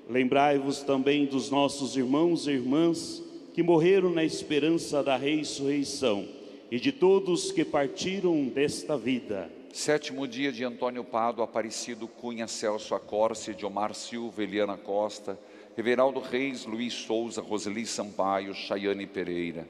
Lembrai-vos 0.09 0.83
também 0.83 1.27
dos 1.27 1.51
nossos 1.51 1.97
irmãos 1.97 2.47
e 2.47 2.53
irmãs 2.53 3.24
que 3.55 3.63
morreram 3.63 4.11
na 4.11 4.25
esperança 4.25 5.03
da 5.03 5.17
ressurreição 5.17 6.27
e 6.71 6.79
de 6.79 6.93
todos 6.93 7.53
que 7.53 7.65
partiram 7.65 8.45
desta 8.49 8.99
vida. 8.99 9.51
Sétimo 9.73 10.29
dia 10.29 10.53
de 10.53 10.65
Antônio 10.65 11.05
Pado, 11.05 11.41
Aparecido 11.41 12.07
Cunha, 12.07 12.47
Celso 12.47 12.95
Acorce, 12.95 13.57
Omar 13.65 13.95
Silva, 13.95 14.43
Eliana 14.43 14.77
Costa, 14.77 15.39
Everaldo 15.79 16.21
Reis, 16.21 16.67
Luiz 16.67 16.93
Souza, 16.93 17.41
Roseli 17.41 17.87
Sampaio, 17.87 18.53
Chayane 18.55 19.07
Pereira. 19.07 19.67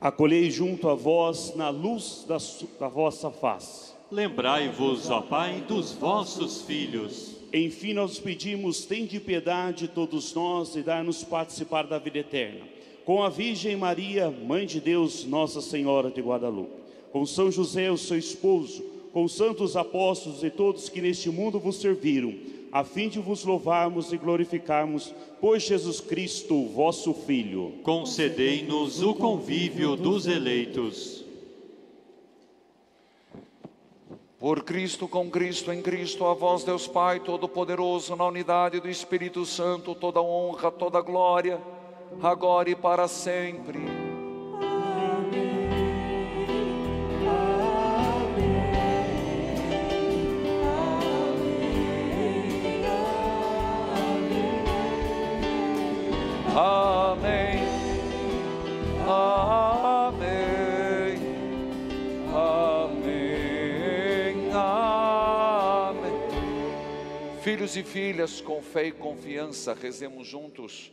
Acolhei 0.00 0.50
junto 0.50 0.88
a 0.88 0.94
vós 0.94 1.54
na 1.54 1.68
luz 1.68 2.24
da, 2.26 2.38
da 2.80 2.88
vossa 2.88 3.30
face 3.30 3.92
Lembrai-vos, 4.12 5.08
ó 5.08 5.22
Pai, 5.22 5.64
dos 5.66 5.92
vossos 5.92 6.60
filhos. 6.60 7.34
Enfim, 7.50 7.94
nós 7.94 8.18
pedimos, 8.18 8.84
tende 8.84 9.18
piedade 9.18 9.88
todos 9.88 10.34
nós 10.34 10.76
e 10.76 10.82
dai-nos 10.82 11.24
participar 11.24 11.86
da 11.86 11.98
vida 11.98 12.18
eterna. 12.18 12.71
Com 13.04 13.22
a 13.22 13.28
Virgem 13.28 13.76
Maria, 13.76 14.30
Mãe 14.30 14.66
de 14.66 14.80
Deus, 14.80 15.24
Nossa 15.24 15.60
Senhora 15.60 16.10
de 16.10 16.20
Guadalupe. 16.20 16.82
Com 17.12 17.26
São 17.26 17.50
José, 17.50 17.90
o 17.90 17.98
seu 17.98 18.18
esposo, 18.18 18.82
com 19.12 19.24
os 19.24 19.34
santos 19.34 19.76
apóstolos 19.76 20.42
e 20.42 20.50
todos 20.50 20.88
que 20.88 21.00
neste 21.00 21.28
mundo 21.28 21.58
vos 21.58 21.76
serviram, 21.76 22.34
a 22.70 22.84
fim 22.84 23.08
de 23.08 23.18
vos 23.18 23.44
louvarmos 23.44 24.12
e 24.12 24.16
glorificarmos, 24.16 25.12
por 25.40 25.58
Jesus 25.58 26.00
Cristo, 26.00 26.66
vosso 26.68 27.12
Filho. 27.12 27.74
Concedei-nos 27.82 29.02
o 29.02 29.14
convívio 29.14 29.96
dos 29.96 30.26
eleitos 30.26 31.22
Por 34.42 34.64
Cristo, 34.64 35.06
com 35.06 35.30
Cristo, 35.30 35.70
em 35.70 35.80
Cristo, 35.80 36.26
a 36.26 36.34
vós, 36.34 36.64
Deus 36.64 36.88
Pai 36.88 37.20
Todo-Poderoso, 37.20 38.16
na 38.16 38.26
unidade 38.26 38.80
do 38.80 38.88
Espírito 38.88 39.46
Santo, 39.46 39.94
toda 39.94 40.20
honra, 40.20 40.68
toda 40.68 41.00
glória, 41.00 41.62
agora 42.20 42.68
e 42.70 42.74
para 42.74 43.06
sempre. 43.06 43.78
Amém. 56.54 57.62
Amém. 59.08 60.22
Amém. 62.34 63.22
Amém. 64.52 66.12
Filhos 67.40 67.76
e 67.76 67.82
filhas, 67.82 68.40
com 68.40 68.60
fé 68.60 68.86
e 68.86 68.92
confiança, 68.92 69.72
rezemos 69.74 70.26
juntos 70.26 70.92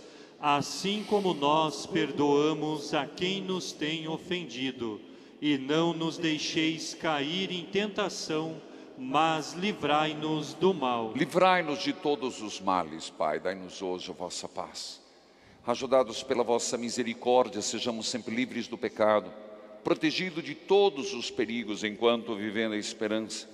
assim 0.41 1.05
como 1.07 1.35
nós 1.35 1.85
perdoamos 1.85 2.93
a 2.95 3.05
quem 3.05 3.41
nos 3.41 3.71
tem 3.71 4.07
ofendido. 4.07 4.99
E 5.39 5.57
não 5.57 5.93
nos 5.93 6.17
deixeis 6.17 6.93
cair 6.93 7.51
em 7.51 7.65
tentação, 7.65 8.61
mas 8.97 9.53
livrai-nos 9.53 10.53
do 10.53 10.73
mal. 10.73 11.13
Livrai-nos 11.15 11.79
de 11.79 11.93
todos 11.93 12.41
os 12.41 12.59
males, 12.59 13.09
Pai. 13.09 13.39
Dai-nos 13.39 13.81
hoje 13.81 14.09
a 14.11 14.13
vossa 14.13 14.47
paz. 14.47 15.01
Ajudados 15.65 16.23
pela 16.23 16.43
vossa 16.43 16.77
misericórdia, 16.77 17.61
sejamos 17.61 18.07
sempre 18.07 18.35
livres 18.35 18.67
do 18.67 18.77
pecado, 18.77 19.31
protegidos 19.83 20.43
de 20.43 20.55
todos 20.55 21.13
os 21.13 21.29
perigos 21.29 21.83
enquanto 21.83 22.35
vivendo 22.35 22.73
a 22.73 22.77
esperança. 22.77 23.47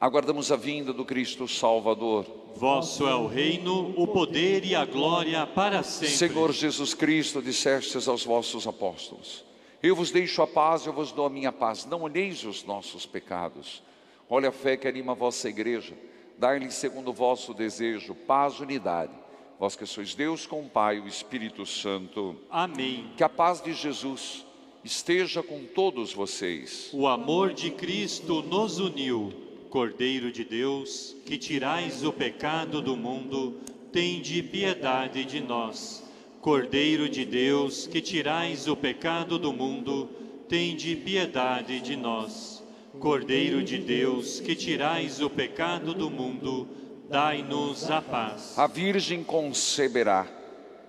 Aguardamos 0.00 0.50
a 0.50 0.56
vinda 0.56 0.92
do 0.92 1.04
Cristo 1.04 1.46
Salvador. 1.46 2.41
Vosso 2.54 3.06
é 3.08 3.14
o 3.14 3.26
reino, 3.26 3.92
o 3.96 4.06
poder 4.06 4.64
e 4.64 4.74
a 4.74 4.84
glória 4.84 5.46
para 5.46 5.82
sempre. 5.82 6.14
Senhor 6.14 6.52
Jesus 6.52 6.94
Cristo, 6.94 7.42
dissestes 7.42 8.06
aos 8.06 8.24
vossos 8.24 8.66
apóstolos: 8.66 9.44
Eu 9.82 9.96
vos 9.96 10.10
deixo 10.10 10.42
a 10.42 10.46
paz, 10.46 10.86
eu 10.86 10.92
vos 10.92 11.12
dou 11.12 11.26
a 11.26 11.30
minha 11.30 11.52
paz. 11.52 11.84
Não 11.84 12.02
olheis 12.02 12.44
os 12.44 12.64
nossos 12.64 13.06
pecados. 13.06 13.82
Olha 14.28 14.50
a 14.50 14.52
fé 14.52 14.76
que 14.76 14.86
anima 14.86 15.12
a 15.12 15.16
vossa 15.16 15.48
igreja. 15.48 15.94
Dai-lhe 16.38 16.70
segundo 16.70 17.10
o 17.10 17.12
vosso 17.12 17.52
desejo, 17.52 18.14
paz, 18.14 18.60
unidade. 18.60 19.12
Vós 19.58 19.76
que 19.76 19.86
sois 19.86 20.14
Deus 20.14 20.46
com 20.46 20.62
o 20.62 20.68
Pai 20.68 20.96
e 20.96 21.00
o 21.00 21.06
Espírito 21.06 21.64
Santo. 21.64 22.36
Amém. 22.50 23.10
Que 23.16 23.22
a 23.22 23.28
paz 23.28 23.60
de 23.60 23.72
Jesus 23.72 24.44
esteja 24.84 25.42
com 25.42 25.64
todos 25.64 26.12
vocês. 26.12 26.90
O 26.92 27.06
amor 27.06 27.52
de 27.52 27.70
Cristo 27.70 28.42
nos 28.42 28.78
uniu. 28.78 29.51
Cordeiro 29.72 30.30
de 30.30 30.44
Deus, 30.44 31.16
que 31.24 31.38
tirais 31.38 32.04
o 32.04 32.12
pecado 32.12 32.82
do 32.82 32.94
mundo, 32.94 33.58
tende 33.90 34.42
piedade 34.42 35.24
de 35.24 35.40
nós. 35.40 36.04
Cordeiro 36.42 37.08
de 37.08 37.24
Deus, 37.24 37.86
que 37.86 38.02
tirais 38.02 38.68
o 38.68 38.76
pecado 38.76 39.38
do 39.38 39.50
mundo, 39.50 40.10
tende 40.46 40.94
piedade 40.94 41.80
de 41.80 41.96
nós. 41.96 42.62
Cordeiro 43.00 43.64
de 43.64 43.78
Deus, 43.78 44.40
que 44.40 44.54
tirais 44.54 45.22
o 45.22 45.30
pecado 45.30 45.94
do 45.94 46.10
mundo, 46.10 46.68
dai-nos 47.08 47.90
a 47.90 48.02
paz. 48.02 48.58
A 48.58 48.66
Virgem 48.66 49.24
conceberá 49.24 50.28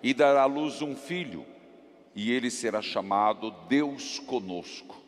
e 0.04 0.14
dará 0.14 0.42
à 0.42 0.46
luz 0.46 0.82
um 0.82 0.94
filho, 0.94 1.46
e 2.14 2.34
ele 2.34 2.52
será 2.52 2.82
chamado 2.82 3.50
Deus 3.70 4.20
conosco. 4.20 5.03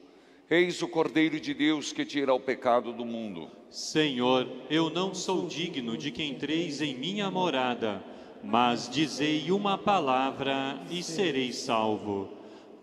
Eis 0.48 0.84
o 0.84 0.88
Cordeiro 0.88 1.39
de 1.39 1.56
Deus 1.56 1.91
que 1.91 2.06
tira 2.06 2.32
o 2.32 2.39
pecado 2.39 2.93
do 2.93 3.04
mundo. 3.04 3.50
Senhor, 3.72 4.48
eu 4.70 4.91
não 4.91 5.12
sou 5.16 5.48
digno 5.48 5.98
de 5.98 6.12
que 6.12 6.24
entreis 6.24 6.82
em 6.82 6.96
minha 6.96 7.32
morada, 7.32 8.04
mas 8.43 8.88
dizei 8.88 9.52
uma 9.52 9.76
palavra 9.76 10.80
e 10.91 11.02
serei 11.02 11.52
salvo. 11.52 12.30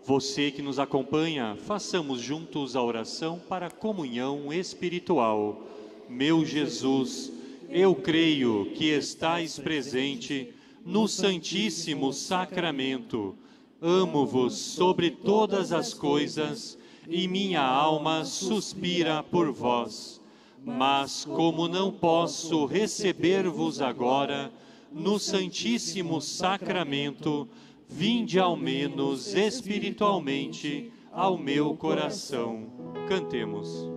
Você 0.03 0.51
que 0.51 0.61
nos 0.61 0.77
acompanha, 0.77 1.55
façamos 1.55 2.19
juntos 2.19 2.75
a 2.75 2.83
oração 2.83 3.39
para 3.47 3.67
a 3.67 3.71
comunhão 3.71 4.51
espiritual. 4.51 5.65
Meu 6.09 6.43
Jesus, 6.43 7.31
eu 7.69 7.95
creio 7.95 8.73
que 8.75 8.89
estais 8.89 9.57
presente 9.57 10.53
no 10.85 11.07
Santíssimo 11.07 12.11
Sacramento. 12.11 13.37
Amo-vos 13.81 14.53
sobre 14.53 15.09
todas 15.11 15.71
as 15.71 15.93
coisas 15.93 16.77
e 17.07 17.27
minha 17.27 17.61
alma 17.61 18.25
suspira 18.25 19.23
por 19.23 19.51
vós. 19.51 20.21
Mas 20.63 21.25
como 21.25 21.67
não 21.67 21.91
posso 21.91 22.65
receber-vos 22.65 23.81
agora 23.81 24.51
no 24.91 25.19
Santíssimo 25.19 26.21
Sacramento, 26.21 27.47
vinde 27.89 28.39
ao 28.39 28.55
menos 28.55 29.33
espiritualmente 29.33 30.91
ao 31.11 31.37
meu 31.37 31.75
coração. 31.75 32.67
Cantemos. 33.07 33.87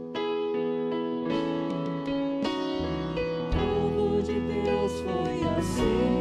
povo 3.54 4.22
de 4.22 4.40
Deus 4.40 4.92
foi 5.00 5.48
assim. 5.58 6.15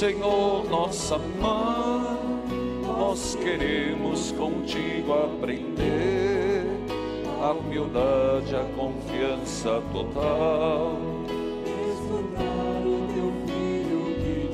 Senhor, 0.00 0.64
nossa 0.70 1.18
mãe, 1.18 2.16
nós 2.86 3.34
queremos 3.34 4.32
contigo 4.32 5.12
aprender 5.12 6.64
a 7.42 7.50
humildade, 7.50 8.56
a 8.56 8.64
confiança 8.74 9.82
total. 9.92 10.96
Escutar 11.92 12.80
o 12.86 13.08
teu 13.12 13.30
filho 13.46 14.02
que 14.16 14.48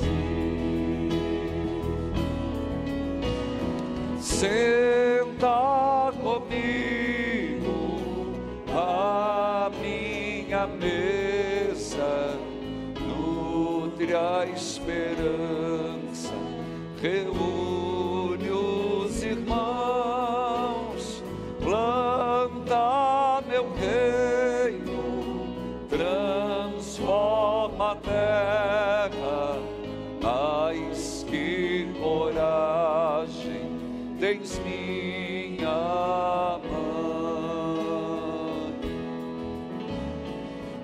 diz. 4.18 4.24
Senta 4.24 6.12
comigo 6.24 7.76
à 8.74 9.70
minha 9.80 10.66
mesa, 10.66 12.36
nutre 13.01 14.12
a 14.12 14.44
esperança. 15.27 16.33
Reúne 17.01 18.51
os 18.51 19.22
irmãos, 19.22 21.22
planta 21.61 23.43
meu 23.49 23.72
reino, 23.74 25.47
transforma 25.89 27.93
a 27.93 27.97
terra. 27.97 29.59
Mas 30.22 31.24
que 31.29 31.89
coragem 32.01 33.70
tens 34.18 34.59
minha 34.61 36.59
mãe. 36.64 36.87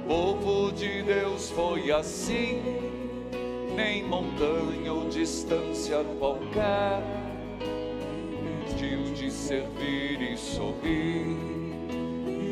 Povo 0.06 0.70
de 0.72 1.02
Deus 1.02 1.50
foi 1.50 1.90
assim, 1.90 2.91
nem 3.74 4.04
montanha 4.04 4.92
ou 4.92 5.08
distância 5.08 6.04
qualquer, 6.18 7.02
pediu 8.66 9.04
de 9.14 9.30
servir 9.30 10.20
e 10.20 10.36
sorrir. 10.36 11.36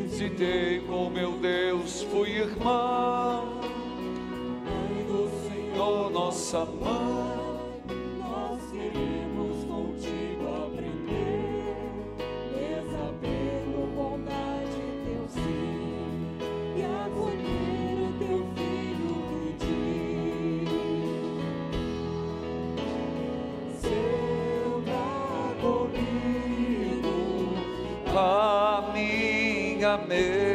Visitei 0.03 0.81
com 0.81 1.09
meu 1.09 1.31
Deus, 1.33 2.03
fui 2.03 2.37
irmão, 2.37 3.59
do 5.07 5.29
Senhor, 5.47 6.11
nossa 6.11 6.65
mãe. 6.65 7.30
Minha 29.97 30.50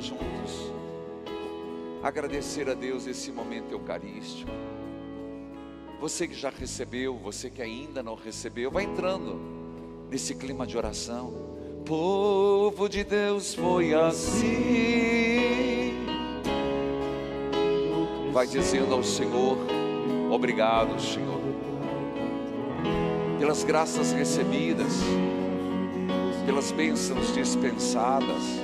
Juntos 0.00 0.70
agradecer 2.02 2.68
a 2.68 2.74
Deus 2.74 3.06
esse 3.06 3.30
momento 3.30 3.72
eucarístico. 3.72 4.50
Você 6.00 6.26
que 6.26 6.34
já 6.34 6.50
recebeu, 6.50 7.16
você 7.18 7.50
que 7.50 7.60
ainda 7.60 8.02
não 8.02 8.14
recebeu, 8.14 8.70
vai 8.70 8.84
entrando 8.84 9.38
nesse 10.10 10.34
clima 10.34 10.66
de 10.66 10.76
oração. 10.76 11.32
Povo 11.84 12.88
de 12.88 13.04
Deus 13.04 13.54
foi 13.54 13.92
assim. 13.92 14.48
Vai 18.32 18.46
dizendo 18.46 18.94
ao 18.94 19.02
Senhor: 19.02 19.58
Obrigado, 20.30 20.98
Senhor, 21.00 21.40
pelas 23.38 23.62
graças 23.62 24.12
recebidas, 24.12 24.94
pelas 26.46 26.72
bênçãos 26.72 27.34
dispensadas. 27.34 28.59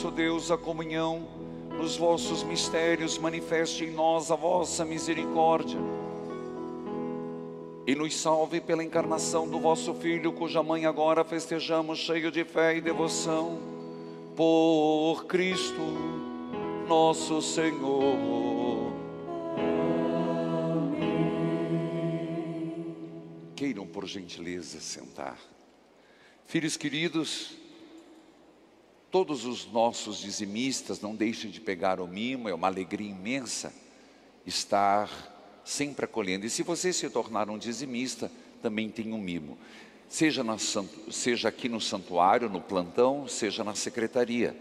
Nosso 0.00 0.10
Deus, 0.10 0.50
a 0.50 0.56
comunhão 0.56 1.28
nos 1.76 1.94
vossos 1.94 2.42
mistérios, 2.42 3.18
manifeste 3.18 3.84
em 3.84 3.90
nós 3.90 4.30
a 4.30 4.34
vossa 4.34 4.82
misericórdia. 4.82 5.78
E 7.86 7.94
nos 7.94 8.16
salve 8.16 8.62
pela 8.62 8.82
encarnação 8.82 9.46
do 9.46 9.60
vosso 9.60 9.92
Filho, 9.92 10.32
cuja 10.32 10.62
mãe 10.62 10.86
agora 10.86 11.22
festejamos, 11.22 11.98
cheio 11.98 12.30
de 12.30 12.44
fé 12.44 12.78
e 12.78 12.80
devoção. 12.80 13.58
Por 14.34 15.26
Cristo, 15.26 15.82
nosso 16.88 17.42
Senhor. 17.42 18.94
Queiram, 23.54 23.86
por 23.86 24.06
gentileza, 24.06 24.80
sentar. 24.80 25.38
Filhos 26.46 26.78
queridos, 26.78 27.60
todos 29.10 29.44
os 29.44 29.70
nossos 29.70 30.18
dizimistas 30.18 31.00
não 31.00 31.14
deixem 31.14 31.50
de 31.50 31.60
pegar 31.60 32.00
o 32.00 32.06
mimo, 32.06 32.48
é 32.48 32.54
uma 32.54 32.68
alegria 32.68 33.10
imensa 33.10 33.72
estar 34.46 35.10
sempre 35.64 36.04
acolhendo. 36.04 36.46
E 36.46 36.50
se 36.50 36.62
você 36.62 36.92
se 36.92 37.08
tornar 37.10 37.50
um 37.50 37.58
dizimista, 37.58 38.30
também 38.62 38.88
tem 38.88 39.12
um 39.12 39.18
mimo. 39.18 39.58
Seja, 40.08 40.42
na 40.42 40.56
seja 40.58 41.48
aqui 41.48 41.68
no 41.68 41.80
santuário, 41.80 42.48
no 42.48 42.60
plantão, 42.60 43.28
seja 43.28 43.62
na 43.62 43.74
secretaria. 43.74 44.56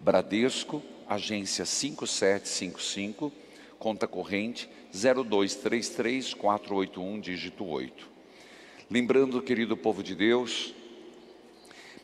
Bradesco, 0.00 0.82
agência 1.08 1.64
5755, 1.64 3.32
conta 3.78 4.06
corrente 4.06 4.68
0233 4.92 6.34
481, 6.34 7.20
dígito 7.20 7.64
8. 7.64 8.08
Lembrando, 8.90 9.42
querido 9.42 9.76
povo 9.76 10.02
de 10.02 10.14
Deus, 10.14 10.74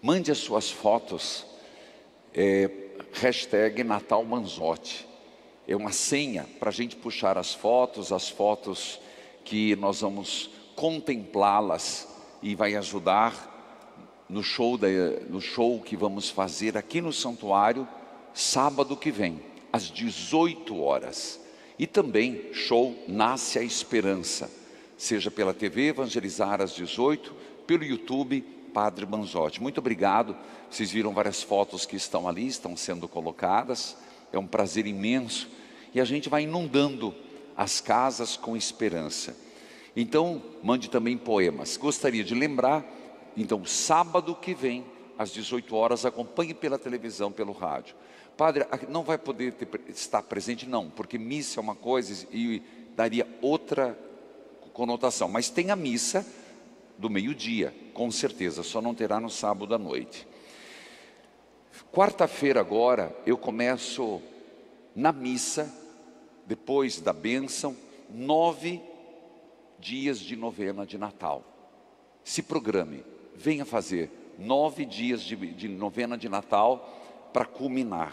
mande 0.03 0.31
as 0.31 0.39
suas 0.39 0.71
fotos, 0.71 1.47
é, 2.35 2.69
hashtag 3.13 3.85
Natal 3.85 4.25
Manzotti. 4.25 5.07
É 5.67 5.75
uma 5.77 5.93
senha 5.93 6.47
para 6.59 6.69
a 6.69 6.73
gente 6.73 6.97
puxar 6.97 7.39
as 7.39 7.55
fotos, 7.55 8.13
as 8.13 8.29
fotos 8.29 9.01
que 9.45 9.77
nós 9.77 10.01
vamos 10.01 10.51
contemplá-las 10.75 12.09
e 12.43 12.55
vai 12.55 12.75
ajudar 12.75 13.53
no 14.29 14.43
show, 14.43 14.77
da, 14.77 14.89
no 15.29 15.41
show 15.41 15.81
que 15.81 15.97
vamos 15.97 16.29
fazer 16.29 16.77
aqui 16.77 17.01
no 17.01 17.13
santuário, 17.13 17.87
sábado 18.35 18.97
que 18.97 19.11
vem, 19.11 19.41
às 19.73 19.85
18 19.85 20.79
horas. 20.81 21.41
E 21.79 21.87
também 21.87 22.53
show 22.53 22.95
Nasce 23.09 23.59
a 23.59 23.63
Esperança, 23.63 24.51
seja 24.99 25.31
pela 25.31 25.55
TV 25.55 25.89
Evangelizar 25.89 26.61
às 26.61 26.75
18, 26.75 27.35
pelo 27.67 27.85
YouTube 27.85 28.45
Padre 28.75 29.07
Manzotti. 29.07 29.63
Muito 29.63 29.79
obrigado. 29.79 30.37
Vocês 30.69 30.91
viram 30.91 31.15
várias 31.15 31.41
fotos 31.41 31.87
que 31.87 31.95
estão 31.95 32.29
ali, 32.29 32.49
estão 32.49 32.77
sendo 32.77 33.07
colocadas. 33.07 33.97
É 34.33 34.39
um 34.39 34.49
prazer 34.49 34.85
imenso. 34.85 35.49
E 35.95 36.01
a 36.01 36.05
gente 36.05 36.29
vai 36.29 36.43
inundando 36.43 37.15
as 37.57 37.81
casas 37.81 38.37
com 38.37 38.57
esperança. 38.57 39.37
Então, 39.95 40.43
mande 40.61 40.91
também 40.91 41.17
poemas. 41.17 41.77
Gostaria 41.77 42.25
de 42.25 42.35
lembrar, 42.35 42.85
então, 43.37 43.65
sábado 43.65 44.35
que 44.35 44.53
vem, 44.53 44.85
às 45.17 45.33
18 45.33 45.77
horas, 45.77 46.05
acompanhe 46.05 46.53
pela 46.53 46.77
televisão, 46.77 47.31
pelo 47.31 47.53
rádio. 47.53 47.95
Padre, 48.37 48.67
não 48.89 49.05
vai 49.05 49.17
poder 49.17 49.53
ter, 49.53 49.69
estar 49.89 50.23
presente? 50.23 50.69
Não, 50.69 50.91
porque 50.91 51.17
missa 51.17 51.61
é 51.61 51.63
uma 51.63 51.77
coisa 51.77 52.27
e 52.33 52.61
daria 52.97 53.25
outra 53.41 53.97
conotação. 54.73 55.29
Mas 55.29 55.49
tem 55.49 55.71
a 55.71 55.77
missa 55.77 56.27
do 56.99 57.09
meio-dia, 57.09 57.73
com 57.95 58.11
certeza, 58.11 58.63
só 58.63 58.83
não 58.83 58.95
terá 58.95 59.19
no 59.21 59.31
sábado 59.31 59.75
à 59.75 59.79
noite. 59.79 60.27
Quarta-feira 61.93 62.61
agora 62.61 63.17
eu 63.25 63.39
começo 63.39 64.21
na 64.95 65.11
missa, 65.13 65.73
depois 66.45 67.01
da 67.01 67.13
bênção, 67.13 67.77
nove 68.11 68.83
dias 69.79 70.19
de 70.19 70.37
novena 70.37 70.85
de 70.85 70.99
Natal. 70.99 71.43
Se 72.25 72.43
programe, 72.43 73.05
venha 73.35 73.65
fazer 73.65 74.11
nove 74.39 74.85
dias 74.85 75.23
de, 75.23 75.37
de 75.37 75.69
novena 75.69 76.19
de 76.19 76.29
Natal 76.29 77.31
para 77.33 77.45
culminar. 77.45 78.13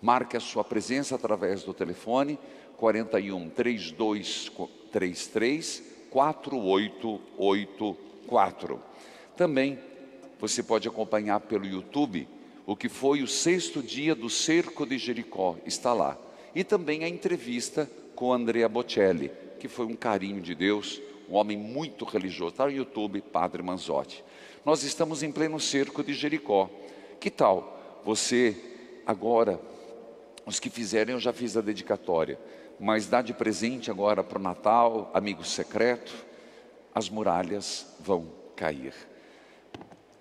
Marque 0.00 0.34
a 0.36 0.40
sua 0.40 0.64
presença 0.64 1.14
através 1.14 1.62
do 1.62 1.74
telefone 1.74 2.38
41 2.78 3.50
3233 3.50 5.82
4884. 6.10 8.91
Também 9.36 9.78
você 10.38 10.62
pode 10.62 10.88
acompanhar 10.88 11.40
pelo 11.40 11.66
YouTube 11.66 12.28
o 12.66 12.76
que 12.76 12.88
foi 12.88 13.22
o 13.22 13.28
sexto 13.28 13.82
dia 13.82 14.14
do 14.14 14.30
cerco 14.30 14.86
de 14.86 14.98
Jericó, 14.98 15.56
está 15.66 15.92
lá. 15.92 16.16
E 16.54 16.62
também 16.62 17.04
a 17.04 17.08
entrevista 17.08 17.90
com 18.14 18.32
Andrea 18.32 18.68
Bocelli, 18.68 19.30
que 19.58 19.68
foi 19.68 19.86
um 19.86 19.96
carinho 19.96 20.40
de 20.40 20.54
Deus, 20.54 21.00
um 21.28 21.34
homem 21.34 21.56
muito 21.56 22.04
religioso. 22.04 22.52
Está 22.52 22.66
no 22.66 22.72
YouTube, 22.72 23.20
Padre 23.22 23.62
Manzotti. 23.62 24.22
Nós 24.64 24.82
estamos 24.82 25.22
em 25.22 25.32
pleno 25.32 25.58
cerco 25.58 26.04
de 26.04 26.14
Jericó. 26.14 26.68
Que 27.18 27.30
tal 27.30 28.00
você 28.04 28.56
agora, 29.06 29.60
os 30.44 30.60
que 30.60 30.68
fizerem, 30.70 31.14
eu 31.14 31.20
já 31.20 31.32
fiz 31.32 31.56
a 31.56 31.60
dedicatória, 31.60 32.38
mas 32.78 33.06
dá 33.06 33.22
de 33.22 33.32
presente 33.32 33.90
agora 33.90 34.22
para 34.22 34.38
o 34.38 34.42
Natal, 34.42 35.10
amigo 35.14 35.44
secreto, 35.44 36.12
as 36.94 37.08
muralhas 37.08 37.86
vão 38.00 38.26
cair. 38.56 39.11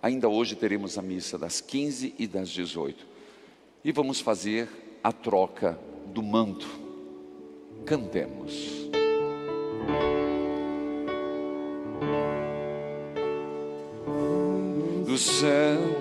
Ainda 0.02 0.28
hoje 0.28 0.56
teremos 0.56 0.98
a 0.98 1.02
missa 1.02 1.38
das 1.38 1.62
15 1.62 2.16
e 2.18 2.26
das 2.26 2.50
18. 2.50 3.06
E 3.84 3.92
vamos 3.92 4.20
fazer 4.20 4.68
a 5.04 5.12
troca 5.12 5.80
do 6.08 6.24
manto. 6.24 6.68
Cantemos. 7.86 8.90
Do 15.06 15.18
céu 15.18 16.01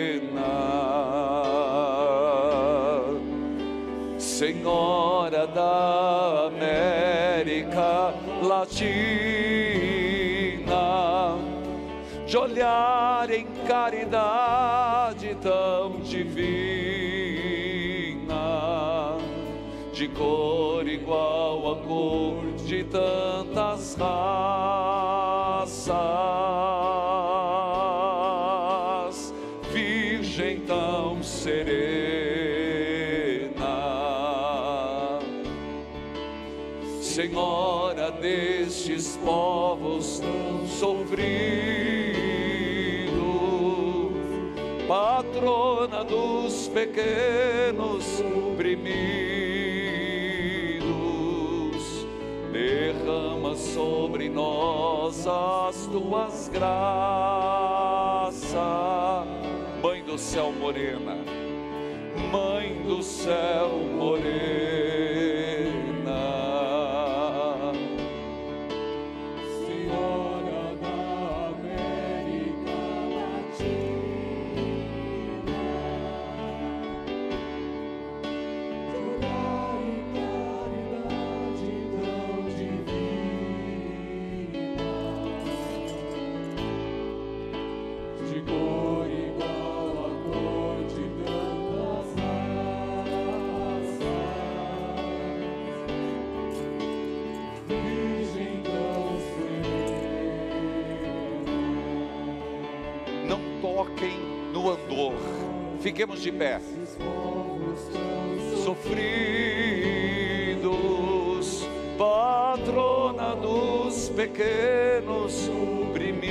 Latina, 8.81 10.65
de 12.25 12.37
olhar 12.37 13.29
em 13.29 13.45
caridade 13.67 15.37
tão 15.39 15.99
divina, 15.99 16.31
de 19.93 20.07
cor 20.07 20.87
igual 20.87 21.73
a 21.73 21.75
cor 21.85 22.43
de 22.65 22.83
tantas 22.85 23.95
raças, 23.95 25.91
pequenos 46.73 48.21
oprimidos, 48.21 48.91
derrama 52.51 53.55
sobre 53.55 54.29
nós 54.29 55.27
as 55.27 55.87
tuas 55.87 56.49
graças, 56.49 56.71
Mãe 59.83 60.03
do 60.03 60.17
céu 60.17 60.51
morena, 60.51 61.17
Mãe 62.31 62.81
do 62.87 63.03
céu 63.03 63.69
morena. 63.97 64.90
Fiquemos 105.81 106.21
de 106.21 106.31
pé. 106.31 106.61
Sofridos, 108.63 109.01
patrona 111.97 113.35
dos 113.35 114.09
pequenos 114.09 115.49
oprimidos, 115.49 116.21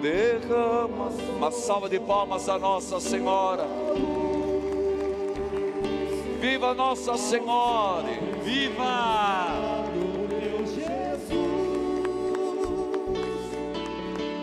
Derrama 0.00 1.10
uma 1.36 1.50
salva 1.50 1.88
de 1.88 2.00
palmas 2.00 2.48
a 2.48 2.58
Nossa 2.58 2.98
Senhora. 3.00 3.66
Viva 6.64 6.74
Nossa 6.74 7.14
Senhora! 7.18 8.08
Viva! 8.42 9.52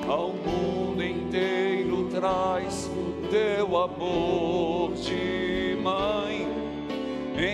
ao 0.08 0.34
mundo 0.34 1.02
inteiro 1.02 2.10
traz 2.12 2.92
teu 3.32 3.76
amor 3.76 4.94
de 4.94 5.76
mãe. 5.82 6.48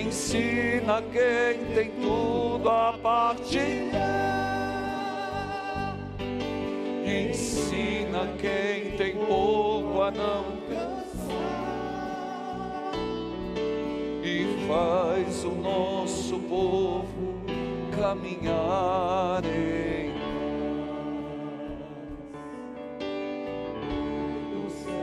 Ensina 0.02 1.02
quem 1.14 1.73
tem 1.73 1.91
tudo 2.02 2.69
a 2.69 2.94
partilhar. 3.02 3.95
Ensina 7.06 8.27
quem 8.38 8.98
tem 8.98 9.15
pouco 9.15 10.02
a 10.02 10.11
não 10.11 10.66
faz 14.68 15.45
o 15.45 15.52
nosso 15.52 16.38
povo 16.39 17.41
caminhar 17.95 19.41
em 19.45 20.07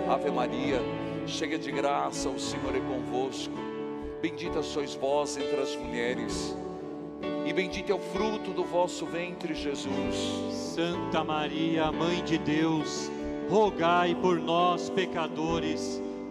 Ave 0.06 0.30
Maria, 0.30 0.80
cheia 1.26 1.58
de 1.58 1.72
graça, 1.72 2.28
o 2.28 2.38
Senhor 2.38 2.76
é 2.76 2.80
convosco. 2.80 3.54
Bendita 4.20 4.62
sois 4.62 4.94
vós 4.94 5.36
entre 5.36 5.60
as 5.60 5.74
mulheres, 5.76 6.54
e 7.46 7.52
bendito 7.52 7.90
é 7.90 7.94
o 7.94 7.98
fruto 7.98 8.52
do 8.52 8.64
vosso 8.64 9.06
ventre, 9.06 9.54
Jesus. 9.54 10.14
Santa 10.52 11.24
Maria, 11.24 11.90
Mãe 11.90 12.22
de 12.22 12.36
Deus, 12.38 13.10
rogai 13.48 14.14
por 14.14 14.38
nós, 14.38 14.90
pecadores, 14.90 16.02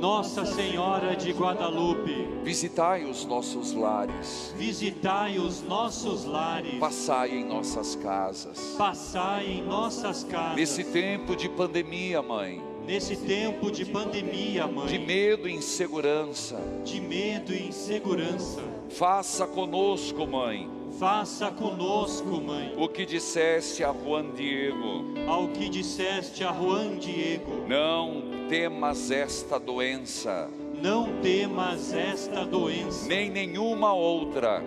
Nossa 0.00 0.46
Senhora 0.46 1.14
de 1.14 1.30
Guadalupe, 1.30 2.26
Visitai 2.42 3.04
os 3.04 3.26
nossos 3.26 3.74
lares, 3.74 4.54
visitai 4.56 5.38
os 5.38 5.60
nossos 5.62 6.24
lares, 6.24 6.78
passai 6.78 7.32
em 7.32 7.44
nossas 7.44 7.94
casas. 7.96 8.76
passai 8.78 9.46
em 9.46 9.62
nossas 9.62 10.24
casas. 10.24 10.56
Nesse 10.56 10.84
tempo 10.84 11.36
de 11.36 11.50
pandemia, 11.50 12.22
mãe, 12.22 12.62
Nesse 12.86 13.14
tempo 13.14 13.70
de 13.70 13.84
pandemia, 13.84 14.66
mãe, 14.66 14.86
de 14.86 14.98
medo 14.98 15.46
e 15.46 15.52
insegurança, 15.52 16.58
de 16.82 16.98
medo 16.98 17.52
e 17.52 17.68
insegurança, 17.68 18.62
faça 18.88 19.46
conosco, 19.46 20.26
mãe, 20.26 20.68
faça 20.98 21.50
conosco, 21.50 22.40
mãe, 22.40 22.74
o 22.76 22.88
que 22.88 23.04
disseste 23.06 23.82
a 23.84 23.92
Juan 23.92 24.30
Diego. 24.34 25.04
ao 25.26 25.48
que 25.48 25.68
disseste 25.68 26.44
a 26.44 26.52
Juan 26.52 26.96
Diego: 26.98 27.66
Não 27.68 28.22
temas 28.48 29.10
esta 29.10 29.58
doença, 29.58 30.48
não 30.82 31.20
temas 31.20 31.92
esta 31.92 32.44
doença, 32.44 33.06
nem 33.08 33.30
nenhuma 33.30 33.92
outra. 33.92 34.62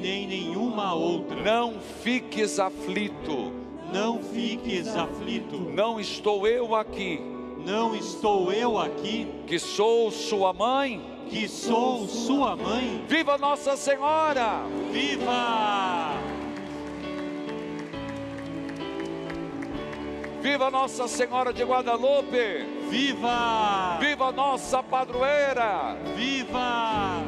nem 0.00 0.26
nenhuma 0.26 0.94
outra. 0.94 1.36
Não 1.42 1.74
fiques 2.02 2.58
aflito, 2.58 3.52
Não 3.92 4.22
fiques 4.22 4.88
aflito. 4.96 5.56
não 5.58 5.98
estou 6.00 6.46
eu 6.46 6.74
aqui, 6.74 7.20
Não 7.64 7.94
estou 7.96 8.52
eu 8.52 8.78
aqui, 8.78 9.26
que 9.46 9.58
sou 9.58 10.10
sua 10.10 10.52
mãe. 10.52 11.15
Que 11.28 11.48
sou 11.48 12.06
sua 12.06 12.56
mãe. 12.56 13.04
Viva 13.08 13.36
Nossa 13.38 13.76
Senhora! 13.76 14.62
Viva! 14.92 16.14
Viva 20.40 20.70
Nossa 20.70 21.08
Senhora 21.08 21.52
de 21.52 21.64
Guadalupe! 21.64 22.76
Viva! 22.88 23.98
Viva 24.00 24.30
nossa 24.30 24.82
padroeira! 24.82 25.96
Viva! 26.14 27.24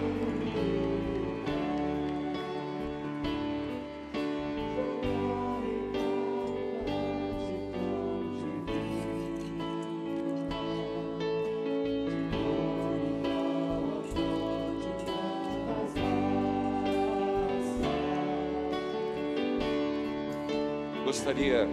Gostaria, 21.09 21.67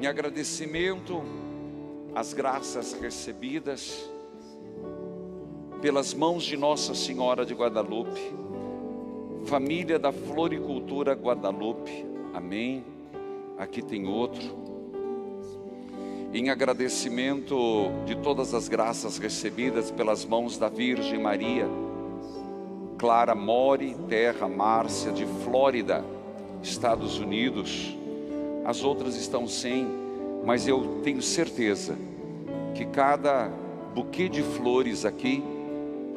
em 0.00 0.06
agradecimento 0.06 1.20
às 2.14 2.32
graças 2.32 2.92
recebidas 2.92 4.08
pelas 5.82 6.14
mãos 6.14 6.44
de 6.44 6.56
Nossa 6.56 6.94
Senhora 6.94 7.44
de 7.44 7.54
Guadalupe, 7.54 8.20
família 9.46 9.98
da 9.98 10.12
Floricultura 10.12 11.14
Guadalupe, 11.14 12.06
amém. 12.32 12.84
Aqui 13.58 13.82
tem 13.82 14.06
outro. 14.06 14.56
Em 16.32 16.50
agradecimento 16.50 17.56
de 18.06 18.14
todas 18.14 18.54
as 18.54 18.68
graças 18.68 19.18
recebidas 19.18 19.90
pelas 19.90 20.24
mãos 20.24 20.56
da 20.56 20.68
Virgem 20.68 21.20
Maria, 21.20 21.66
Clara 22.96 23.34
Mori, 23.34 23.96
terra 24.08 24.46
Márcia 24.46 25.10
de 25.10 25.26
Flórida, 25.26 26.16
Estados 26.62 27.18
Unidos. 27.18 27.96
As 28.64 28.82
outras 28.84 29.16
estão 29.16 29.46
sem, 29.46 29.86
mas 30.44 30.66
eu 30.68 31.00
tenho 31.02 31.22
certeza 31.22 31.96
que 32.74 32.84
cada 32.84 33.50
buquê 33.94 34.28
de 34.28 34.42
flores 34.42 35.04
aqui 35.04 35.42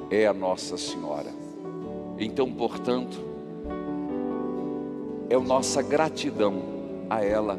é 0.10 0.28
a 0.28 0.34
Nossa 0.34 0.78
Senhora. 0.78 1.32
Então, 2.20 2.52
portanto, 2.52 3.32
é 5.30 5.36
a 5.36 5.40
nossa 5.40 5.82
gratidão 5.82 6.62
a 7.10 7.24
ela 7.24 7.58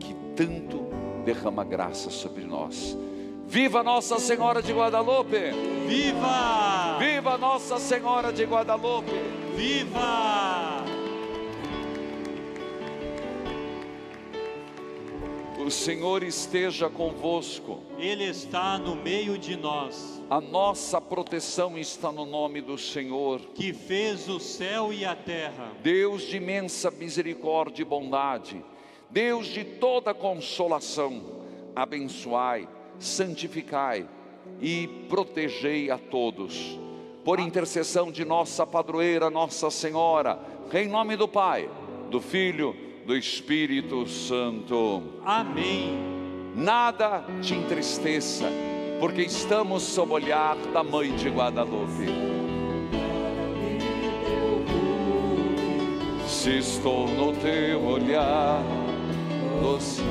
que 0.00 0.14
tanto 0.34 0.84
derrama 1.24 1.62
graça 1.62 2.10
sobre 2.10 2.44
nós. 2.44 2.98
Viva 3.46 3.82
Nossa 3.82 4.18
Senhora 4.18 4.60
de 4.60 4.72
Guadalupe! 4.72 5.52
Viva! 5.86 6.98
Viva 6.98 7.38
Nossa 7.38 7.78
Senhora 7.78 8.32
de 8.32 8.44
Guadalupe! 8.44 9.12
Viva! 9.56 10.43
O 15.64 15.70
Senhor 15.70 16.22
esteja 16.22 16.90
convosco. 16.90 17.80
Ele 17.98 18.24
está 18.24 18.76
no 18.76 18.94
meio 18.94 19.38
de 19.38 19.56
nós, 19.56 20.22
A 20.28 20.38
nossa 20.38 21.00
proteção 21.00 21.78
está 21.78 22.12
no 22.12 22.26
nome 22.26 22.60
do 22.60 22.76
Senhor. 22.76 23.40
que 23.54 23.72
fez 23.72 24.28
o 24.28 24.38
céu 24.38 24.92
e 24.92 25.06
a 25.06 25.14
terra. 25.16 25.72
Deus 25.82 26.22
de 26.22 26.36
imensa 26.36 26.90
misericórdia 26.90 27.80
e 27.80 27.84
bondade, 27.84 28.62
Deus 29.08 29.46
de 29.46 29.64
toda 29.64 30.12
consolação, 30.12 31.22
abençoai, 31.74 32.68
santificai 32.98 34.06
e 34.60 34.86
protegei 35.08 35.90
a 35.90 35.96
todos. 35.96 36.78
Por 37.24 37.40
intercessão 37.40 38.12
de 38.12 38.22
nossa 38.22 38.66
padroeira, 38.66 39.30
Nossa 39.30 39.70
Senhora, 39.70 40.38
em 40.74 40.88
nome 40.88 41.16
do 41.16 41.26
Pai, 41.26 41.70
do 42.10 42.20
Filho, 42.20 42.83
do 43.06 43.16
Espírito 43.16 44.06
Santo. 44.06 45.02
Amém. 45.24 45.98
Nada 46.54 47.24
te 47.42 47.54
entristeça, 47.54 48.44
porque 49.00 49.22
estamos 49.22 49.82
sob 49.82 50.12
o 50.12 50.14
olhar 50.14 50.56
da 50.72 50.82
Mãe 50.82 51.14
de 51.16 51.28
Guadalupe. 51.28 52.06
Se 56.26 56.58
estou 56.58 57.08
no 57.08 57.32
teu 57.32 57.84
olhar, 57.84 58.62
doce 59.60 60.02